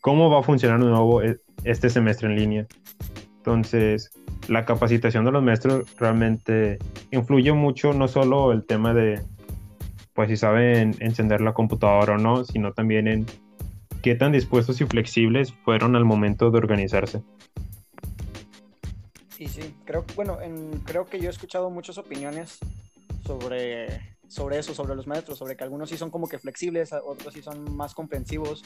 cómo 0.00 0.30
va 0.30 0.40
a 0.40 0.42
funcionar 0.42 0.80
de 0.80 0.86
nuevo 0.86 1.22
e, 1.22 1.38
este 1.64 1.90
semestre 1.90 2.28
en 2.28 2.36
línea. 2.36 2.66
Entonces, 3.36 4.10
la 4.48 4.64
capacitación 4.64 5.24
de 5.24 5.32
los 5.32 5.42
maestros 5.42 5.94
realmente 5.98 6.78
influye 7.10 7.52
mucho, 7.52 7.92
no 7.92 8.08
solo 8.08 8.52
el 8.52 8.64
tema 8.64 8.94
de, 8.94 9.20
pues 10.14 10.28
si 10.28 10.36
saben 10.36 10.94
encender 11.00 11.40
la 11.40 11.54
computadora 11.54 12.14
o 12.14 12.18
no, 12.18 12.44
sino 12.44 12.72
también 12.72 13.08
en 13.08 13.26
qué 14.02 14.14
tan 14.14 14.32
dispuestos 14.32 14.80
y 14.80 14.84
flexibles 14.86 15.52
fueron 15.64 15.96
al 15.96 16.04
momento 16.04 16.50
de 16.50 16.58
organizarse. 16.58 17.22
Y 19.38 19.48
sí, 19.48 19.74
creo, 19.84 20.04
bueno, 20.14 20.38
creo 20.84 21.06
que 21.06 21.18
yo 21.18 21.28
he 21.28 21.30
escuchado 21.30 21.70
muchas 21.70 21.98
opiniones 21.98 22.58
sobre 23.26 24.14
sobre 24.28 24.58
eso, 24.58 24.74
sobre 24.74 24.96
los 24.96 25.06
maestros, 25.06 25.38
sobre 25.38 25.56
que 25.56 25.64
algunos 25.64 25.88
sí 25.90 25.96
son 25.96 26.10
como 26.10 26.28
que 26.28 26.38
flexibles, 26.38 26.92
otros 26.92 27.34
sí 27.34 27.42
son 27.42 27.76
más 27.76 27.94
comprensivos, 27.94 28.64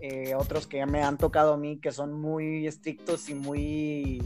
eh, 0.00 0.34
otros 0.34 0.66
que 0.66 0.84
me 0.86 1.02
han 1.02 1.18
tocado 1.18 1.54
a 1.54 1.56
mí 1.56 1.80
que 1.80 1.92
son 1.92 2.12
muy 2.12 2.66
estrictos 2.66 3.28
y 3.28 3.34
muy 3.34 4.22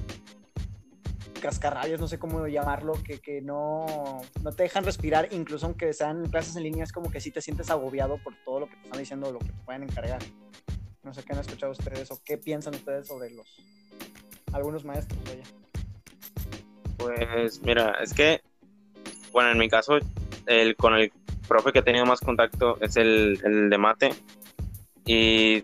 cascarrabias, 1.40 1.98
no 1.98 2.08
sé 2.08 2.18
cómo 2.18 2.46
llamarlo, 2.46 2.92
que, 3.04 3.20
que 3.20 3.40
no, 3.40 4.20
no, 4.42 4.52
te 4.52 4.64
dejan 4.64 4.84
respirar, 4.84 5.28
incluso 5.32 5.66
aunque 5.66 5.92
sean 5.92 6.28
clases 6.28 6.56
en 6.56 6.62
línea, 6.62 6.84
es 6.84 6.92
como 6.92 7.10
que 7.10 7.20
sí 7.20 7.30
te 7.30 7.40
sientes 7.40 7.70
agobiado 7.70 8.18
por 8.22 8.34
todo 8.44 8.60
lo 8.60 8.68
que 8.68 8.76
te 8.76 8.82
están 8.84 8.98
diciendo, 8.98 9.32
lo 9.32 9.38
que 9.38 9.46
te 9.46 9.64
pueden 9.64 9.82
encargar. 9.84 10.22
No 11.02 11.12
sé 11.12 11.24
qué 11.24 11.32
han 11.32 11.40
escuchado 11.40 11.72
ustedes 11.72 12.10
o 12.12 12.20
qué 12.24 12.38
piensan 12.38 12.74
ustedes 12.74 13.08
sobre 13.08 13.30
los 13.30 13.46
algunos 14.52 14.84
maestros, 14.84 15.20
oye. 15.30 15.61
Pues 16.96 17.60
mira, 17.62 17.96
es 18.00 18.12
que, 18.12 18.40
bueno, 19.32 19.50
en 19.50 19.58
mi 19.58 19.68
caso 19.68 19.98
el, 20.46 20.76
con 20.76 20.94
el 20.94 21.12
profe 21.48 21.72
que 21.72 21.80
he 21.80 21.82
tenido 21.82 22.06
más 22.06 22.20
contacto 22.20 22.78
es 22.80 22.96
el, 22.96 23.40
el 23.44 23.70
de 23.70 23.78
mate. 23.78 24.14
Y 25.04 25.62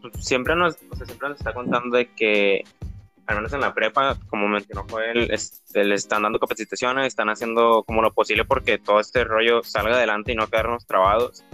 pues, 0.00 0.24
siempre, 0.24 0.54
nos, 0.54 0.76
siempre 0.76 1.28
nos 1.28 1.38
está 1.38 1.52
contando 1.52 1.96
de 1.96 2.12
que, 2.14 2.64
al 3.26 3.36
menos 3.36 3.52
en 3.52 3.60
la 3.60 3.74
prepa, 3.74 4.16
como 4.28 4.48
mencionó 4.48 4.86
Joel, 4.88 5.30
este, 5.30 5.84
le 5.84 5.94
están 5.94 6.22
dando 6.22 6.38
capacitaciones, 6.38 7.06
están 7.06 7.28
haciendo 7.28 7.84
como 7.84 8.02
lo 8.02 8.12
posible 8.12 8.44
porque 8.44 8.78
todo 8.78 9.00
este 9.00 9.24
rollo 9.24 9.62
salga 9.62 9.96
adelante 9.96 10.32
y 10.32 10.34
no 10.34 10.48
quedarnos 10.48 10.86
trabados. 10.86 11.44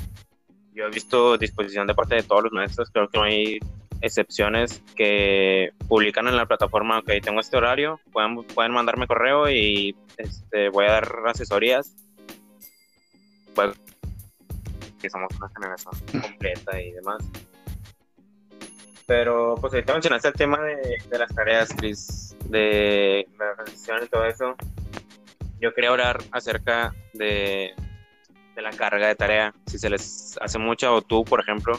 Yo 0.73 0.85
he 0.85 0.91
visto 0.91 1.39
disposición 1.39 1.87
de 1.87 1.95
parte 1.95 2.17
de 2.17 2.23
todos 2.23 2.45
los 2.45 2.53
maestros, 2.53 2.91
creo 2.93 3.09
que 3.09 3.19
no 3.19 3.25
hay 3.25 3.59
excepciones 4.01 4.83
que 4.95 5.71
publican 5.89 6.29
en 6.29 6.37
la 6.37 6.47
plataforma, 6.47 6.99
ok, 6.99 7.13
tengo 7.23 7.41
este 7.41 7.57
horario, 7.57 8.01
pueden, 8.13 8.45
pueden 8.45 8.73
mandarme 8.73 9.07
correo 9.07 9.49
y 9.51 9.97
este, 10.17 10.69
voy 10.69 10.87
a 10.87 10.93
dar 10.93 11.13
asesorías. 11.27 11.95
Pues, 13.55 13.77
que 15.01 15.11
somos 15.11 15.29
una 15.37 15.49
generación 15.49 16.23
completa 16.23 16.81
y 16.81 16.93
demás. 16.93 17.23
Pero, 19.07 19.55
pues 19.61 19.73
ahorita 19.73 19.93
mencionaste 19.93 20.29
el 20.29 20.35
tema 20.35 20.61
de, 20.61 20.99
de 21.09 21.19
las 21.19 21.33
tareas, 21.35 21.73
Chris, 21.77 22.37
de 22.47 23.29
la 23.39 23.51
organización 23.51 24.05
y 24.05 24.09
todo 24.09 24.25
eso. 24.25 24.57
Yo 25.61 25.73
quería 25.73 25.91
hablar 25.91 26.23
acerca 26.33 26.95
de, 27.15 27.73
de 28.57 28.63
la 28.63 28.71
carga 28.71 29.07
de 29.07 29.15
tarea, 29.15 29.55
si 29.67 29.79
se 29.79 29.89
les 29.89 30.37
hace 30.41 30.59
mucha 30.59 30.93
o 30.93 31.03
tú, 31.03 31.25
por 31.25 31.41
ejemplo, 31.41 31.79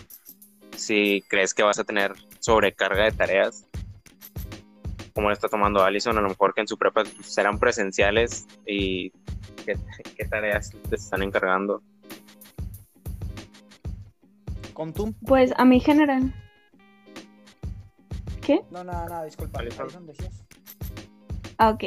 si 0.78 1.24
crees 1.28 1.54
que 1.54 1.64
vas 1.64 1.80
a 1.80 1.84
tener 1.84 2.14
sobrecarga 2.40 3.04
de 3.04 3.12
tareas, 3.12 3.66
como 5.14 5.30
lo 5.30 5.34
está 5.34 5.50
tomando 5.50 5.84
Allison, 5.84 6.18
a 6.18 6.22
lo 6.22 6.30
mejor 6.30 6.54
que 6.54 6.62
en 6.62 6.68
su 6.68 6.78
prepa 6.78 7.04
serán 7.22 7.60
presenciales 7.60 8.48
y 8.66 9.12
¿qué, 9.66 9.78
qué 10.16 10.26
tareas 10.26 10.72
te 10.90 10.96
están 10.96 11.24
encargando? 11.24 11.82
¿Con 14.74 14.94
tú? 14.94 15.16
Pues 15.26 15.54
a 15.58 15.66
mi 15.66 15.80
general. 15.80 16.34
¿Qué? 18.42 18.62
No, 18.70 18.84
nada, 18.84 19.08
nada, 19.10 19.26
disculpa. 19.26 19.60
Ah, 21.58 21.70
ok. 21.72 21.86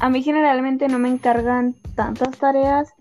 A 0.00 0.08
mí 0.08 0.22
generalmente 0.22 0.88
no 0.88 0.98
me 0.98 1.08
encargan 1.08 1.74
tantas 1.94 2.38
tareas 2.38 2.95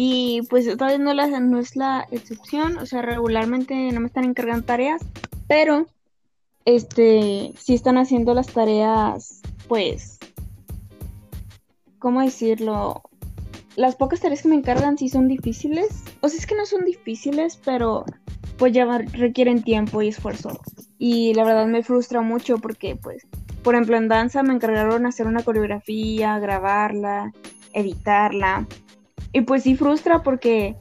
y 0.00 0.42
pues 0.42 0.64
esta 0.68 0.86
vez 0.86 1.00
no, 1.00 1.10
es 1.58 1.74
la 1.74 2.06
excepción, 2.12 2.78
o 2.78 2.86
sea, 2.86 3.02
regularmente 3.02 3.90
no 3.90 3.98
me 3.98 4.06
están 4.06 4.22
encargando 4.22 4.64
tareas, 4.64 5.02
pero 5.48 5.88
este 6.64 7.52
sí 7.58 7.74
están 7.74 7.98
haciendo 7.98 8.32
las 8.32 8.46
tareas, 8.46 9.42
pues, 9.66 10.20
¿cómo 11.98 12.20
decirlo? 12.20 13.02
Las 13.74 13.96
pocas 13.96 14.20
tareas 14.20 14.42
que 14.42 14.48
me 14.48 14.54
encargan 14.54 14.96
sí 14.96 15.08
son 15.08 15.26
difíciles, 15.26 15.88
o 16.20 16.28
sea, 16.28 16.38
es 16.38 16.46
que 16.46 16.54
no 16.54 16.64
son 16.64 16.84
difíciles, 16.84 17.58
pero 17.64 18.04
pues 18.56 18.72
ya 18.72 18.86
requieren 18.86 19.64
tiempo 19.64 20.00
y 20.00 20.08
esfuerzo. 20.08 20.60
Y 20.96 21.34
la 21.34 21.42
verdad 21.42 21.66
me 21.66 21.82
frustra 21.82 22.20
mucho 22.20 22.58
porque 22.58 22.94
pues 22.94 23.26
por 23.64 23.74
ejemplo, 23.74 23.96
en 23.96 24.06
danza 24.06 24.44
me 24.44 24.54
encargaron 24.54 25.06
hacer 25.06 25.26
una 25.26 25.42
coreografía, 25.42 26.38
grabarla, 26.38 27.32
editarla. 27.72 28.66
Y 29.32 29.42
pues 29.42 29.62
sí 29.62 29.76
frustra 29.76 30.22
porque 30.22 30.76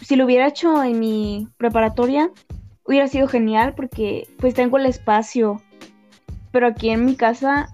si 0.00 0.16
lo 0.16 0.24
hubiera 0.24 0.48
hecho 0.48 0.82
en 0.82 0.98
mi 0.98 1.48
preparatoria, 1.56 2.30
hubiera 2.84 3.08
sido 3.08 3.28
genial 3.28 3.74
porque 3.74 4.28
pues 4.38 4.54
tengo 4.54 4.78
el 4.78 4.86
espacio. 4.86 5.62
Pero 6.50 6.66
aquí 6.66 6.90
en 6.90 7.04
mi 7.04 7.16
casa 7.16 7.68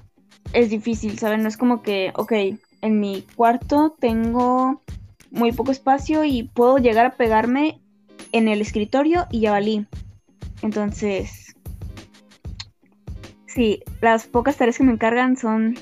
es 0.52 0.70
difícil, 0.70 1.18
¿saben? 1.18 1.42
No 1.42 1.48
es 1.48 1.56
como 1.56 1.82
que, 1.82 2.12
ok, 2.14 2.32
en 2.82 3.00
mi 3.00 3.22
cuarto 3.36 3.94
tengo 3.98 4.82
muy 5.30 5.52
poco 5.52 5.70
espacio 5.70 6.24
y 6.24 6.44
puedo 6.44 6.78
llegar 6.78 7.06
a 7.06 7.16
pegarme 7.16 7.80
en 8.32 8.48
el 8.48 8.60
escritorio 8.60 9.26
y 9.30 9.40
ya 9.40 9.52
valí. 9.52 9.86
Entonces, 10.62 11.50
Sí, 13.54 13.82
las 14.00 14.28
pocas 14.28 14.56
tareas 14.56 14.78
que 14.78 14.84
me 14.84 14.92
encargan 14.92 15.36
son 15.36 15.76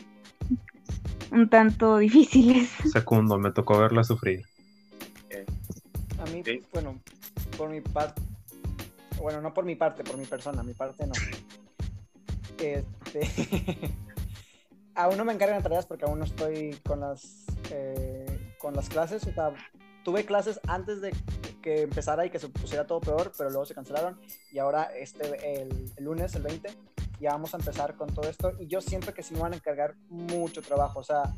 un 1.31 1.49
tanto 1.49 1.99
difíciles. 1.99 2.71
Segundo, 2.93 3.39
me 3.39 3.51
tocó 3.53 3.79
verla 3.79 4.05
sufrir. 4.05 4.45
A 6.19 6.25
mí, 6.31 6.43
bueno, 6.73 6.99
por 7.57 7.71
mi 7.71 7.81
parte, 7.81 8.21
bueno, 9.21 9.41
no 9.41 9.55
por 9.55 9.65
mi 9.65 9.77
parte, 9.77 10.03
por 10.03 10.17
mi 10.17 10.27
persona, 10.27 10.63
mi 10.63 10.75
parte 10.75 11.07
no. 11.07 11.13
Este, 12.59 13.21
aún 14.95 15.17
no 15.17 15.25
me 15.25 15.33
encargan 15.33 15.63
tareas 15.63 15.87
porque 15.87 16.05
aún 16.07 16.19
no 16.19 16.25
estoy 16.25 16.77
con 16.85 17.01
las, 17.01 17.45
eh, 17.71 18.55
con 18.59 18.75
las 18.75 18.89
clases. 18.89 19.25
O 19.27 19.33
sea, 19.33 19.55
tuve 20.05 20.25
clases 20.25 20.61
antes 20.67 21.01
de 21.01 21.15
que 21.63 21.83
empezara 21.83 22.27
y 22.27 22.31
que 22.31 22.39
se 22.39 22.49
pusiera 22.49 22.87
todo 22.87 23.01
peor, 23.01 23.33
pero 23.37 23.51
luego 23.51 23.67
se 23.67 23.75
cancelaron. 23.75 24.21
Y 24.51 24.59
ahora, 24.59 24.85
este, 24.97 25.63
el, 25.63 25.93
el 25.97 26.05
lunes, 26.05 26.35
el 26.35 26.43
20, 26.43 26.69
ya 27.21 27.33
vamos 27.33 27.55
a 27.55 27.59
empezar 27.59 27.95
con 27.97 28.09
todo 28.15 28.29
esto. 28.29 28.53
Y 28.59 28.67
yo 28.67 28.81
siento 28.81 29.13
que 29.15 29.23
sí 29.23 29.35
me 29.35 29.41
van 29.41 29.53
a 29.53 29.57
encargar 29.57 29.95
mucho 30.09 30.63
trabajo. 30.63 31.01
O 31.01 31.05
sea, 31.05 31.35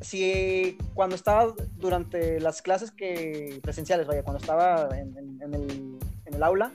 si 0.00 0.78
cuando 0.94 1.16
estaba 1.16 1.54
durante 1.76 2.40
las 2.40 2.62
clases 2.62 2.90
que 2.90 3.60
presenciales, 3.62 4.06
vaya, 4.06 4.22
cuando 4.22 4.40
estaba 4.40 4.88
en, 4.96 5.98
el, 6.24 6.42
aula, 6.42 6.72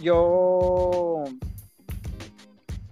yo 0.00 1.24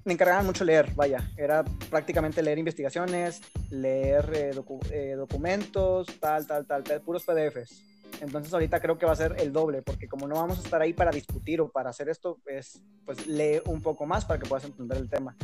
me 0.04 0.12
encargaban 0.12 0.44
mucho 0.44 0.64
leer, 0.64 0.92
vaya, 0.94 1.30
era 1.36 1.64
prácticamente 1.88 2.42
leer 2.42 2.58
investigaciones, 2.58 3.40
leer 3.70 4.30
eh, 4.34 4.50
eh, 4.90 5.14
documentos, 5.16 6.06
tal, 6.20 6.46
tal, 6.46 6.66
tal, 6.66 6.82
puros 7.00 7.24
PDFs. 7.24 7.91
Entonces 8.22 8.54
ahorita 8.54 8.80
creo 8.80 8.96
que 8.98 9.04
va 9.04 9.12
a 9.12 9.16
ser 9.16 9.34
el 9.38 9.52
doble, 9.52 9.82
porque 9.82 10.06
como 10.06 10.28
no 10.28 10.36
vamos 10.36 10.58
a 10.58 10.62
estar 10.62 10.80
ahí 10.80 10.92
para 10.92 11.10
discutir 11.10 11.60
o 11.60 11.68
para 11.68 11.90
hacer 11.90 12.08
esto, 12.08 12.38
es, 12.46 12.80
pues 13.04 13.26
lee 13.26 13.60
un 13.66 13.82
poco 13.82 14.06
más 14.06 14.24
para 14.24 14.38
que 14.38 14.48
puedas 14.48 14.64
entender 14.64 14.96
el 14.96 15.10
tema 15.10 15.36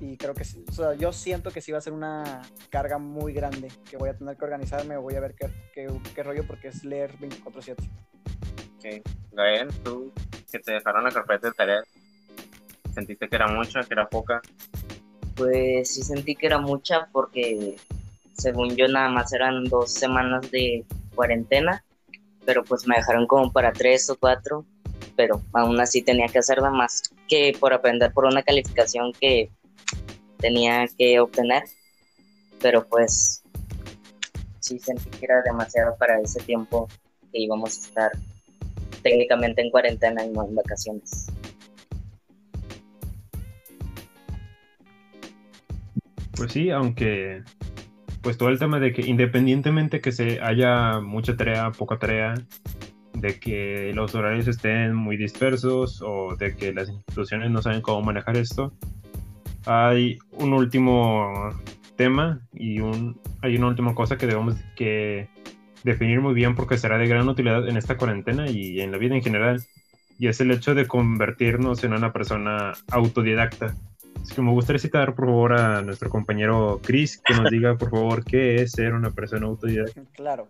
y 0.00 0.16
creo 0.16 0.34
que 0.34 0.44
sí, 0.44 0.64
o 0.68 0.72
sea, 0.72 0.94
yo 0.94 1.12
siento 1.12 1.50
que 1.50 1.60
sí 1.60 1.70
va 1.70 1.78
a 1.78 1.82
ser 1.82 1.92
una 1.92 2.42
carga 2.70 2.98
muy 2.98 3.32
grande, 3.32 3.68
que 3.88 3.96
voy 3.96 4.08
a 4.08 4.16
tener 4.16 4.36
que 4.36 4.44
organizarme 4.44 4.96
o 4.96 5.02
voy 5.02 5.14
a 5.14 5.20
ver 5.20 5.34
qué, 5.34 5.50
qué, 5.72 5.86
qué 6.14 6.22
rollo 6.22 6.46
porque 6.46 6.68
es 6.68 6.84
leer 6.84 7.16
24/7. 7.18 7.76
Ok. 8.76 9.06
Gael, 9.32 9.68
tú 9.82 10.12
que 10.50 10.58
te 10.58 10.72
dejaron 10.72 11.04
la 11.04 11.10
carpeta 11.10 11.48
de 11.48 11.54
tareas, 11.54 11.84
¿sentiste 12.92 13.28
que 13.28 13.36
era 13.36 13.48
mucha, 13.48 13.82
que 13.82 13.94
era 13.94 14.08
poca? 14.08 14.40
Pues 15.36 15.94
sí 15.94 16.02
sentí 16.02 16.36
que 16.36 16.46
era 16.46 16.58
mucha 16.58 17.08
porque 17.12 17.76
según 18.32 18.76
yo 18.76 18.88
nada 18.88 19.08
más 19.08 19.32
eran 19.32 19.64
dos 19.64 19.92
semanas 19.92 20.50
de 20.50 20.84
cuarentena, 21.14 21.84
pero 22.44 22.64
pues 22.64 22.86
me 22.86 22.96
dejaron 22.96 23.26
como 23.26 23.52
para 23.52 23.72
tres 23.72 24.08
o 24.10 24.16
cuatro, 24.16 24.64
pero 25.16 25.40
aún 25.52 25.80
así 25.80 26.02
tenía 26.02 26.26
que 26.28 26.38
hacerla 26.38 26.70
más 26.70 27.02
que 27.28 27.56
por 27.58 27.72
aprender 27.72 28.12
por 28.12 28.26
una 28.26 28.42
calificación 28.42 29.12
que 29.12 29.50
tenía 30.38 30.86
que 30.98 31.20
obtener, 31.20 31.64
pero 32.60 32.86
pues 32.86 33.42
sí 34.60 34.78
sentí 34.78 35.10
que 35.10 35.24
era 35.24 35.42
demasiado 35.42 35.96
para 35.96 36.20
ese 36.20 36.40
tiempo 36.40 36.88
que 37.32 37.40
íbamos 37.40 37.76
a 37.76 37.80
estar 37.80 38.12
técnicamente 39.02 39.62
en 39.62 39.70
cuarentena 39.70 40.24
y 40.24 40.30
no 40.30 40.46
en 40.46 40.54
vacaciones. 40.54 41.26
Pues 46.36 46.52
sí, 46.52 46.70
aunque 46.70 47.42
pues 48.24 48.38
todo 48.38 48.48
el 48.48 48.58
tema 48.58 48.80
de 48.80 48.92
que 48.94 49.02
independientemente 49.02 50.00
que 50.00 50.10
se 50.10 50.40
haya 50.40 50.98
mucha 51.00 51.36
tarea, 51.36 51.70
poca 51.70 51.98
tarea, 51.98 52.34
de 53.12 53.38
que 53.38 53.92
los 53.94 54.14
horarios 54.14 54.48
estén 54.48 54.94
muy 54.94 55.16
dispersos 55.18 56.02
o 56.02 56.34
de 56.36 56.56
que 56.56 56.72
las 56.72 56.88
instituciones 56.88 57.50
no 57.50 57.60
saben 57.60 57.82
cómo 57.82 58.00
manejar 58.02 58.38
esto, 58.38 58.72
hay 59.66 60.18
un 60.32 60.54
último 60.54 61.50
tema 61.96 62.40
y 62.52 62.80
un, 62.80 63.20
hay 63.42 63.56
una 63.56 63.68
última 63.68 63.94
cosa 63.94 64.16
que 64.16 64.26
debemos 64.26 64.56
que 64.74 65.28
definir 65.84 66.20
muy 66.20 66.32
bien 66.32 66.54
porque 66.54 66.78
será 66.78 66.96
de 66.96 67.06
gran 67.06 67.28
utilidad 67.28 67.68
en 67.68 67.76
esta 67.76 67.98
cuarentena 67.98 68.48
y 68.50 68.80
en 68.80 68.90
la 68.90 68.98
vida 68.98 69.14
en 69.14 69.22
general, 69.22 69.62
y 70.18 70.28
es 70.28 70.40
el 70.40 70.50
hecho 70.50 70.74
de 70.74 70.86
convertirnos 70.86 71.84
en 71.84 71.92
una 71.92 72.12
persona 72.12 72.72
autodidacta. 72.90 73.74
Así 74.24 74.34
que 74.34 74.40
me 74.40 74.52
gustaría 74.52 74.80
citar, 74.80 75.14
por 75.14 75.26
favor, 75.26 75.52
a 75.52 75.82
nuestro 75.82 76.08
compañero 76.08 76.80
Chris, 76.82 77.18
que 77.18 77.34
nos 77.34 77.50
diga, 77.50 77.76
por 77.76 77.90
favor, 77.90 78.24
qué 78.24 78.54
es 78.62 78.72
ser 78.72 78.94
una 78.94 79.10
persona 79.10 79.46
autodidacta. 79.46 80.00
Claro. 80.14 80.48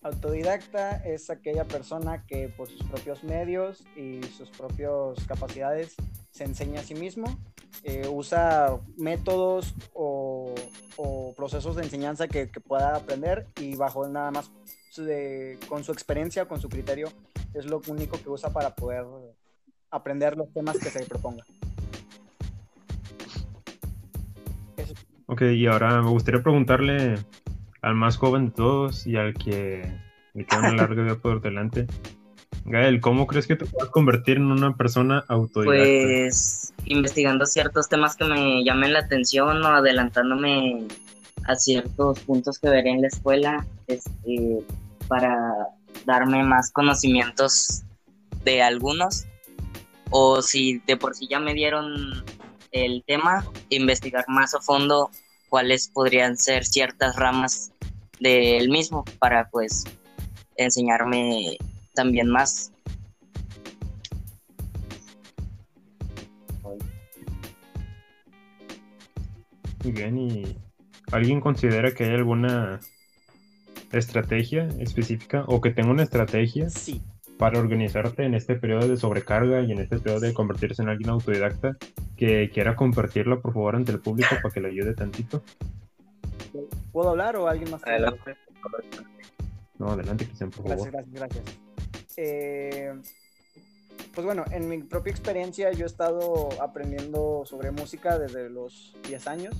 Autodidacta 0.00 1.04
es 1.04 1.28
aquella 1.28 1.64
persona 1.64 2.24
que 2.24 2.48
por 2.48 2.68
sus 2.68 2.80
propios 2.84 3.24
medios 3.24 3.84
y 3.96 4.22
sus 4.22 4.48
propias 4.50 5.26
capacidades 5.26 5.96
se 6.30 6.44
enseña 6.44 6.78
a 6.80 6.84
sí 6.84 6.94
mismo, 6.94 7.36
eh, 7.82 8.06
usa 8.08 8.78
métodos 8.96 9.74
o, 9.92 10.54
procesos 11.36 11.74
de 11.74 11.82
enseñanza 11.82 12.28
que, 12.28 12.46
pueda 12.46 12.94
aprender 12.94 13.48
y 13.60 13.74
bajo 13.74 14.06
nada 14.06 14.30
más 14.30 14.52
de- 14.96 15.58
con 15.68 15.82
su 15.82 15.90
experiencia, 15.90 16.46
con 16.46 16.60
su 16.60 16.68
criterio, 16.68 17.08
es 17.54 17.66
lo 17.66 17.80
único 17.88 18.18
que 18.22 18.30
usa 18.30 18.50
para 18.50 18.70
poder 18.76 19.04
aprender 19.90 20.36
los 20.36 20.52
temas 20.52 20.78
que 20.78 20.90
se 20.90 21.00
le 21.00 21.06
proponga. 21.06 21.44
Ok, 25.26 25.42
y 25.42 25.66
ahora 25.66 26.00
me 26.02 26.10
gustaría 26.10 26.42
preguntarle 26.42 27.16
al 27.82 27.94
más 27.94 28.16
joven 28.16 28.46
de 28.46 28.52
todos 28.52 29.06
y 29.06 29.16
al 29.16 29.34
que 29.34 29.82
le 30.34 30.44
queda 30.44 30.60
una 30.60 30.72
larga 30.72 31.02
vida 31.02 31.16
por 31.16 31.40
delante. 31.40 31.86
Gael, 32.64 33.00
¿cómo 33.00 33.26
crees 33.26 33.46
que 33.46 33.56
te 33.56 33.64
puedas 33.64 33.90
convertir 33.90 34.36
en 34.36 34.50
una 34.50 34.76
persona 34.76 35.24
autodidacta? 35.28 35.84
Pues 35.84 36.74
investigando 36.84 37.46
ciertos 37.46 37.88
temas 37.88 38.16
que 38.16 38.24
me 38.24 38.64
llamen 38.64 38.92
la 38.92 39.00
atención 39.00 39.62
o 39.62 39.68
adelantándome 39.68 40.86
a 41.46 41.54
ciertos 41.54 42.20
puntos 42.20 42.58
que 42.58 42.68
veré 42.68 42.90
en 42.90 43.02
la 43.02 43.08
escuela 43.08 43.66
este, 43.86 44.60
para 45.08 45.54
darme 46.04 46.42
más 46.42 46.70
conocimientos 46.70 47.82
de 48.44 48.62
algunos 48.62 49.26
o 50.10 50.42
si 50.42 50.78
de 50.86 50.96
por 50.96 51.14
sí 51.14 51.26
ya 51.28 51.40
me 51.40 51.54
dieron 51.54 52.24
el 52.72 53.02
tema, 53.06 53.44
investigar 53.70 54.24
más 54.28 54.54
a 54.54 54.60
fondo 54.60 55.10
cuáles 55.48 55.88
podrían 55.88 56.36
ser 56.36 56.64
ciertas 56.64 57.16
ramas 57.16 57.72
del 58.20 58.68
mismo 58.68 59.04
para 59.18 59.48
pues 59.48 59.84
enseñarme 60.56 61.56
también 61.94 62.28
más. 62.28 62.72
Muy 69.84 69.92
bien, 69.92 70.18
¿y 70.18 70.56
alguien 71.12 71.40
considera 71.40 71.92
que 71.92 72.04
hay 72.04 72.14
alguna 72.14 72.80
estrategia 73.92 74.68
específica 74.80 75.44
o 75.46 75.60
que 75.60 75.70
tenga 75.70 75.90
una 75.90 76.02
estrategia 76.02 76.68
sí, 76.68 77.00
para 77.38 77.58
organizarte 77.58 78.24
en 78.24 78.34
este 78.34 78.56
periodo 78.56 78.88
de 78.88 78.96
sobrecarga 78.96 79.60
y 79.62 79.72
en 79.72 79.78
este 79.78 79.98
periodo 79.98 80.20
de 80.20 80.34
convertirse 80.34 80.82
en 80.82 80.88
alguien 80.88 81.10
autodidacta 81.10 81.76
que 82.16 82.50
quiera 82.50 82.74
compartirla 82.76 83.40
por 83.40 83.52
favor 83.54 83.76
ante 83.76 83.92
el 83.92 84.00
público 84.00 84.34
para 84.42 84.52
que 84.52 84.60
le 84.60 84.68
ayude 84.68 84.94
tantito? 84.94 85.42
¿Puedo 86.92 87.10
hablar 87.10 87.36
o 87.36 87.46
alguien 87.48 87.70
más? 87.70 87.82
Adelante. 87.86 88.36
No, 89.78 89.90
adelante, 89.92 90.24
Cristian, 90.26 90.50
por 90.50 90.66
favor. 90.68 90.90
Gracias, 90.90 91.12
gracias, 91.12 91.44
gracias. 91.44 91.58
Eh, 92.16 92.92
pues 94.14 94.24
bueno, 94.24 94.44
en 94.50 94.68
mi 94.68 94.82
propia 94.82 95.12
experiencia 95.12 95.70
yo 95.70 95.84
he 95.84 95.86
estado 95.86 96.48
aprendiendo 96.60 97.42
sobre 97.44 97.70
música 97.70 98.18
desde 98.18 98.50
los 98.50 98.96
10 99.06 99.26
años 99.28 99.54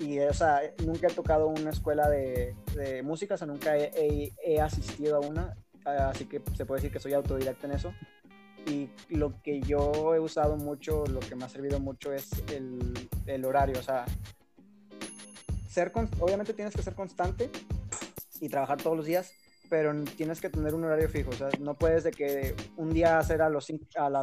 y 0.00 0.18
o 0.18 0.32
sea, 0.34 0.60
nunca 0.84 1.06
he 1.06 1.12
tocado 1.12 1.46
una 1.46 1.70
escuela 1.70 2.08
de, 2.08 2.54
de 2.74 3.02
música, 3.04 3.34
o 3.34 3.36
sea, 3.38 3.46
nunca 3.46 3.76
he, 3.76 3.92
he- 3.94 4.32
he 4.44 4.60
asistido 4.60 5.16
a 5.18 5.20
una, 5.20 5.54
así 5.98 6.26
que 6.26 6.42
se 6.56 6.64
puede 6.66 6.80
decir 6.80 6.92
que 6.92 7.00
soy 7.00 7.14
autodidacta 7.14 7.66
en 7.66 7.72
eso. 7.72 7.94
Y 8.66 8.90
lo 9.08 9.40
que 9.42 9.60
yo 9.60 10.14
he 10.14 10.20
usado 10.20 10.56
mucho, 10.56 11.04
lo 11.06 11.20
que 11.20 11.34
me 11.34 11.44
ha 11.44 11.48
servido 11.48 11.80
mucho 11.80 12.12
es 12.12 12.30
el, 12.48 13.44
horario, 13.44 13.78
o 13.78 13.82
sea, 13.82 14.04
ser 15.68 15.92
obviamente 16.18 16.52
tienes 16.52 16.74
que 16.74 16.82
ser 16.82 16.94
constante 16.94 17.50
y 18.40 18.48
trabajar 18.48 18.76
todos 18.82 18.96
los 18.96 19.06
días, 19.06 19.32
pero 19.70 19.94
tienes 20.16 20.40
que 20.40 20.50
tener 20.50 20.74
un 20.74 20.84
horario 20.84 21.08
fijo, 21.08 21.30
o 21.30 21.34
sea, 21.34 21.48
no 21.58 21.74
puedes 21.74 22.04
de 22.04 22.10
que 22.10 22.54
un 22.76 22.90
día 22.90 23.18
hacer 23.18 23.40
a, 23.40 23.48
las 23.48 23.64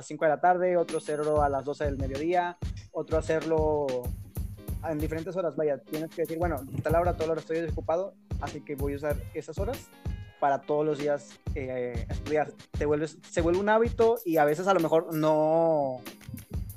5 0.05 0.25
de 0.25 0.29
la 0.29 0.39
tarde, 0.39 0.77
otro 0.77 0.99
hacerlo 0.99 1.41
a 1.41 1.49
las 1.49 1.65
12 1.65 1.85
del 1.85 1.97
mediodía, 1.97 2.57
otro 2.91 3.17
hacerlo 3.17 3.87
en 4.87 4.99
diferentes 4.99 5.35
horas, 5.35 5.55
vaya, 5.55 5.79
tienes 5.79 6.11
que 6.11 6.21
decir, 6.21 6.37
bueno, 6.37 6.57
tal 6.83 6.95
hora, 6.95 7.13
toda 7.15 7.31
hora 7.31 7.41
estoy 7.41 7.61
desocupado, 7.61 8.13
así 8.39 8.61
que 8.61 8.75
voy 8.75 8.93
a 8.93 8.97
usar 8.97 9.15
esas 9.33 9.57
horas 9.57 9.89
para 10.39 10.61
todos 10.61 10.85
los 10.85 10.97
días 10.99 11.29
eh, 11.55 12.05
estudiar. 12.09 12.51
Te 12.77 12.85
vuelves, 12.85 13.17
se 13.29 13.41
vuelve 13.41 13.59
un 13.59 13.69
hábito 13.69 14.17
y 14.25 14.37
a 14.37 14.45
veces 14.45 14.67
a 14.67 14.73
lo 14.73 14.79
mejor 14.79 15.13
no, 15.13 16.01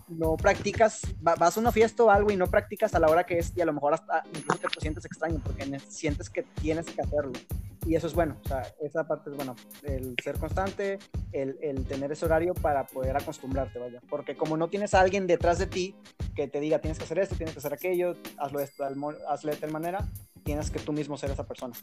no 0.09 0.37
practicas, 0.37 1.03
va- 1.27 1.35
vas 1.37 1.57
a 1.57 1.61
una 1.61 1.73
fiesta 1.73 2.03
o 2.05 2.11
algo 2.11 2.31
y 2.31 2.37
no 2.37 2.47
practicas 2.47 2.95
a 2.95 2.99
la 2.99 3.09
hora 3.09 3.25
que 3.25 3.39
es 3.39 3.53
y 3.57 3.61
a 3.61 3.65
lo 3.67 3.73
mejor 3.73 3.95
hasta 3.95 4.23
incluso 4.35 4.69
te 4.69 4.81
sientes 4.81 5.05
extraño 5.05 5.41
porque 5.45 5.79
sientes 5.89 6.29
que 6.31 6.43
tienes 6.43 6.87
que 6.87 7.01
hacerlo. 7.01 7.33
Y 7.87 7.95
eso 7.95 8.07
es 8.07 8.15
bueno, 8.15 8.37
o 8.45 8.49
sea, 8.49 8.63
esa 8.83 9.05
parte 9.09 9.31
es 9.31 9.37
bueno, 9.37 9.57
el 9.85 10.15
ser 10.23 10.39
constante, 10.39 10.99
el, 11.33 11.57
el 11.63 11.87
tener 11.87 12.13
ese 12.13 12.27
horario 12.27 12.53
para 12.53 12.87
poder 12.87 13.17
acostumbrarte, 13.17 13.79
vaya. 13.79 14.03
Porque 14.11 14.37
como 14.37 14.59
no 14.59 14.69
tienes 14.69 14.93
alguien 14.93 15.27
detrás 15.27 15.59
de 15.59 15.67
ti 15.67 15.95
que 16.37 16.47
te 16.47 16.61
diga 16.61 16.81
tienes 16.81 16.99
que 16.99 17.05
hacer 17.05 17.19
esto, 17.21 17.37
tienes 17.37 17.55
que 17.55 17.59
hacer 17.59 17.73
aquello, 17.73 18.17
hazlo 18.37 18.59
de, 18.59 18.69
hazlo 19.29 19.51
de 19.51 19.57
tal 19.57 19.71
manera, 19.73 20.07
tienes 20.45 20.71
que 20.71 20.79
tú 20.79 20.93
mismo 20.93 21.17
ser 21.17 21.31
esa 21.31 21.45
persona. 21.47 21.75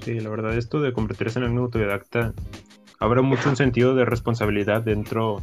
Sí, 0.00 0.20
la 0.20 0.30
verdad, 0.30 0.56
esto 0.56 0.80
de 0.80 0.92
convertirse 0.92 1.38
en 1.38 1.46
un 1.46 1.58
autodidacta 1.58 2.32
abre 3.00 3.22
mucho 3.22 3.48
un 3.48 3.56
sentido 3.56 3.94
de 3.94 4.04
responsabilidad 4.04 4.82
dentro 4.82 5.40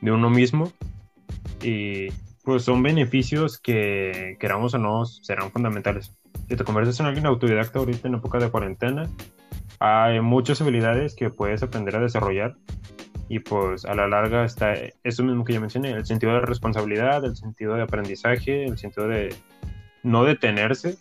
de 0.00 0.12
uno 0.12 0.30
mismo 0.30 0.72
y 1.62 2.08
pues 2.44 2.64
son 2.64 2.82
beneficios 2.82 3.58
que 3.58 4.36
queramos 4.40 4.74
o 4.74 4.78
no 4.78 5.04
serán 5.04 5.50
fundamentales. 5.50 6.14
Si 6.48 6.56
te 6.56 6.64
conviertes 6.64 6.98
en 7.00 7.06
alguien 7.06 7.26
autodidacta 7.26 7.78
ahorita 7.78 8.08
en 8.08 8.14
época 8.14 8.38
de 8.38 8.50
cuarentena, 8.50 9.08
hay 9.78 10.20
muchas 10.20 10.60
habilidades 10.60 11.14
que 11.14 11.30
puedes 11.30 11.62
aprender 11.62 11.96
a 11.96 12.00
desarrollar 12.00 12.56
y 13.28 13.38
pues 13.38 13.84
a 13.84 13.94
la 13.94 14.08
larga 14.08 14.44
está 14.44 14.74
eso 15.04 15.22
mismo 15.22 15.44
que 15.44 15.52
ya 15.52 15.60
mencioné, 15.60 15.92
el 15.92 16.06
sentido 16.06 16.32
de 16.32 16.40
responsabilidad, 16.40 17.24
el 17.24 17.36
sentido 17.36 17.74
de 17.74 17.82
aprendizaje, 17.82 18.64
el 18.64 18.76
sentido 18.76 19.06
de 19.06 19.34
no 20.02 20.24
detenerse 20.24 20.98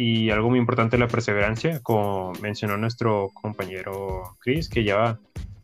y 0.00 0.30
algo 0.30 0.48
muy 0.48 0.60
importante 0.60 0.96
la 0.96 1.08
perseverancia, 1.08 1.80
como 1.80 2.32
mencionó 2.40 2.76
nuestro 2.76 3.32
compañero 3.34 4.36
Chris, 4.38 4.68
que 4.68 4.84
lleva 4.84 5.18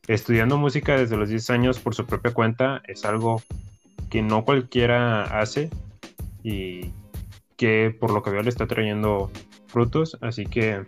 estudiando 0.08 0.58
música 0.58 0.96
desde 0.96 1.16
los 1.16 1.28
10 1.28 1.50
años 1.50 1.78
por 1.78 1.94
su 1.94 2.04
propia 2.04 2.34
cuenta, 2.34 2.82
es 2.88 3.04
algo 3.04 3.40
que 4.10 4.22
no 4.22 4.44
cualquiera 4.44 5.22
hace 5.40 5.70
y 6.42 6.90
que 7.56 7.96
por 7.98 8.10
lo 8.10 8.24
que 8.24 8.30
veo 8.30 8.42
le 8.42 8.48
está 8.48 8.66
trayendo 8.66 9.30
frutos, 9.68 10.18
así 10.20 10.46
que, 10.46 10.84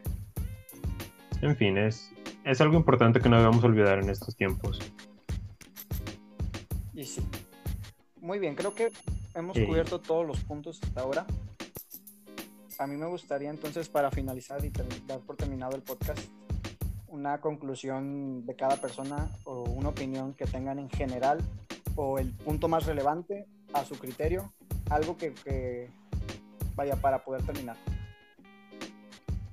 en 1.40 1.56
fin, 1.56 1.78
es, 1.78 2.12
es 2.42 2.60
algo 2.60 2.74
importante 2.74 3.20
que 3.20 3.28
no 3.28 3.38
debemos 3.38 3.62
olvidar 3.62 4.00
en 4.00 4.10
estos 4.10 4.34
tiempos. 4.34 4.80
Y 6.94 7.04
sí. 7.04 7.22
Muy 8.20 8.40
bien, 8.40 8.56
creo 8.56 8.74
que 8.74 8.90
hemos 9.36 9.56
cubierto 9.56 10.00
todos 10.00 10.26
los 10.26 10.40
puntos 10.40 10.80
hasta 10.82 11.00
ahora. 11.02 11.26
A 12.78 12.86
mí 12.86 12.96
me 12.96 13.06
gustaría 13.06 13.48
entonces 13.48 13.88
para 13.88 14.10
finalizar 14.10 14.62
y 14.64 14.70
dar 15.06 15.20
por 15.20 15.36
terminado 15.36 15.76
el 15.76 15.82
podcast, 15.82 16.18
una 17.08 17.40
conclusión 17.40 18.44
de 18.44 18.54
cada 18.54 18.76
persona 18.76 19.30
o 19.44 19.62
una 19.62 19.88
opinión 19.88 20.34
que 20.34 20.44
tengan 20.44 20.78
en 20.78 20.90
general 20.90 21.38
o 21.94 22.18
el 22.18 22.32
punto 22.32 22.68
más 22.68 22.84
relevante 22.84 23.46
a 23.72 23.84
su 23.84 23.94
criterio, 23.94 24.52
algo 24.90 25.16
que, 25.16 25.88
vaya 26.74 26.96
para 26.96 27.24
poder 27.24 27.42
terminar. 27.42 27.76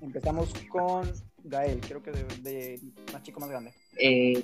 Empezamos 0.01 0.53
con 0.67 1.09
Gael, 1.45 1.79
creo 1.79 2.03
que 2.03 2.11
de, 2.11 2.23
de 2.41 2.81
más 3.13 3.23
chico 3.23 3.39
más 3.39 3.49
grande. 3.49 3.71
Eh, 3.97 4.43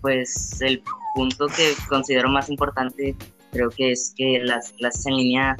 pues 0.00 0.60
el 0.60 0.80
punto 1.16 1.48
que 1.48 1.74
considero 1.88 2.28
más 2.28 2.48
importante 2.48 3.16
creo 3.50 3.70
que 3.70 3.90
es 3.90 4.14
que 4.16 4.38
las 4.38 4.70
clases 4.72 5.06
en 5.06 5.16
línea 5.16 5.56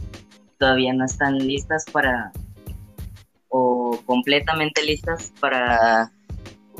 todavía 0.59 0.93
no 0.93 1.05
están 1.05 1.39
listas 1.39 1.85
para 1.91 2.31
completamente 4.11 4.83
listas 4.83 5.33
para 5.39 6.11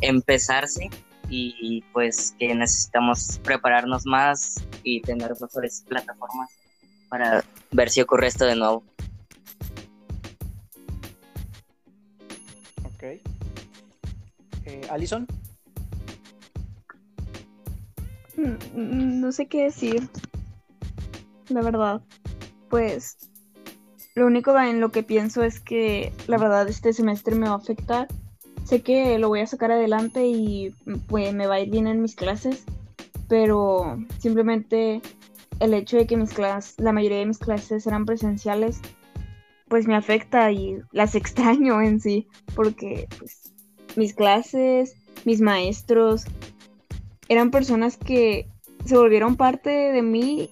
empezarse 0.01 0.91
y 1.29 1.81
pues 1.93 2.35
que 2.41 2.53
necesitamos 2.57 3.39
prepararnos 3.45 4.05
más 4.05 4.65
y 4.83 5.01
tener 5.01 5.31
mejores 5.41 5.85
plataformas 5.87 6.51
para 7.09 7.45
ver 7.71 7.89
si 7.89 8.01
ocurre 8.01 8.27
esto 8.27 8.47
de 8.47 8.57
nuevo. 8.57 8.83
Ok. 12.83 13.03
Eh, 13.05 14.81
Alison. 14.91 15.25
Mm, 18.37 18.57
mm, 18.75 19.21
No 19.21 19.31
sé 19.31 19.47
qué 19.47 19.63
decir. 19.67 20.09
La 21.49 21.63
verdad. 21.63 22.03
Pues 22.69 23.30
lo 24.15 24.27
único 24.27 24.59
en 24.59 24.81
lo 24.81 24.91
que 24.91 25.03
pienso 25.03 25.43
es 25.43 25.61
que 25.61 26.13
la 26.27 26.39
verdad 26.39 26.69
este 26.69 26.93
semestre 26.93 27.35
me 27.35 27.47
va 27.47 27.55
a 27.55 27.59
afectar. 27.59 28.09
Sé 28.65 28.83
que 28.83 29.19
lo 29.19 29.29
voy 29.29 29.41
a 29.41 29.47
sacar 29.47 29.71
adelante 29.71 30.27
y 30.27 30.75
pues 31.09 31.33
me 31.35 31.47
va 31.47 31.57
a 31.57 31.61
ir 31.61 31.71
bien 31.71 31.87
en 31.87 32.03
mis 32.03 32.15
clases, 32.15 32.65
pero 33.29 33.99
simplemente 34.19 35.01
el 35.61 35.75
hecho 35.75 35.97
de 35.97 36.07
que 36.07 36.17
mis 36.17 36.33
clases, 36.33 36.75
la 36.79 36.93
mayoría 36.93 37.19
de 37.19 37.27
mis 37.27 37.39
clases 37.39 37.87
eran 37.87 38.05
presenciales, 38.05 38.81
pues 39.69 39.87
me 39.87 39.97
afecta 39.97 40.51
y 40.51 40.79
las 40.93 41.15
extraño 41.15 41.81
en 41.81 42.01
sí, 42.01 42.29
porque 42.55 43.09
pues, 43.19 43.53
mis 43.97 44.15
clases, 44.15 44.95
mis 45.25 45.41
maestros, 45.41 46.25
eran 47.29 47.51
personas 47.51 47.97
que 47.97 48.49
se 48.85 48.97
volvieron 48.97 49.37
parte 49.37 49.71
de 49.71 50.03
mí 50.03 50.51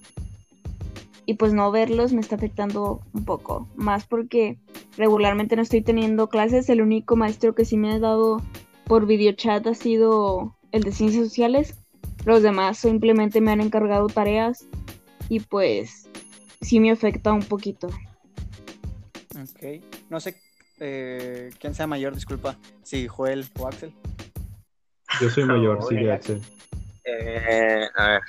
y 1.28 1.34
pues 1.34 1.52
no 1.52 1.70
verlos 1.70 2.14
me 2.14 2.22
está 2.22 2.36
afectando 2.36 3.02
un 3.12 3.26
poco, 3.26 3.68
más 3.76 4.06
porque 4.06 4.56
regularmente 4.96 5.56
no 5.56 5.62
estoy 5.62 5.82
teniendo 5.82 6.30
clases, 6.30 6.70
el 6.70 6.80
único 6.80 7.16
maestro 7.16 7.54
que 7.54 7.66
sí 7.66 7.76
me 7.76 7.92
ha 7.92 7.98
dado 7.98 8.42
por 8.86 9.04
videochat 9.04 9.66
ha 9.66 9.74
sido 9.74 10.56
el 10.72 10.84
de 10.84 10.90
ciencias 10.90 11.26
sociales, 11.26 11.74
los 12.24 12.42
demás 12.42 12.78
simplemente 12.78 13.42
me 13.42 13.50
han 13.50 13.60
encargado 13.60 14.06
tareas 14.06 14.66
y 15.28 15.40
pues 15.40 16.08
sí 16.62 16.80
me 16.80 16.92
afecta 16.92 17.34
un 17.34 17.42
poquito. 17.42 17.88
Ok. 19.38 19.84
No 20.08 20.20
sé 20.20 20.34
eh, 20.80 21.50
quién 21.60 21.74
sea 21.74 21.86
mayor, 21.86 22.14
disculpa. 22.14 22.56
Si 22.82 23.06
Joel 23.06 23.44
o 23.58 23.66
Axel. 23.66 23.92
Yo 25.20 25.28
soy 25.28 25.44
mayor, 25.44 25.84
sí. 25.86 26.08
Axel. 26.08 26.40
Eh, 27.04 27.86
a 27.96 28.08
ver. 28.12 28.22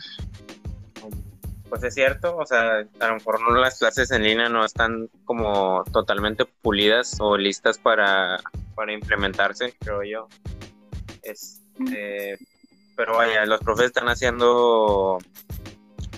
Pues 1.69 1.83
es 1.83 1.93
cierto, 1.93 2.35
o 2.35 2.45
sea, 2.45 2.79
a 2.99 3.07
lo 3.07 3.13
mejor 3.13 3.41
no 3.41 3.55
las 3.55 3.77
clases 3.77 4.09
en 4.11 4.23
línea 4.23 4.49
no 4.49 4.65
están 4.65 5.07
como 5.23 5.83
totalmente 5.91 6.45
pulidas 6.45 7.17
o 7.19 7.37
listas 7.37 7.77
para, 7.77 8.39
para 8.75 8.91
implementarse, 8.91 9.75
creo 9.79 10.03
yo. 10.03 10.27
Es, 11.21 11.61
eh, 11.95 12.37
pero 12.95 13.17
vaya, 13.17 13.45
los 13.45 13.59
profes 13.59 13.87
están 13.87 14.09
haciendo 14.09 15.19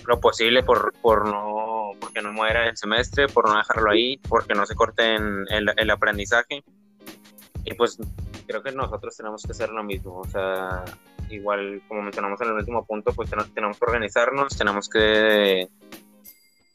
lo 0.06 0.20
posible 0.20 0.62
por, 0.62 0.92
por 1.00 1.28
no 1.28 1.90
porque 2.00 2.22
no 2.22 2.32
muera 2.32 2.68
el 2.68 2.76
semestre, 2.76 3.28
por 3.28 3.48
no 3.48 3.56
dejarlo 3.56 3.90
ahí, 3.90 4.16
porque 4.28 4.54
no 4.54 4.64
se 4.66 4.74
corte 4.74 5.14
el, 5.14 5.72
el 5.76 5.90
aprendizaje. 5.90 6.64
Y 7.64 7.74
pues 7.74 7.98
creo 8.42 8.62
que 8.62 8.72
nosotros 8.72 9.16
tenemos 9.16 9.42
que 9.42 9.52
hacer 9.52 9.70
lo 9.70 9.82
mismo, 9.82 10.20
o 10.20 10.24
sea, 10.24 10.84
igual 11.30 11.82
como 11.88 12.02
mencionamos 12.02 12.40
en 12.40 12.48
el 12.48 12.54
último 12.54 12.84
punto, 12.84 13.12
pues 13.12 13.30
tenemos, 13.30 13.78
que 13.78 13.84
organizarnos, 13.84 14.56
tenemos 14.56 14.88
que, 14.88 15.68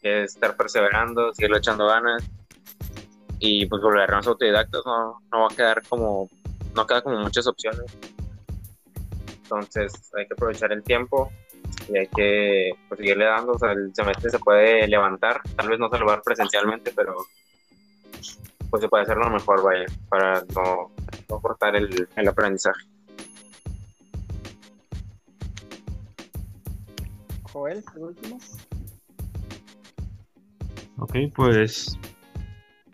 estar 0.01 0.55
perseverando, 0.55 1.33
seguirle 1.33 1.57
echando 1.57 1.87
ganas 1.87 2.23
y 3.39 3.65
pues 3.65 3.81
volvernos 3.81 4.25
autodidactas, 4.25 4.81
no, 4.85 5.19
no 5.31 5.41
va 5.41 5.47
a 5.51 5.55
quedar 5.55 5.83
como, 5.87 6.29
no 6.73 6.87
queda 6.87 7.01
como 7.01 7.19
muchas 7.19 7.45
opciones. 7.47 7.85
Entonces 9.43 10.11
hay 10.15 10.27
que 10.27 10.33
aprovechar 10.33 10.71
el 10.71 10.83
tiempo 10.83 11.31
y 11.89 11.97
hay 11.97 12.07
que 12.07 12.71
pues, 12.87 12.99
seguirle 12.99 13.25
dando, 13.25 13.53
o 13.53 13.59
sea, 13.59 13.71
el 13.71 13.93
semestre 13.93 14.29
se 14.29 14.39
puede 14.39 14.87
levantar, 14.87 15.41
tal 15.55 15.69
vez 15.69 15.79
no 15.79 15.89
se 15.89 15.99
lo 15.99 16.05
va 16.05 16.13
a 16.13 16.15
dar 16.15 16.23
presencialmente, 16.23 16.91
pero 16.95 17.15
pues 18.69 18.81
se 18.81 18.89
puede 18.89 19.03
hacer 19.03 19.17
lo 19.17 19.29
mejor, 19.29 19.63
vaya, 19.63 19.85
para 20.09 20.43
no, 20.55 20.91
no 21.29 21.39
cortar 21.39 21.75
el, 21.75 22.07
el 22.15 22.27
aprendizaje. 22.27 22.81
Joel, 27.43 27.83
el 27.95 28.03
último. 28.03 28.37
Ok, 30.99 31.15
pues 31.35 31.97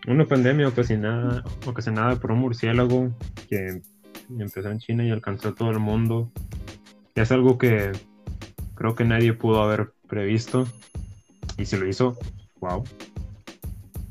una 0.07 0.25
pandemia 0.25 0.67
ocasionada, 0.67 1.43
ocasionada 1.65 2.17
por 2.17 2.31
un 2.31 2.39
murciélago 2.39 3.09
que 3.49 3.81
empezó 4.29 4.69
en 4.69 4.79
China 4.79 5.05
y 5.05 5.11
alcanzó 5.11 5.49
a 5.49 5.55
todo 5.55 5.71
el 5.71 5.79
mundo. 5.79 6.29
Es 7.15 7.31
algo 7.31 7.57
que 7.57 7.91
creo 8.75 8.95
que 8.95 9.05
nadie 9.05 9.33
pudo 9.33 9.61
haber 9.61 9.93
previsto 10.07 10.67
y 11.57 11.65
si 11.65 11.77
lo 11.77 11.87
hizo, 11.87 12.17
wow. 12.59 12.83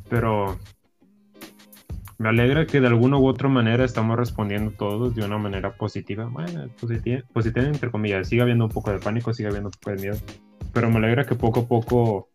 Pero 0.09 0.59
me 2.23 2.29
alegra 2.29 2.67
que 2.67 2.81
de 2.81 2.87
alguna 2.87 3.19
u 3.19 3.27
otra 3.27 3.49
manera 3.49 3.85
estamos 3.85 4.17
respondiendo 4.17 4.71
todos 4.71 5.13
de 5.17 5.25
una 5.25 5.39
manera 5.39 5.75
positiva. 5.75 6.27
Bueno, 6.27 6.69
positiva, 6.81 7.21
positiva 7.33 7.67
entre 7.67 7.91
comillas. 7.91 8.29
Sigue 8.29 8.43
habiendo 8.43 8.67
un 8.67 8.71
poco 8.71 8.93
de 8.93 9.01
pánico, 9.01 9.35
sigue 9.35 9.49
habiendo 9.49 9.71
un 9.71 9.73
poco 9.73 9.91
de 9.91 10.03
miedo. 10.03 10.17
Pero 10.73 10.89
me 10.89 10.99
alegra 10.99 11.27
que 11.27 11.35
poco 11.35 11.61
a 11.61 11.67
poco 11.67 12.29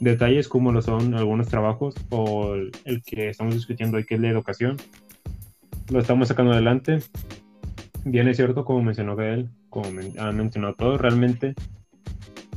detalles 0.00 0.48
como 0.48 0.72
lo 0.72 0.82
son 0.82 1.14
algunos 1.14 1.46
trabajos 1.46 1.94
o 2.10 2.54
el, 2.54 3.02
que 3.06 3.28
estamos 3.28 3.54
discutiendo 3.54 3.98
hoy, 3.98 4.04
que 4.04 4.16
es 4.16 4.20
la 4.20 4.30
educación, 4.30 4.78
lo 5.92 6.00
estamos 6.00 6.26
sacando 6.26 6.50
adelante. 6.50 6.98
Bien 8.04 8.26
es 8.26 8.36
cierto, 8.36 8.64
como 8.64 8.82
mencionó 8.82 9.14
Gael, 9.14 9.48
como 9.70 9.92
men- 9.92 10.18
han 10.18 10.36
mencionado 10.36 10.74
todos, 10.74 11.00
realmente 11.00 11.54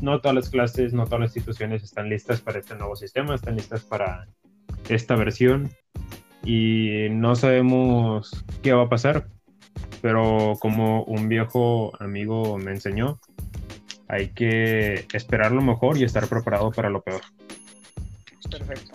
no 0.02 0.20
todas 0.22 0.34
las 0.34 0.50
clases, 0.50 0.92
no 0.92 1.06
todas 1.06 1.20
las 1.20 1.36
instituciones 1.36 1.84
están 1.84 2.10
listas 2.10 2.42
para 2.42 2.58
este 2.58 2.74
nuevo 2.74 2.96
sistema, 2.96 3.36
están 3.36 3.58
listas 3.58 3.84
para 3.84 4.28
esta 4.90 5.16
versión 5.16 5.70
y 6.48 7.10
no 7.10 7.36
sabemos 7.36 8.46
qué 8.64 8.72
va 8.72 8.84
a 8.84 8.90
pasar, 8.90 9.28
pero 10.02 10.54
como 10.62 11.04
un 11.04 11.28
viejo 11.28 11.92
amigo 12.02 12.58
me 12.58 12.72
enseñó, 12.72 13.20
hay 14.08 14.30
que 14.30 15.06
esperar 15.12 15.52
lo 15.52 15.62
mejor 15.62 15.98
y 15.98 16.06
estar 16.06 16.26
preparado 16.28 16.72
para 16.72 16.90
lo 16.90 17.02
peor. 17.02 17.20
Perfecto. 18.50 18.94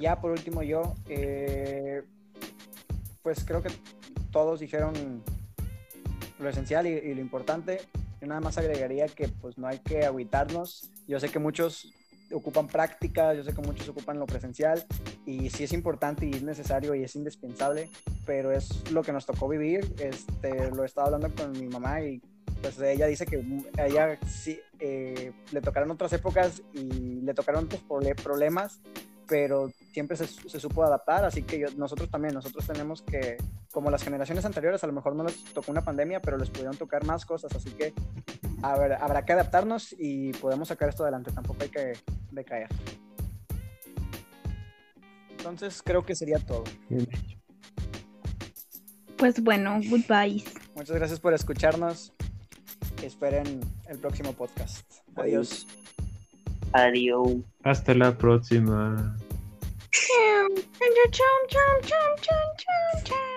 Ya 0.00 0.20
por 0.20 0.32
último 0.32 0.64
yo, 0.64 0.94
eh, 1.08 2.02
pues 3.22 3.44
creo 3.44 3.62
que 3.62 3.70
todos 4.32 4.58
dijeron 4.58 5.22
lo 6.40 6.48
esencial 6.48 6.88
y, 6.88 7.14
lo 7.14 7.20
importante. 7.20 7.80
Yo 8.20 8.26
nada 8.26 8.40
más 8.40 8.58
agregaría 8.58 9.06
que 9.06 9.28
pues 9.28 9.56
no 9.56 9.68
hay 9.68 9.78
que 9.78 10.04
agüitarnos. 10.04 10.90
Yo 11.06 11.20
sé 11.20 11.28
que 11.28 11.38
muchos 11.38 11.94
ocupan 12.32 12.66
prácticas, 12.66 13.36
yo 13.36 13.44
sé 13.44 13.52
que 13.52 13.62
muchos 13.62 13.88
ocupan 13.88 14.18
lo 14.18 14.26
presencial 14.26 14.84
y 15.26 15.50
sí 15.50 15.64
es 15.64 15.72
importante 15.72 16.26
y 16.26 16.30
es 16.32 16.42
necesario 16.42 16.94
y 16.94 17.04
es 17.04 17.14
indispensable, 17.16 17.88
pero 18.26 18.50
es 18.52 18.90
lo 18.90 19.02
que 19.02 19.12
nos 19.12 19.26
tocó 19.26 19.48
vivir. 19.48 19.94
Este, 19.98 20.70
lo 20.70 20.82
he 20.82 20.86
estado 20.86 21.14
hablando 21.14 21.34
con 21.34 21.52
mi 21.52 21.68
mamá 21.68 22.00
y 22.02 22.20
pues 22.62 22.78
ella 22.80 23.06
dice 23.06 23.26
que 23.26 23.44
a 23.78 23.86
ella 23.86 24.18
sí 24.26 24.58
eh, 24.78 25.32
le 25.52 25.60
tocaron 25.60 25.90
otras 25.90 26.12
épocas 26.14 26.62
y 26.72 27.20
le 27.20 27.34
tocaron 27.34 27.66
otros 27.66 27.82
problemas, 28.22 28.80
pero 29.26 29.70
siempre 29.92 30.16
se, 30.16 30.26
se 30.26 30.60
supo 30.60 30.82
adaptar, 30.82 31.24
así 31.24 31.42
que 31.42 31.58
yo- 31.58 31.68
nosotros 31.76 32.10
también, 32.10 32.32
nosotros 32.34 32.66
tenemos 32.66 33.02
que, 33.02 33.36
como 33.72 33.90
las 33.90 34.02
generaciones 34.02 34.44
anteriores, 34.44 34.82
a 34.82 34.86
lo 34.86 34.92
mejor 34.94 35.14
no 35.14 35.24
les 35.24 35.44
tocó 35.52 35.72
una 35.72 35.82
pandemia, 35.82 36.20
pero 36.20 36.36
les 36.38 36.48
pudieron 36.50 36.76
tocar 36.76 37.04
más 37.04 37.24
cosas, 37.26 37.54
así 37.54 37.70
que 37.70 37.92
habrá, 38.72 38.96
habrá 38.96 39.24
que 39.24 39.32
adaptarnos 39.32 39.94
y 39.98 40.32
podemos 40.32 40.68
sacar 40.68 40.88
esto 40.88 41.02
adelante, 41.02 41.30
tampoco 41.32 41.62
hay 41.62 41.68
que 41.68 41.92
decaer. 42.30 42.68
Entonces 45.30 45.82
creo 45.84 46.04
que 46.04 46.14
sería 46.14 46.38
todo. 46.38 46.64
Pues 49.18 49.42
bueno, 49.42 49.78
goodbyes. 49.88 50.44
Muchas 50.74 50.96
gracias 50.96 51.20
por 51.20 51.34
escucharnos. 51.34 52.12
Esperen 53.02 53.60
el 53.88 53.98
próximo 53.98 54.32
podcast. 54.32 54.90
Adiós. 55.16 55.66
Adiós. 56.72 57.36
Hasta 57.62 57.94
la 57.94 58.16
próxima. 58.16 59.16
Chum, 59.90 60.54
chum, 60.56 61.10
chum, 61.10 61.20
chum, 61.48 61.80
chum, 61.82 62.56
chum, 62.56 63.04
chum. 63.04 63.33